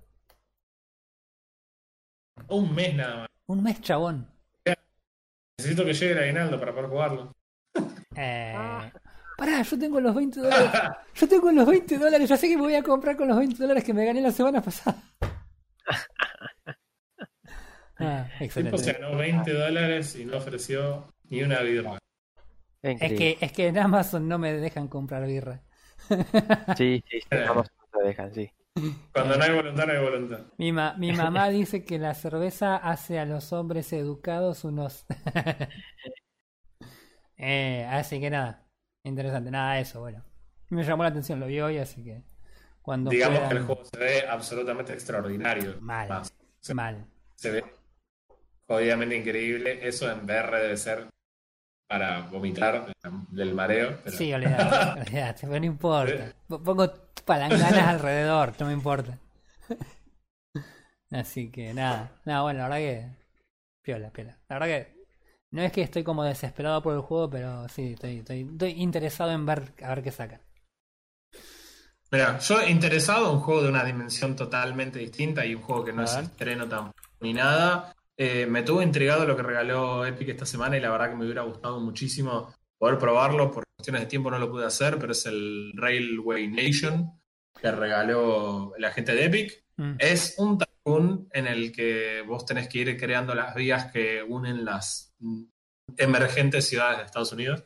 Un 2.48 2.74
mes 2.74 2.94
nada 2.94 3.16
más. 3.16 3.28
Un 3.46 3.62
mes 3.62 3.80
chabón. 3.80 4.28
Necesito 5.58 5.84
que 5.84 5.92
llegue 5.92 6.12
el 6.12 6.18
aguinaldo 6.18 6.58
para 6.58 6.72
poder 6.72 6.88
jugarlo. 6.88 7.32
Eh, 8.20 8.90
pará, 9.36 9.62
yo 9.62 9.78
tengo 9.78 10.00
los 10.00 10.14
20 10.14 10.40
dólares. 10.40 10.70
Yo 11.14 11.28
tengo 11.28 11.50
los 11.52 11.66
20 11.66 11.98
dólares. 11.98 12.28
Ya 12.28 12.36
sé 12.36 12.48
que 12.48 12.56
me 12.56 12.62
voy 12.62 12.74
a 12.74 12.82
comprar 12.82 13.16
con 13.16 13.28
los 13.28 13.36
20 13.38 13.56
dólares 13.62 13.84
que 13.84 13.92
me 13.94 14.04
gané 14.04 14.20
la 14.20 14.32
semana 14.32 14.60
pasada. 14.62 14.96
Ah, 18.00 18.28
El 18.38 18.48
tipo 18.48 18.76
excelente. 18.76 18.78
se 18.78 18.92
ganó 18.92 19.16
20 19.16 19.52
dólares 19.52 20.14
y 20.14 20.24
no 20.24 20.36
ofreció 20.36 21.08
ni 21.30 21.42
una 21.42 21.60
birra. 21.62 21.98
Es 22.80 22.96
que, 23.00 23.36
es 23.40 23.50
que 23.52 23.66
en 23.66 23.78
Amazon 23.78 24.28
no 24.28 24.38
me 24.38 24.52
dejan 24.52 24.86
comprar 24.86 25.26
birra. 25.26 25.62
Sí, 26.76 27.02
sí, 27.10 27.20
sí. 27.20 27.26
Vamos, 27.48 27.66
no 27.92 27.98
te 28.00 28.06
dejan, 28.06 28.32
sí. 28.32 28.48
Cuando 29.12 29.36
no 29.36 29.42
hay 29.42 29.52
voluntad, 29.52 29.86
no 29.86 29.92
hay 29.94 29.98
voluntad. 30.00 30.40
Mi, 30.58 30.70
ma- 30.70 30.94
mi 30.96 31.12
mamá 31.12 31.48
dice 31.48 31.84
que 31.84 31.98
la 31.98 32.14
cerveza 32.14 32.76
hace 32.76 33.18
a 33.18 33.24
los 33.24 33.52
hombres 33.52 33.92
educados 33.92 34.62
unos... 34.62 35.04
eh, 37.38 37.86
así 37.90 38.20
que 38.20 38.30
nada, 38.30 38.66
interesante. 39.04 39.50
Nada, 39.50 39.78
eso, 39.80 40.00
bueno. 40.00 40.24
Me 40.70 40.84
llamó 40.84 41.02
la 41.04 41.08
atención, 41.10 41.40
lo 41.40 41.46
vi 41.46 41.60
hoy, 41.60 41.78
así 41.78 42.04
que... 42.04 42.22
Cuando 42.82 43.10
Digamos 43.10 43.38
puedan- 43.40 43.50
que 43.50 43.56
el 43.58 43.64
juego 43.64 43.84
se 43.84 43.98
ve 43.98 44.26
absolutamente 44.28 44.92
extraordinario. 44.94 45.76
Mal, 45.80 46.08
Más, 46.08 46.32
se, 46.60 46.74
mal. 46.74 47.06
se 47.34 47.50
ve 47.50 47.64
jodidamente 48.66 49.16
increíble. 49.16 49.86
Eso 49.86 50.10
en 50.10 50.24
VR 50.24 50.58
debe 50.58 50.76
ser 50.76 51.06
para 51.86 52.20
vomitar 52.22 52.90
del 53.30 53.54
mareo. 53.54 53.98
Pero... 54.04 54.16
Sí, 54.16 54.32
olvidate, 54.32 55.00
olvidate, 55.00 55.46
pero 55.46 55.60
no 55.60 55.66
importa. 55.66 56.32
Po- 56.46 56.62
Pongo 56.62 56.92
palanganas 57.26 57.72
alrededor, 57.88 58.54
no 58.58 58.66
me 58.66 58.72
importa. 58.72 59.18
Así 61.10 61.50
que 61.50 61.72
nada, 61.74 62.12
nada, 62.24 62.42
bueno, 62.42 62.60
la 62.60 62.68
verdad 62.68 62.78
que. 62.78 63.08
Piola, 63.82 64.10
piola. 64.10 64.38
La 64.48 64.58
verdad 64.58 64.66
que 64.66 64.97
no 65.50 65.62
es 65.62 65.72
que 65.72 65.82
estoy 65.82 66.04
como 66.04 66.24
desesperado 66.24 66.82
por 66.82 66.94
el 66.94 67.00
juego, 67.00 67.30
pero 67.30 67.68
sí, 67.68 67.92
estoy, 67.92 68.18
estoy, 68.18 68.48
estoy 68.50 68.70
interesado 68.72 69.30
en 69.30 69.46
ver 69.46 69.72
a 69.82 69.88
ver 69.88 70.02
qué 70.02 70.10
saca. 70.10 70.40
Mira, 72.10 72.38
yo 72.38 72.66
interesado 72.66 73.28
en 73.28 73.36
un 73.36 73.40
juego 73.40 73.62
de 73.62 73.68
una 73.68 73.84
dimensión 73.84 74.34
totalmente 74.34 74.98
distinta 74.98 75.44
y 75.44 75.54
un 75.54 75.62
juego 75.62 75.84
que 75.84 75.92
no 75.92 76.04
es 76.04 76.16
estreno 76.16 76.92
ni 77.20 77.34
nada. 77.34 77.94
Eh, 78.16 78.46
me 78.46 78.62
tuvo 78.62 78.82
intrigado 78.82 79.26
lo 79.26 79.36
que 79.36 79.42
regaló 79.42 80.04
Epic 80.06 80.28
esta 80.30 80.46
semana 80.46 80.76
y 80.76 80.80
la 80.80 80.90
verdad 80.90 81.10
que 81.10 81.16
me 81.16 81.24
hubiera 81.24 81.42
gustado 81.42 81.78
muchísimo 81.80 82.54
poder 82.78 82.98
probarlo. 82.98 83.50
Por 83.50 83.64
cuestiones 83.76 84.02
de 84.02 84.06
tiempo 84.08 84.30
no 84.30 84.38
lo 84.38 84.50
pude 84.50 84.64
hacer, 84.64 84.98
pero 84.98 85.12
es 85.12 85.26
el 85.26 85.72
Railway 85.74 86.48
Nation 86.48 87.12
que 87.60 87.70
regaló 87.70 88.72
la 88.78 88.90
gente 88.90 89.14
de 89.14 89.24
Epic. 89.26 89.64
Mm. 89.76 89.96
Es 89.98 90.36
un 90.38 90.58
en 91.32 91.46
el 91.46 91.70
que 91.70 92.22
vos 92.26 92.46
tenés 92.46 92.68
que 92.68 92.78
ir 92.78 92.96
creando 92.96 93.34
las 93.34 93.54
vías 93.54 93.92
que 93.92 94.22
unen 94.22 94.64
las 94.64 95.07
emergentes 95.96 96.68
ciudades 96.68 96.98
de 96.98 97.04
Estados 97.04 97.32
Unidos 97.32 97.64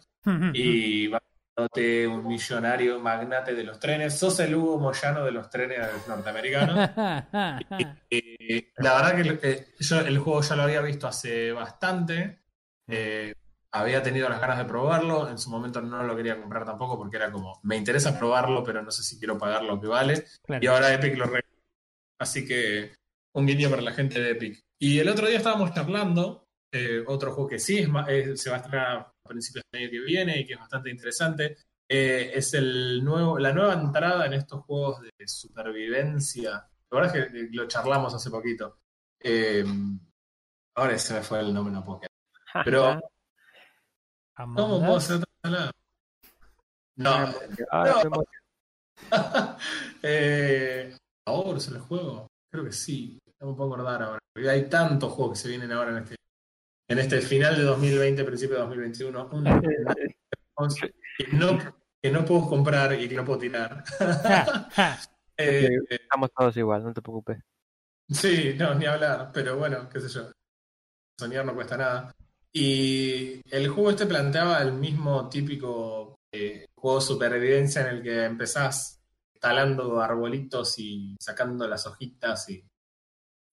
y 0.54 1.08
va 1.08 1.20
dándote 1.54 2.06
un 2.06 2.26
millonario 2.26 2.98
magnate 3.00 3.54
de 3.54 3.64
los 3.64 3.78
trenes. 3.78 4.18
Sos 4.18 4.40
el 4.40 4.54
Hugo 4.54 4.78
Moyano 4.78 5.24
de 5.24 5.32
los 5.32 5.50
trenes 5.50 5.80
norteamericanos. 6.08 6.90
Y 8.10 8.66
la 8.76 8.94
verdad 8.94 9.40
que 9.40 9.48
eh, 9.50 9.66
yo 9.80 10.00
el 10.00 10.18
juego 10.18 10.42
ya 10.42 10.56
lo 10.56 10.62
había 10.62 10.80
visto 10.82 11.06
hace 11.06 11.52
bastante. 11.52 12.42
Eh, 12.86 13.34
había 13.72 14.02
tenido 14.02 14.28
las 14.28 14.40
ganas 14.40 14.58
de 14.58 14.64
probarlo. 14.66 15.28
En 15.28 15.38
su 15.38 15.50
momento 15.50 15.80
no 15.80 16.02
lo 16.02 16.16
quería 16.16 16.38
comprar 16.38 16.64
tampoco 16.64 16.98
porque 16.98 17.16
era 17.16 17.32
como, 17.32 17.58
me 17.62 17.76
interesa 17.76 18.18
probarlo, 18.18 18.62
pero 18.62 18.82
no 18.82 18.90
sé 18.90 19.02
si 19.02 19.18
quiero 19.18 19.38
pagar 19.38 19.64
lo 19.64 19.80
que 19.80 19.86
vale. 19.86 20.24
Claro. 20.42 20.62
Y 20.62 20.66
ahora 20.66 20.92
Epic 20.92 21.16
lo 21.16 21.24
regaló. 21.24 21.46
Así 22.18 22.46
que 22.46 22.92
un 23.32 23.46
guiño 23.46 23.70
para 23.70 23.82
la 23.82 23.92
gente 23.92 24.20
de 24.20 24.32
Epic. 24.32 24.60
Y 24.78 24.98
el 24.98 25.08
otro 25.08 25.26
día 25.26 25.38
estábamos 25.38 25.72
charlando, 25.72 26.48
eh, 26.72 27.04
otro 27.06 27.32
juego 27.34 27.50
que 27.50 27.58
sí 27.58 27.86
es 28.08 28.40
se 28.40 28.50
va 28.50 28.56
a 28.56 28.58
estrenar 28.60 28.96
a 28.98 29.12
principios 29.28 29.64
del 29.70 29.82
año 29.82 29.90
que 29.90 30.00
viene 30.00 30.40
y 30.40 30.46
que 30.46 30.54
es 30.54 30.58
bastante 30.58 30.90
interesante. 30.90 31.56
eh, 31.88 32.30
es 32.34 32.54
el 32.54 33.04
nuevo, 33.04 33.38
la 33.38 33.52
nueva 33.52 33.74
entrada 33.74 34.24
en 34.26 34.32
estos 34.34 34.64
juegos 34.64 35.02
de 35.02 35.10
supervivencia. 35.28 36.52
La 36.90 36.98
verdad 37.00 37.16
es 37.16 37.28
que 37.30 37.38
eh, 37.40 37.48
lo 37.52 37.66
charlamos 37.68 38.14
hace 38.14 38.30
poquito. 38.30 38.78
Eh, 39.20 39.64
ahora 40.76 40.98
se 40.98 41.14
me 41.14 41.22
fue 41.22 41.40
el 41.40 41.52
nombre, 41.52 41.72
no 41.74 41.84
puedo 41.84 42.00
quedar. 42.00 42.64
Pero, 42.64 43.00
¿cómo 44.36 44.78
puedo 44.80 44.96
hacer 44.96 45.16
otra 45.16 45.26
palabra? 45.42 45.70
No, 46.96 47.10
Ah, 47.70 48.02
No. 48.04 48.22
eh, 50.02 50.96
¿Ahora 51.26 51.58
es 51.58 51.68
el 51.68 51.78
juego? 51.80 52.28
Creo 52.50 52.64
que 52.64 52.72
sí. 52.72 53.18
No 53.40 53.48
me 53.48 53.54
puedo 53.56 53.72
acordar 53.74 54.02
ahora. 54.02 54.18
Hay 54.50 54.68
tantos 54.68 55.12
juegos 55.12 55.38
que 55.38 55.42
se 55.42 55.48
vienen 55.48 55.72
ahora 55.72 55.90
en 55.90 55.98
este, 56.04 56.16
en 56.92 56.98
este 56.98 57.20
final 57.20 57.56
de 57.56 57.62
2020, 57.62 58.24
principio 58.24 58.56
de 58.56 58.62
2021. 58.62 59.28
Un- 59.32 59.44
que, 61.18 61.26
no, 61.32 61.58
que 62.00 62.10
no 62.10 62.24
puedo 62.24 62.48
comprar 62.48 62.92
y 63.00 63.08
que 63.08 63.14
no 63.16 63.24
puedo 63.24 63.38
tirar. 63.40 63.82
Eh, 65.38 65.70
Estamos 65.88 66.30
todos 66.36 66.54
igual, 66.58 66.84
no 66.84 66.92
te 66.92 67.00
preocupes. 67.00 67.38
Sí, 68.08 68.54
no, 68.56 68.74
ni 68.74 68.84
hablar, 68.84 69.30
pero 69.32 69.56
bueno, 69.56 69.88
qué 69.88 69.98
sé 69.98 70.08
yo. 70.08 70.30
Soñar 71.18 71.44
no 71.46 71.54
cuesta 71.54 71.76
nada. 71.78 72.14
Y 72.52 73.40
el 73.50 73.68
juego 73.68 73.90
este 73.90 74.04
planteaba 74.06 74.60
el 74.60 74.74
mismo 74.74 75.28
típico 75.30 76.16
eh, 76.32 76.66
juego 76.76 77.00
de 77.00 77.06
supervivencia 77.06 77.80
en 77.80 77.96
el 77.96 78.02
que 78.02 78.24
empezás 78.24 79.00
talando 79.40 80.00
arbolitos 80.00 80.78
y 80.78 81.16
sacando 81.18 81.66
las 81.66 81.86
hojitas 81.86 82.48
y, 82.50 82.62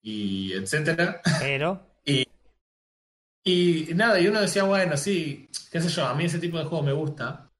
y 0.04 0.52
etcétera. 0.54 1.22
Pero. 1.40 1.88
Y 2.06 2.26
nada, 3.96 4.20
y 4.20 4.28
uno 4.28 4.42
decía, 4.42 4.64
bueno, 4.64 4.98
sí, 4.98 5.50
qué 5.72 5.82
sé 5.82 5.90
yo, 5.90 6.06
a 6.06 6.14
mí 6.14 6.26
ese 6.26 6.40
tipo 6.40 6.58
de 6.58 6.66
juego 6.66 6.84
me 6.84 6.94
gusta. 6.94 7.52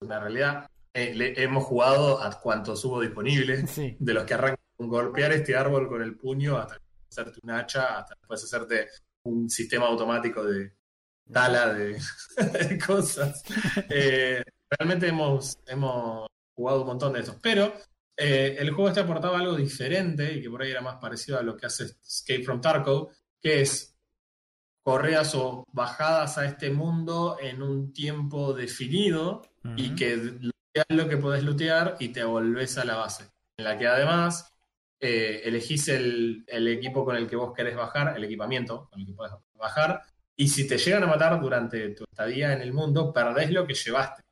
En 0.00 0.08
realidad, 0.08 0.68
eh, 0.94 1.14
le- 1.14 1.40
hemos 1.42 1.64
jugado 1.64 2.22
a 2.22 2.38
cuantos 2.40 2.84
hubo 2.84 3.00
disponibles 3.00 3.70
Sí. 3.70 3.96
de 3.98 4.14
los 4.14 4.24
que 4.24 4.34
arrancan 4.34 4.58
con 4.76 4.88
golpear 4.88 5.32
este 5.32 5.56
árbol 5.56 5.88
con 5.88 6.02
el 6.02 6.16
puño 6.16 6.56
hasta 6.56 6.78
hacerte 7.10 7.40
un 7.42 7.50
hacha, 7.50 7.98
hasta 7.98 8.14
después 8.20 8.44
hacerte 8.44 8.88
un 9.24 9.48
sistema 9.50 9.86
automático 9.86 10.44
de 10.44 10.74
tala 11.32 11.72
de, 11.74 11.98
de 12.70 12.78
cosas. 12.78 13.42
Eh, 13.90 14.42
realmente 14.70 15.08
hemos, 15.08 15.58
hemos 15.66 16.26
jugado 16.56 16.82
un 16.82 16.86
montón 16.86 17.12
de 17.12 17.20
esos, 17.20 17.36
pero 17.42 17.72
eh, 18.16 18.56
el 18.58 18.70
juego 18.70 18.88
este 18.88 19.00
aportaba 19.00 19.38
algo 19.38 19.54
diferente 19.56 20.32
y 20.32 20.42
que 20.42 20.50
por 20.50 20.62
ahí 20.62 20.70
era 20.70 20.80
más 20.80 20.96
parecido 20.96 21.38
a 21.38 21.42
lo 21.42 21.56
que 21.56 21.66
hace 21.66 21.84
Escape 21.84 22.42
from 22.44 22.60
Tarkov, 22.60 23.10
que 23.40 23.60
es 23.62 23.96
correas 24.88 25.34
o 25.34 25.66
bajadas 25.70 26.38
a 26.38 26.46
este 26.46 26.70
mundo 26.70 27.36
en 27.42 27.60
un 27.60 27.92
tiempo 27.92 28.54
definido 28.54 29.42
y 29.76 29.94
que 29.94 30.16
looteas 30.16 30.86
lo 30.88 31.06
que 31.06 31.18
podés 31.18 31.44
lootear 31.44 31.96
y 32.00 32.08
te 32.08 32.24
volvés 32.24 32.78
a 32.78 32.86
la 32.86 32.96
base. 32.96 33.24
En 33.58 33.66
la 33.66 33.76
que 33.76 33.86
además 33.86 34.50
eh, 34.98 35.42
elegís 35.44 35.88
el, 35.88 36.42
el 36.46 36.68
equipo 36.68 37.04
con 37.04 37.16
el 37.16 37.28
que 37.28 37.36
vos 37.36 37.52
querés 37.54 37.76
bajar, 37.76 38.16
el 38.16 38.24
equipamiento 38.24 38.88
con 38.88 38.98
el 39.00 39.06
que 39.06 39.12
podés 39.12 39.34
bajar, 39.52 40.00
y 40.34 40.48
si 40.48 40.66
te 40.66 40.78
llegan 40.78 41.02
a 41.02 41.06
matar 41.08 41.38
durante 41.38 41.90
tu 41.90 42.04
estadía 42.04 42.54
en 42.54 42.62
el 42.62 42.72
mundo, 42.72 43.12
perdés 43.12 43.50
lo 43.50 43.66
que 43.66 43.74
llevaste. 43.74 44.22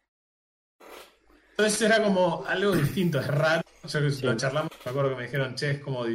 Entonces 1.50 1.82
era 1.82 2.02
como 2.02 2.46
algo 2.46 2.74
distinto, 2.74 3.20
es 3.20 3.26
raro. 3.26 3.60
Yo 3.86 4.00
que 4.00 4.26
lo 4.26 4.36
charlamos, 4.38 4.70
me 4.86 4.90
acuerdo 4.90 5.10
que 5.10 5.16
me 5.16 5.22
dijeron, 5.24 5.54
che, 5.54 5.72
es 5.72 5.80
como, 5.80 6.06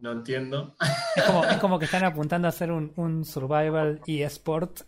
no 0.00 0.12
entiendo. 0.12 0.76
Es 1.16 1.24
como, 1.24 1.44
es 1.44 1.56
como 1.58 1.78
que 1.78 1.84
están 1.86 2.04
apuntando 2.04 2.48
a 2.48 2.50
hacer 2.50 2.70
un, 2.70 2.92
un 2.96 3.24
survival 3.24 4.00
y 4.06 4.22
sport. 4.22 4.82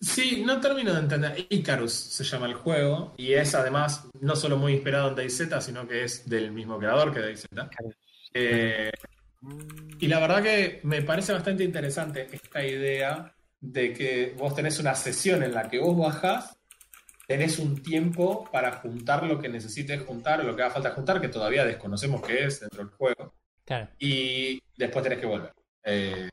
Sí, 0.00 0.42
no 0.46 0.60
termino 0.60 0.92
de 0.92 1.00
entender. 1.00 1.46
Icarus 1.48 1.92
se 1.92 2.22
llama 2.24 2.46
el 2.46 2.54
juego 2.54 3.14
y 3.16 3.32
es 3.32 3.54
además 3.54 4.08
no 4.20 4.36
solo 4.36 4.56
muy 4.56 4.74
inspirado 4.74 5.08
en 5.08 5.16
DayZ, 5.16 5.48
sino 5.60 5.88
que 5.88 6.04
es 6.04 6.28
del 6.28 6.52
mismo 6.52 6.78
creador 6.78 7.12
que 7.12 7.20
DayZ. 7.20 7.46
Eh, 8.34 8.92
y 9.98 10.06
la 10.06 10.20
verdad 10.20 10.42
que 10.42 10.80
me 10.84 11.02
parece 11.02 11.32
bastante 11.32 11.64
interesante 11.64 12.28
esta 12.30 12.64
idea 12.64 13.34
de 13.60 13.92
que 13.92 14.34
vos 14.36 14.54
tenés 14.54 14.78
una 14.78 14.94
sesión 14.94 15.42
en 15.42 15.52
la 15.52 15.68
que 15.68 15.80
vos 15.80 15.96
bajás, 15.96 16.57
tenés 17.28 17.58
un 17.58 17.82
tiempo 17.82 18.48
para 18.50 18.72
juntar 18.72 19.22
lo 19.24 19.38
que 19.38 19.50
necesites 19.50 20.02
juntar 20.02 20.40
o 20.40 20.44
lo 20.44 20.56
que 20.56 20.62
haga 20.62 20.72
falta 20.72 20.90
juntar, 20.92 21.20
que 21.20 21.28
todavía 21.28 21.64
desconocemos 21.66 22.22
qué 22.22 22.44
es 22.46 22.60
dentro 22.60 22.78
del 22.82 22.88
juego, 22.94 23.34
Claro. 23.66 23.88
y 23.98 24.58
después 24.76 25.02
tenés 25.02 25.18
que 25.18 25.26
volver. 25.26 25.52
Eh, 25.84 26.30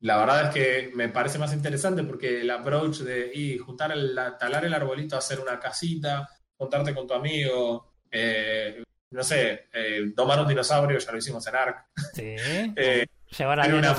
la 0.00 0.16
verdad 0.16 0.44
es 0.48 0.54
que 0.54 0.90
me 0.94 1.10
parece 1.10 1.38
más 1.38 1.52
interesante 1.52 2.02
porque 2.04 2.40
el 2.40 2.50
approach 2.50 3.00
de 3.00 3.30
y 3.34 3.58
juntar 3.58 3.92
el, 3.92 4.14
la- 4.14 4.36
talar 4.38 4.64
el 4.64 4.72
arbolito, 4.72 5.16
hacer 5.16 5.40
una 5.40 5.60
casita, 5.60 6.26
juntarte 6.56 6.94
con 6.94 7.06
tu 7.06 7.12
amigo, 7.14 7.92
eh, 8.10 8.82
no 9.10 9.22
sé, 9.22 9.68
eh, 9.74 10.00
domar 10.14 10.40
un 10.40 10.48
dinosaurio, 10.48 10.98
ya 10.98 11.12
lo 11.12 11.18
hicimos 11.18 11.46
en 11.46 11.54
Ark. 11.54 11.86
Sí. 12.14 12.34
Eh, 12.76 13.06
Llevar 13.36 13.60
a 13.60 13.66
una 13.66 13.94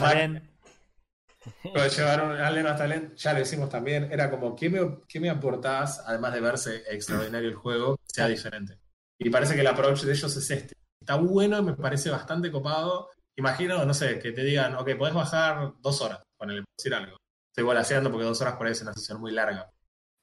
Lo 1.63 1.87
llevaron 1.87 2.31
a 2.39 2.47
Alien 2.47 2.67
hasta 2.67 2.83
Alien, 2.83 3.15
ya 3.15 3.33
lo 3.33 3.41
hicimos 3.41 3.69
también. 3.69 4.11
Era 4.11 4.29
como, 4.29 4.55
¿qué 4.55 4.69
me, 4.69 4.99
qué 5.07 5.19
me 5.19 5.29
aportás, 5.29 6.03
además 6.05 6.33
de 6.33 6.41
verse 6.41 6.83
extraordinario 6.89 7.49
el 7.49 7.55
juego, 7.55 7.99
sea 8.03 8.27
diferente? 8.27 8.79
Y 9.17 9.29
parece 9.29 9.55
que 9.55 9.61
el 9.61 9.67
approach 9.67 10.03
de 10.03 10.11
ellos 10.11 10.35
es 10.35 10.51
este. 10.51 10.75
Está 10.99 11.15
bueno 11.15 11.61
me 11.61 11.73
parece 11.73 12.09
bastante 12.09 12.51
copado. 12.51 13.09
Imagino, 13.37 13.85
no 13.85 13.93
sé, 13.93 14.19
que 14.19 14.31
te 14.31 14.43
digan, 14.43 14.75
ok, 14.75 14.95
podés 14.97 15.13
bajar 15.13 15.73
dos 15.79 16.01
horas, 16.01 16.23
ponele, 16.37 16.61
por 16.61 16.75
decir 16.77 16.93
algo. 16.93 17.17
Estoy 17.51 17.63
volaseando 17.63 18.11
porque 18.11 18.25
dos 18.25 18.41
horas 18.41 18.55
por 18.55 18.65
ahí 18.67 18.73
es 18.73 18.81
una 18.81 18.93
sesión 18.93 19.19
muy 19.19 19.31
larga. 19.31 19.69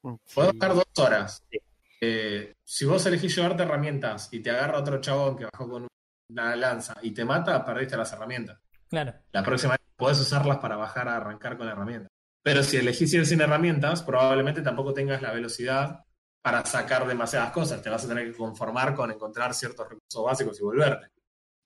Podés 0.01 0.51
sí. 0.51 0.57
bajar 0.57 0.75
dos 0.75 0.85
horas. 0.97 1.43
Sí. 1.49 1.57
Eh, 2.01 2.53
si 2.65 2.85
vos 2.85 3.05
elegís 3.05 3.35
llevarte 3.35 3.63
herramientas 3.63 4.27
y 4.33 4.41
te 4.41 4.49
agarra 4.49 4.79
otro 4.79 4.99
chabón 4.99 5.37
que 5.37 5.45
bajó 5.45 5.69
con 5.69 5.87
una 6.29 6.55
lanza 6.55 6.95
y 7.01 7.11
te 7.11 7.23
mata, 7.23 7.63
perdiste 7.63 7.95
las 7.95 8.11
herramientas. 8.11 8.59
Claro. 8.93 9.13
La 9.31 9.41
próxima 9.43 9.71
vez 9.73 9.79
podés 9.95 10.19
usarlas 10.19 10.57
para 10.59 10.75
bajar 10.75 11.07
a 11.09 11.17
arrancar 11.17 11.57
con 11.57 11.67
herramientas. 11.67 12.09
Pero 12.43 12.61
si 12.61 12.77
elegís 12.77 13.11
ir 13.13 13.25
sin 13.25 13.41
herramientas, 13.41 14.03
probablemente 14.03 14.61
tampoco 14.61 14.93
tengas 14.93 15.19
la 15.21 15.31
velocidad 15.31 16.03
para 16.43 16.63
sacar 16.65 17.07
demasiadas 17.07 17.51
cosas. 17.51 17.81
Te 17.81 17.89
vas 17.89 18.05
a 18.05 18.07
tener 18.07 18.29
que 18.31 18.37
conformar 18.37 18.93
con 18.93 19.09
encontrar 19.09 19.53
ciertos 19.55 19.87
recursos 19.89 20.23
básicos 20.23 20.59
y 20.59 20.63
volverte. 20.63 21.07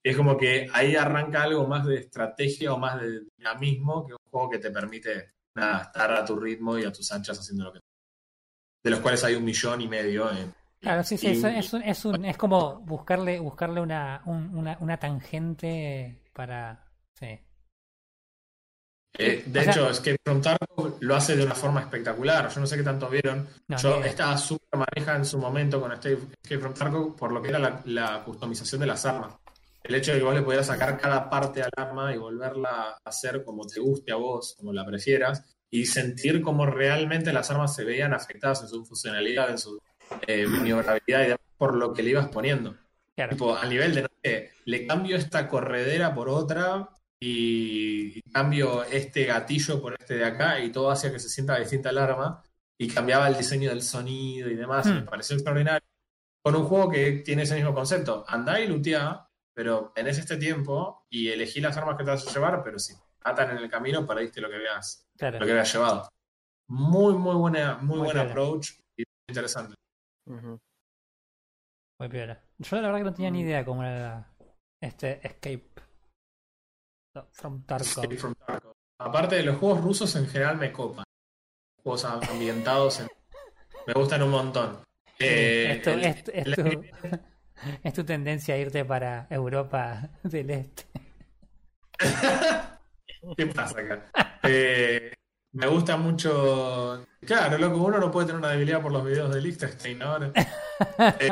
Es 0.02 0.16
como 0.16 0.38
que 0.38 0.70
ahí 0.72 0.96
arranca 0.96 1.44
algo 1.44 1.68
más 1.68 1.86
de 1.86 1.98
estrategia 1.98 2.72
o 2.74 2.78
más 2.78 3.02
de 3.02 3.24
dinamismo 3.38 4.06
que 4.06 4.14
un 4.14 4.20
juego 4.32 4.50
que 4.52 4.60
te 4.60 4.72
permite 4.72 5.32
nada, 5.56 5.82
estar 5.82 6.12
a 6.14 6.24
tu 6.24 6.38
ritmo 6.40 6.78
y 6.78 6.86
a 6.86 6.92
tus 6.94 7.12
anchas 7.12 7.38
haciendo 7.40 7.66
lo 7.66 7.74
que 7.74 7.80
de 8.84 8.92
los 8.92 9.00
cuales 9.02 9.22
hay 9.26 9.36
un 9.36 9.44
millón 9.44 9.82
y 9.82 9.88
medio 9.90 10.32
en, 10.32 10.54
Claro, 10.80 11.04
sí, 11.04 11.18
sí, 11.18 11.28
es, 11.28 11.44
es, 11.44 11.74
un- 11.74 11.82
es, 11.82 12.06
un- 12.06 12.24
es 12.24 12.38
como 12.38 12.80
buscarle, 12.82 13.40
buscarle 13.40 13.82
una, 13.82 14.22
un- 14.26 14.56
una, 14.56 14.78
una 14.80 14.98
tangente 14.98 16.22
para... 16.34 16.87
Sí. 17.18 17.40
Eh, 19.20 19.44
de 19.48 19.60
O 19.60 19.64
sea- 19.64 19.72
hecho, 19.72 19.90
Escape 19.90 20.18
from 20.24 20.42
Tarkov 20.42 20.98
lo 21.00 21.16
hace 21.16 21.36
de 21.36 21.44
una 21.44 21.56
forma 21.56 21.82
espectacular. 21.82 22.50
Yo 22.50 22.60
no 22.60 22.68
sé 22.68 22.78
qué 22.78 22.84
tanto 22.84 23.10
vieron. 23.10 23.48
No, 23.68 23.78
Yo 23.78 24.04
estaba 24.04 24.38
súper 24.38 24.80
maneja 24.80 25.16
en 25.16 25.26
su 25.26 25.40
momento 25.40 25.82
con 25.82 25.92
Escape 25.92 26.60
from 26.60 26.74
Tarkov 26.74 27.16
por 27.16 27.32
lo 27.32 27.42
que 27.42 27.50
era 27.50 27.58
la, 27.60 27.82
la 27.86 28.24
customización 28.24 28.82
de 28.82 28.88
las 28.88 29.06
armas. 29.06 29.34
El 29.84 29.96
hecho 29.96 30.12
de 30.12 30.20
que 30.20 30.24
vos 30.26 30.36
le 30.36 30.42
pudieras 30.44 30.68
sacar 30.68 31.00
cada 31.00 31.30
parte 31.30 31.64
al 31.64 31.72
arma 31.76 32.14
y 32.14 32.18
volverla 32.18 32.70
a 32.70 32.98
hacer 33.10 33.44
como 33.44 33.66
te 33.66 33.80
guste 33.80 34.12
a 34.12 34.16
vos, 34.18 34.54
como 34.58 34.74
la 34.74 34.86
prefieras, 34.86 35.44
y 35.72 35.86
sentir 35.86 36.42
cómo 36.42 36.66
realmente 36.66 37.32
las 37.34 37.50
armas 37.50 37.74
se 37.74 37.86
veían 37.86 38.14
afectadas 38.14 38.62
en 38.64 38.68
su 38.68 38.86
funcionalidad, 38.86 39.50
en 39.50 39.58
su 39.58 39.80
eh, 40.28 40.46
maniobrabilidad 40.46 41.22
y 41.22 41.24
demás, 41.24 41.40
por 41.58 41.76
lo 41.76 41.94
que 41.94 42.04
le 42.04 42.12
ibas 42.12 42.28
poniendo. 42.28 42.76
Claro. 43.16 43.32
Tipo, 43.32 43.56
al 43.56 43.70
nivel 43.70 43.96
de, 43.96 44.02
no 44.04 44.10
sé, 44.24 44.52
le 44.66 44.86
cambio 44.86 45.16
esta 45.16 45.48
corredera 45.48 46.14
por 46.14 46.30
otra 46.30 46.90
y, 47.20 48.22
cambio 48.32 48.84
este 48.84 49.26
gatillo 49.26 49.82
por 49.82 49.96
este 50.00 50.16
de 50.18 50.26
acá 50.26 50.60
y 50.60 50.72
todo 50.72 50.92
hacía 50.92 51.12
que 51.12 51.20
se 51.20 51.30
sienta 51.30 51.58
distinta 51.58 51.90
el 51.90 51.98
arma 51.98 52.44
y 52.80 52.88
cambiaba 52.88 53.28
el 53.28 53.36
diseño 53.38 53.70
del 53.70 53.82
sonido 53.82 54.50
y 54.50 54.56
demás. 54.56 54.86
y 54.86 54.92
Hmm. 54.92 54.96
me 54.96 55.02
pareció 55.04 55.36
extraordinario. 55.36 55.88
Con 56.44 56.56
un 56.56 56.66
juego 56.66 56.90
que 56.92 57.12
tiene 57.26 57.44
ese 57.44 57.56
mismo 57.56 57.74
concepto. 57.74 58.24
Andá 58.28 58.60
y 58.60 58.68
lutea, 58.68 59.28
pero 59.54 59.92
tenés 59.96 60.18
este 60.20 60.38
tiempo 60.38 61.06
y 61.10 61.30
elegí 61.30 61.60
las 61.60 61.76
armas 61.78 61.98
que 61.98 62.04
te 62.04 62.12
vas 62.12 62.28
a 62.28 62.32
llevar, 62.32 62.64
pero 62.64 62.78
si 62.80 62.94
te 62.94 63.02
matan 63.26 63.52
en 63.52 63.58
el 63.58 63.70
camino, 63.70 64.06
perdiste 64.06 64.40
lo 64.40 64.50
que 64.50 64.56
habías, 64.58 65.08
Claro. 65.18 65.40
lo 65.40 65.46
que 65.46 65.52
habías 65.52 65.74
llevado. 65.74 66.08
Muy, 66.70 67.16
muy 67.16 67.36
buena, 67.36 67.78
muy, 67.78 67.88
Muy 67.88 67.98
buen 68.00 68.12
piola. 68.12 68.30
approach 68.30 68.72
y 68.98 69.04
muy 69.04 69.30
interesante. 69.30 69.76
Muy 72.00 72.10
piola. 72.10 72.42
Yo 72.60 72.76
la 72.76 72.82
verdad 72.84 72.98
que 73.00 73.04
no 73.06 73.14
tenía 73.14 73.32
Mm. 73.32 73.34
ni 73.34 73.42
idea 73.42 73.66
cómo 73.66 73.84
era 73.84 74.32
este 74.82 75.26
Escape 75.26 75.68
from 77.32 77.64
Tarkov. 77.66 78.04
Escape 78.04 78.18
from 78.18 78.36
Tarkov. 78.36 78.74
Aparte 79.00 79.36
de 79.36 79.44
los 79.44 79.58
juegos 79.58 79.82
rusos 79.82 80.16
en 80.16 80.28
general 80.28 80.58
me 80.58 80.72
copan. 80.72 81.06
Juegos 81.84 82.06
ambientados 82.06 83.00
en- 83.02 83.08
me 83.86 83.94
gustan 83.94 84.24
un 84.24 84.32
montón. 84.32 84.80
Eh, 85.20 85.74
Esto- 85.78 85.92
el- 85.92 86.06
el- 86.34 86.92
es 87.84 87.94
tu 87.94 88.04
tendencia 88.04 88.56
a 88.56 88.58
irte 88.58 88.84
para 88.86 89.28
Europa 89.30 90.10
del 90.24 90.50
Este. 90.50 90.84
¿Qué 93.38 93.48
pasa 93.48 93.80
acá? 93.80 94.06
Eh, 94.44 95.14
me 95.54 95.68
gusta 95.68 95.98
mucho. 95.98 97.06
Claro, 97.26 97.58
loco, 97.58 97.78
uno 97.78 97.98
no 98.00 98.12
puede 98.12 98.28
tener 98.28 98.40
una 98.40 98.52
debilidad 98.52 98.82
por 98.82 98.92
los 98.92 99.04
videos 99.04 99.34
de 99.34 99.42
Liechtenstein 99.42 100.02
ahora. 100.02 100.32
Eh, 101.20 101.30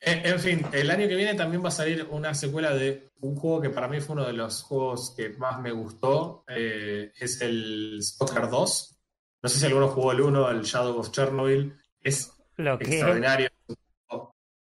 en, 0.00 0.26
en 0.26 0.40
fin, 0.40 0.66
el 0.72 0.90
año 0.90 1.06
que 1.08 1.16
viene 1.16 1.34
también 1.34 1.62
va 1.62 1.68
a 1.68 1.72
salir 1.72 2.06
una 2.10 2.34
secuela 2.34 2.74
de 2.74 3.10
un 3.20 3.36
juego 3.36 3.60
que 3.60 3.70
para 3.70 3.88
mí 3.88 4.00
fue 4.00 4.14
uno 4.14 4.26
de 4.26 4.32
los 4.32 4.62
juegos 4.62 5.14
que 5.16 5.30
más 5.30 5.60
me 5.60 5.72
gustó. 5.72 6.44
eh, 6.48 7.12
es 7.18 7.40
el 7.42 7.98
Stalker 8.02 8.48
2. 8.48 8.96
No 9.42 9.48
sé 9.48 9.58
si 9.58 9.66
alguno 9.66 9.88
jugó 9.88 10.12
el 10.12 10.20
1, 10.20 10.50
el 10.50 10.62
Shadow 10.62 10.98
of 10.98 11.10
Chernobyl. 11.10 11.74
Es 12.00 12.32
Lo 12.56 12.78
que 12.78 12.84
extraordinario. 12.84 13.50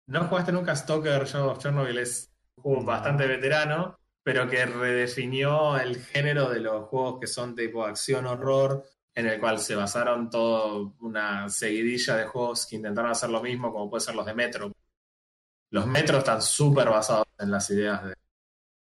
No 0.08 0.28
jugaste 0.28 0.52
nunca 0.52 0.76
Stalker 0.76 1.26
Shadow 1.26 1.52
of 1.52 1.60
Chernobyl, 1.60 1.98
es 1.98 2.30
un 2.58 2.64
juego 2.64 2.84
bastante 2.84 3.26
veterano, 3.28 3.98
pero 4.24 4.50
que 4.50 4.66
redefinió 4.66 5.80
el 5.80 5.98
género 6.04 6.50
de 6.50 6.60
los 6.60 6.88
juegos 6.90 7.20
que 7.22 7.28
son 7.28 7.56
tipo 7.56 7.86
acción-horror, 7.86 8.84
en 9.16 9.28
el 9.28 9.40
cual 9.40 9.60
se 9.60 9.76
basaron 9.76 10.30
toda 10.30 10.92
una 11.00 11.50
seguidilla 11.50 12.18
de 12.18 12.26
juegos 12.26 12.66
que 12.66 12.76
intentaron 12.76 13.12
hacer 13.12 13.30
lo 13.30 13.42
mismo, 13.42 13.72
como 13.72 13.90
puede 13.90 14.02
ser 14.02 14.16
los 14.16 14.26
de 14.26 14.34
Metro. 14.34 14.72
Los 15.72 15.88
Metro 15.88 16.18
están 16.20 16.42
súper 16.42 16.90
basados 16.90 17.26
en 17.40 17.50
las 17.52 17.70
ideas 17.70 18.04
de... 18.06 18.14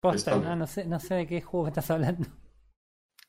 posta, 0.01 0.35
no, 0.35 0.55
no 0.55 0.67
sé, 0.67 0.85
no 0.85 0.99
sé 0.99 1.15
de 1.15 1.27
qué 1.27 1.41
juego 1.41 1.67
estás 1.67 1.89
hablando. 1.91 2.27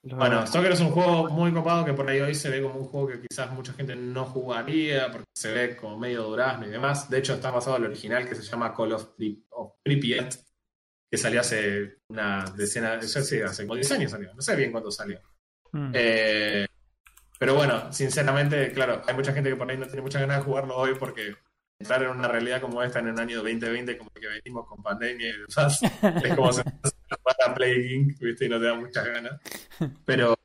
Bueno, 0.02 0.46
Stalker 0.46 0.72
es 0.72 0.80
un 0.80 0.90
juego 0.90 1.30
muy 1.30 1.50
copado 1.52 1.82
que 1.84 1.94
por 1.94 2.06
ahí 2.08 2.20
hoy 2.20 2.34
se 2.34 2.50
ve 2.50 2.60
como 2.62 2.74
un 2.78 2.84
juego 2.84 3.08
que 3.08 3.20
quizás 3.22 3.50
mucha 3.52 3.72
gente 3.72 3.96
no 3.96 4.26
jugaría 4.26 5.10
porque 5.10 5.24
se 5.34 5.50
ve 5.50 5.76
como 5.76 5.98
medio 5.98 6.24
durazno 6.24 6.66
y 6.66 6.70
demás. 6.70 7.08
De 7.08 7.18
hecho, 7.18 7.32
está 7.34 7.50
basado 7.50 7.76
en 7.76 7.84
el 7.84 7.90
original 7.90 8.28
que 8.28 8.34
se 8.34 8.42
llama 8.42 8.74
Call 8.74 8.92
of, 8.92 9.06
Pri- 9.16 9.42
of 9.50 9.72
Pripyat, 9.82 10.34
que 11.10 11.16
salió 11.16 11.40
hace 11.40 12.00
una 12.08 12.44
decena, 12.54 13.00
ya 13.00 13.22
sí, 13.22 13.40
hace 13.40 13.62
como 13.66 13.76
10 13.76 13.92
años 13.92 14.10
salió, 14.10 14.34
no 14.34 14.42
sé 14.42 14.54
bien 14.56 14.72
cuándo 14.72 14.90
salió. 14.90 15.20
Mm. 15.72 15.92
Eh, 15.94 16.66
pero 17.38 17.54
bueno, 17.54 17.90
sinceramente, 17.90 18.72
claro, 18.72 19.00
hay 19.06 19.14
mucha 19.14 19.32
gente 19.32 19.48
que 19.48 19.56
por 19.56 19.70
ahí 19.70 19.78
no 19.78 19.86
tiene 19.86 20.02
muchas 20.02 20.20
ganas 20.20 20.38
de 20.38 20.44
jugarlo 20.44 20.76
hoy 20.76 20.96
porque 20.98 21.34
entrar 21.80 22.02
en 22.02 22.10
una 22.10 22.28
realidad 22.28 22.60
como 22.60 22.82
esta 22.82 23.00
en 23.00 23.08
el 23.08 23.18
año 23.18 23.36
2020, 23.42 23.98
como 23.98 24.10
el 24.14 24.20
que 24.20 24.28
venimos 24.28 24.66
con 24.66 24.82
pandemia 24.82 25.28
y 25.28 25.32
demás, 25.32 25.80
es 25.82 26.34
como 26.36 26.52
sentarse 26.52 26.96
a 27.10 27.16
jugar 27.16 27.36
a 27.50 27.54
Play 27.54 27.94
Inc, 27.94 28.18
¿viste? 28.20 28.46
Y 28.46 28.48
no 28.48 28.58
te 28.58 28.66
da 28.66 28.74
muchas 28.74 29.04
ganas. 29.06 29.40
Pero 30.04 30.36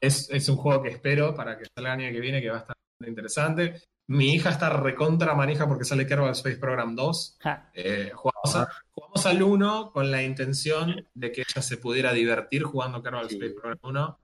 es, 0.00 0.30
es 0.30 0.48
un 0.48 0.56
juego 0.56 0.82
que 0.82 0.90
espero 0.90 1.34
para 1.34 1.58
que 1.58 1.64
salga 1.74 1.94
el 1.94 2.00
año 2.00 2.12
que 2.12 2.20
viene, 2.20 2.40
que 2.40 2.50
va 2.50 2.56
a 2.56 2.60
estar 2.60 2.76
bastante 2.76 3.10
interesante. 3.10 3.82
Mi 4.08 4.34
hija 4.34 4.50
está 4.50 4.70
recontra 4.70 5.34
manija 5.34 5.66
porque 5.66 5.84
sale 5.84 6.06
Kerbal 6.06 6.30
Space 6.30 6.58
Program 6.58 6.94
2. 6.94 7.38
Ja. 7.40 7.70
Eh, 7.74 8.12
jugamos, 8.14 8.54
a- 8.56 8.68
jugamos 8.92 9.26
al 9.26 9.42
1 9.42 9.90
con 9.92 10.10
la 10.12 10.22
intención 10.22 11.08
de 11.12 11.32
que 11.32 11.40
ella 11.42 11.60
se 11.60 11.76
pudiera 11.76 12.12
divertir 12.12 12.62
jugando 12.62 13.02
Kerbal 13.02 13.28
Sí. 13.28 13.34
Space 13.34 13.54
Program 13.54 13.78
1. 13.82 14.18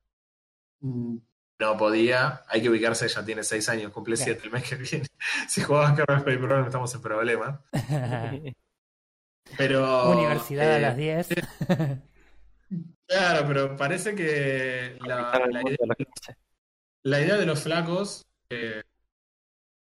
No 1.63 1.77
podía, 1.77 2.43
hay 2.49 2.61
que 2.61 2.71
ubicarse, 2.71 3.05
ella 3.05 3.25
tiene 3.25 3.45
6 3.45 3.69
años, 3.69 3.93
cumple 3.93 4.17
Claro. 4.17 4.33
7 4.33 4.47
el 4.47 4.51
mes 4.51 4.69
que 4.69 4.75
viene. 4.75 5.07
Si 5.49 5.63
jugamos 5.63 5.97
Kerbal 5.97 6.19
Space 6.19 6.39
Program 6.39 6.67
estamos 6.67 6.93
en 6.93 7.03
problemas. 7.03 7.61
Pero, 9.57 10.11
Universidad 10.11 10.73
a 10.73 10.77
eh, 10.77 10.81
las 10.81 10.97
10. 10.97 11.29
Claro, 13.07 13.47
pero 13.47 13.77
parece 13.77 14.15
que 14.15 14.97
la, 15.05 15.31
idea, 15.61 15.63
de 15.63 15.87
la 15.87 15.95
clase. 15.95 16.37
la 17.03 17.21
idea 17.21 17.37
de 17.37 17.45
los 17.45 17.63
flacos, 17.63 18.25
eh, 18.49 18.83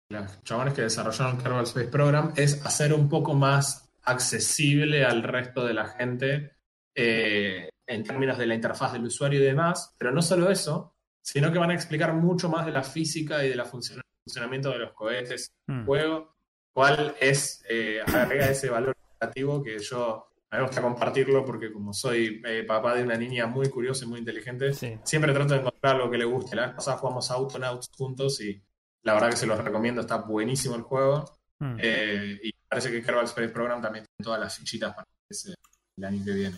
los 0.09 0.43
chabones 0.43 0.73
que 0.73 0.81
desarrollaron 0.81 1.37
Kerbal 1.37 1.65
Space 1.65 1.89
Program, 1.89 2.33
es 2.35 2.65
hacer 2.65 2.93
un 2.93 3.07
poco 3.07 3.35
más 3.35 3.91
accesible 4.03 5.05
al 5.05 5.21
resto 5.21 5.63
de 5.63 5.73
la 5.75 5.85
gente 5.87 6.55
eh, 6.95 7.69
en 7.85 8.03
términos 8.03 8.37
de 8.39 8.47
la 8.47 8.55
interfaz 8.55 8.93
del 8.93 9.05
usuario 9.05 9.39
y 9.39 9.43
demás, 9.43 9.93
pero 9.97 10.11
no 10.11 10.21
solo 10.23 10.49
eso, 10.49 10.90
sino 11.21 11.51
que 11.51 11.59
van 11.59 11.71
a 11.71 11.73
explicar 11.75 12.13
mucho 12.13 12.49
más 12.49 12.65
de 12.65 12.71
la 12.71 12.83
física 12.83 13.43
y 13.45 13.49
de 13.49 13.55
la 13.55 13.65
funcion- 13.65 14.01
funcionamiento 14.23 14.69
de 14.71 14.79
los 14.79 14.93
cohetes 14.93 15.51
Mm. 15.67 15.85
juego, 15.85 16.35
cuál 16.73 17.15
es, 17.19 17.63
eh, 17.69 18.01
agrega 18.05 18.49
ese 18.49 18.69
valor 18.69 18.95
educativo 19.11 19.61
que 19.63 19.77
yo, 19.79 20.27
a 20.49 20.55
mí 20.57 20.61
me 20.61 20.67
gusta 20.67 20.81
compartirlo 20.81 21.45
porque 21.45 21.71
como 21.71 21.93
soy 21.93 22.41
eh, 22.45 22.63
papá 22.67 22.95
de 22.95 23.03
una 23.03 23.15
niña 23.17 23.45
muy 23.47 23.69
curiosa 23.69 24.05
y 24.05 24.07
muy 24.07 24.19
inteligente, 24.19 24.73
Sí. 24.73 24.97
siempre 25.03 25.33
trato 25.33 25.53
de 25.53 25.59
encontrar 25.61 25.95
algo 25.95 26.09
que 26.11 26.17
le 26.17 26.25
guste. 26.25 26.55
La 26.55 26.67
vez 26.67 26.75
pasada 26.75 26.97
jugamos 26.97 27.29
Autonauts 27.31 27.89
juntos 27.95 28.39
y 28.41 28.61
la 29.03 29.13
verdad 29.13 29.29
que 29.31 29.37
se 29.37 29.47
los 29.47 29.57
recomiendo, 29.63 30.01
está 30.01 30.17
buenísimo 30.17 30.75
el 30.75 30.81
juego. 30.83 31.25
Mm. 31.59 31.77
Eh, 31.79 32.39
y 32.43 32.51
parece 32.67 32.91
que 32.91 33.03
Kerbal 33.03 33.25
Space 33.25 33.49
Program 33.49 33.81
también 33.81 34.05
tiene 34.05 34.23
todas 34.25 34.39
las 34.39 34.55
fichitas 34.57 34.93
para 34.95 35.07
ese, 35.29 35.53
el 35.97 36.03
año 36.03 36.23
que 36.25 36.31
viene. 36.33 36.57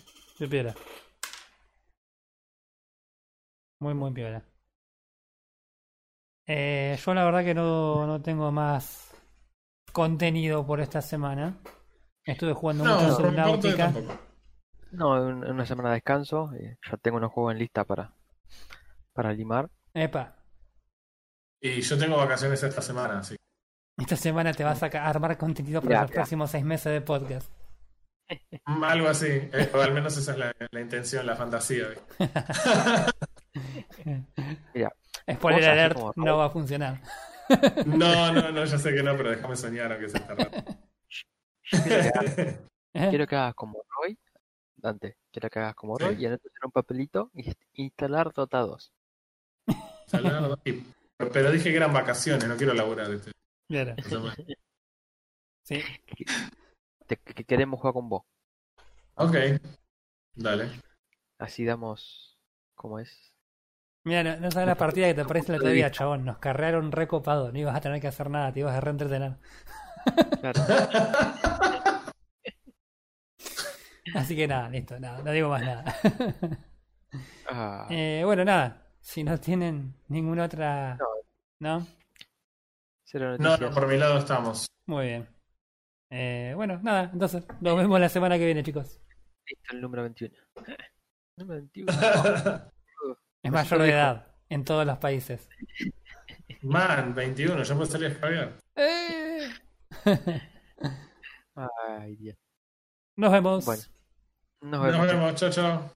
Piola. 0.50 0.74
Muy, 3.80 3.94
muy 3.94 4.12
piola. 4.12 4.42
Eh, 6.46 6.98
yo 7.04 7.14
la 7.14 7.24
verdad 7.24 7.44
que 7.44 7.54
no, 7.54 8.06
no 8.06 8.20
tengo 8.22 8.50
más 8.52 9.10
contenido 9.92 10.66
por 10.66 10.80
esta 10.80 11.00
semana. 11.02 11.56
Estuve 12.24 12.52
jugando 12.54 12.84
mucho 12.84 12.96
No, 12.96 13.06
parte 13.08 13.22
Subnautica. 13.22 13.92
No, 14.92 15.10
una 15.22 15.66
semana 15.66 15.90
de 15.90 15.94
descanso. 15.96 16.52
eh, 16.54 16.78
ya 16.90 16.96
tengo 16.98 17.16
unos 17.18 17.32
juegos 17.32 17.52
en 17.52 17.58
lista 17.58 17.84
para, 17.84 18.12
para 19.12 19.32
limar. 19.32 19.68
Epa, 19.94 20.34
Y 21.60 21.80
yo 21.80 21.98
tengo 21.98 22.16
vacaciones 22.16 22.62
esta 22.62 22.82
semana, 22.82 23.18
así. 23.20 23.36
esta 23.98 24.16
semana 24.16 24.52
te 24.52 24.64
vas 24.64 24.82
a 24.82 24.86
armar 24.86 25.36
contenido 25.38 25.80
para 25.82 25.96
Ya, 25.96 26.02
los 26.02 26.10
ya. 26.10 26.14
próximos 26.16 26.50
seis 26.50 26.64
meses 26.64 26.92
de 26.92 27.00
podcast. 27.00 27.50
Mm, 28.66 28.84
Algo 28.84 29.08
así, 29.08 29.26
eh, 29.28 29.70
o 29.74 29.80
al 29.80 29.92
menos 29.94 30.16
esa 30.16 30.32
es 30.32 30.38
la, 30.38 30.52
la 30.70 30.80
intención, 30.80 31.26
la 31.26 31.36
fantasía. 31.36 31.86
Mira, 34.74 34.90
Spoiler 35.32 35.60
Vos 35.60 35.68
así 35.68 35.78
alert, 35.78 35.94
como 35.94 36.12
no 36.16 36.36
va 36.38 36.44
a 36.46 36.50
funcionar. 36.50 37.00
No, 37.86 38.32
no, 38.32 38.50
no, 38.52 38.64
ya 38.64 38.78
sé 38.78 38.94
que 38.94 39.02
no, 39.02 39.16
pero 39.16 39.30
déjame 39.30 39.56
soñar 39.56 39.92
aunque 39.92 40.08
sea 40.08 40.26
yo 41.70 41.78
quiero 41.82 42.02
que 42.02 42.08
hagas, 42.18 42.38
¿Eh? 42.94 43.06
quiero 43.10 43.26
que 43.26 43.36
hagas 43.36 43.54
como 43.54 43.82
Roy. 44.00 44.18
Dante, 44.76 45.16
quiero 45.32 45.48
que 45.48 45.58
hagas 45.58 45.74
como 45.74 45.96
Sí. 45.96 46.04
Roy 46.04 46.22
y 46.22 46.26
anotes 46.26 46.52
en 46.52 46.66
un 46.66 46.72
papelito 46.72 47.30
y 47.34 47.50
instalar 47.74 48.32
Dota 48.32 48.58
2. 48.60 48.92
Y- 50.64 50.82
pero 51.16 51.50
dije 51.50 51.70
que 51.70 51.76
eran 51.76 51.92
vacaciones, 51.92 52.46
no 52.46 52.56
quiero 52.56 52.74
laburar. 52.74 53.10
¿viste? 53.10 53.30
Claro, 53.68 53.94
sí. 55.62 55.80
Te- 57.06 57.16
que 57.16 57.44
queremos 57.44 57.80
jugar 57.80 57.94
con 57.94 58.08
vos. 58.08 58.22
Ok, 59.14 59.36
dale. 60.34 60.70
Así 61.38 61.64
damos. 61.64 62.38
¿Cómo 62.74 62.98
es? 62.98 63.33
Mira, 64.04 64.22
no, 64.22 64.36
no 64.36 64.50
sabes 64.50 64.66
la 64.68 64.74
partida 64.74 65.06
que 65.06 65.14
te 65.14 65.24
parece 65.24 65.52
el 65.52 65.58
otro 65.58 65.70
día, 65.70 65.90
chabón. 65.90 66.24
Nos 66.24 66.38
carrearon 66.38 66.92
recopado. 66.92 67.50
No 67.50 67.58
ibas 67.58 67.74
a 67.76 67.80
tener 67.80 68.00
que 68.00 68.08
hacer 68.08 68.28
nada, 68.30 68.52
te 68.52 68.60
ibas 68.60 68.74
a 68.76 68.80
reentretener. 68.80 69.36
Claro. 70.40 70.62
Así 74.14 74.36
que 74.36 74.46
nada, 74.46 74.68
listo, 74.68 75.00
nada, 75.00 75.22
no 75.22 75.32
digo 75.32 75.48
más 75.48 75.62
nada. 75.62 75.96
Ah, 77.48 77.86
Eh, 77.90 78.22
bueno, 78.24 78.44
nada. 78.44 78.82
Si 79.00 79.24
no 79.24 79.38
tienen 79.38 79.94
ninguna 80.08 80.44
otra. 80.44 80.98
¿No? 81.60 81.86
cero 83.04 83.36
No, 83.38 83.50
noticias. 83.50 83.70
no, 83.70 83.74
por 83.74 83.86
mi 83.88 83.96
lado 83.96 84.18
estamos. 84.18 84.66
Muy 84.86 85.06
bien. 85.06 85.28
Eh, 86.10 86.52
bueno, 86.56 86.78
nada, 86.82 87.10
entonces 87.12 87.46
nos 87.60 87.76
vemos 87.76 87.98
la 88.00 88.08
semana 88.08 88.38
que 88.38 88.44
viene, 88.46 88.62
chicos. 88.62 89.00
Listo, 89.46 89.74
el 89.74 89.80
número 89.80 90.02
21. 90.02 90.34
número 91.38 91.60
21. 91.72 91.92
Es 93.44 93.52
mayor 93.52 93.82
de 93.82 93.90
edad 93.90 94.26
en 94.48 94.64
todos 94.64 94.86
los 94.86 94.98
países. 94.98 95.48
Man, 96.62 97.14
21, 97.14 97.62
ya 97.62 97.74
puedo 97.74 97.86
salir 97.86 98.08
a 98.08 98.12
escabear. 98.12 98.58
Eh. 98.76 99.50
Ay, 101.54 102.16
Dios. 102.16 102.36
Nos 103.16 103.30
vemos. 103.30 103.64
Bueno, 103.64 103.82
nos 104.62 104.70
Nos 104.80 104.92
vemos. 104.92 105.06
vemos, 105.06 105.34
chao, 105.36 105.50
chao. 105.50 105.92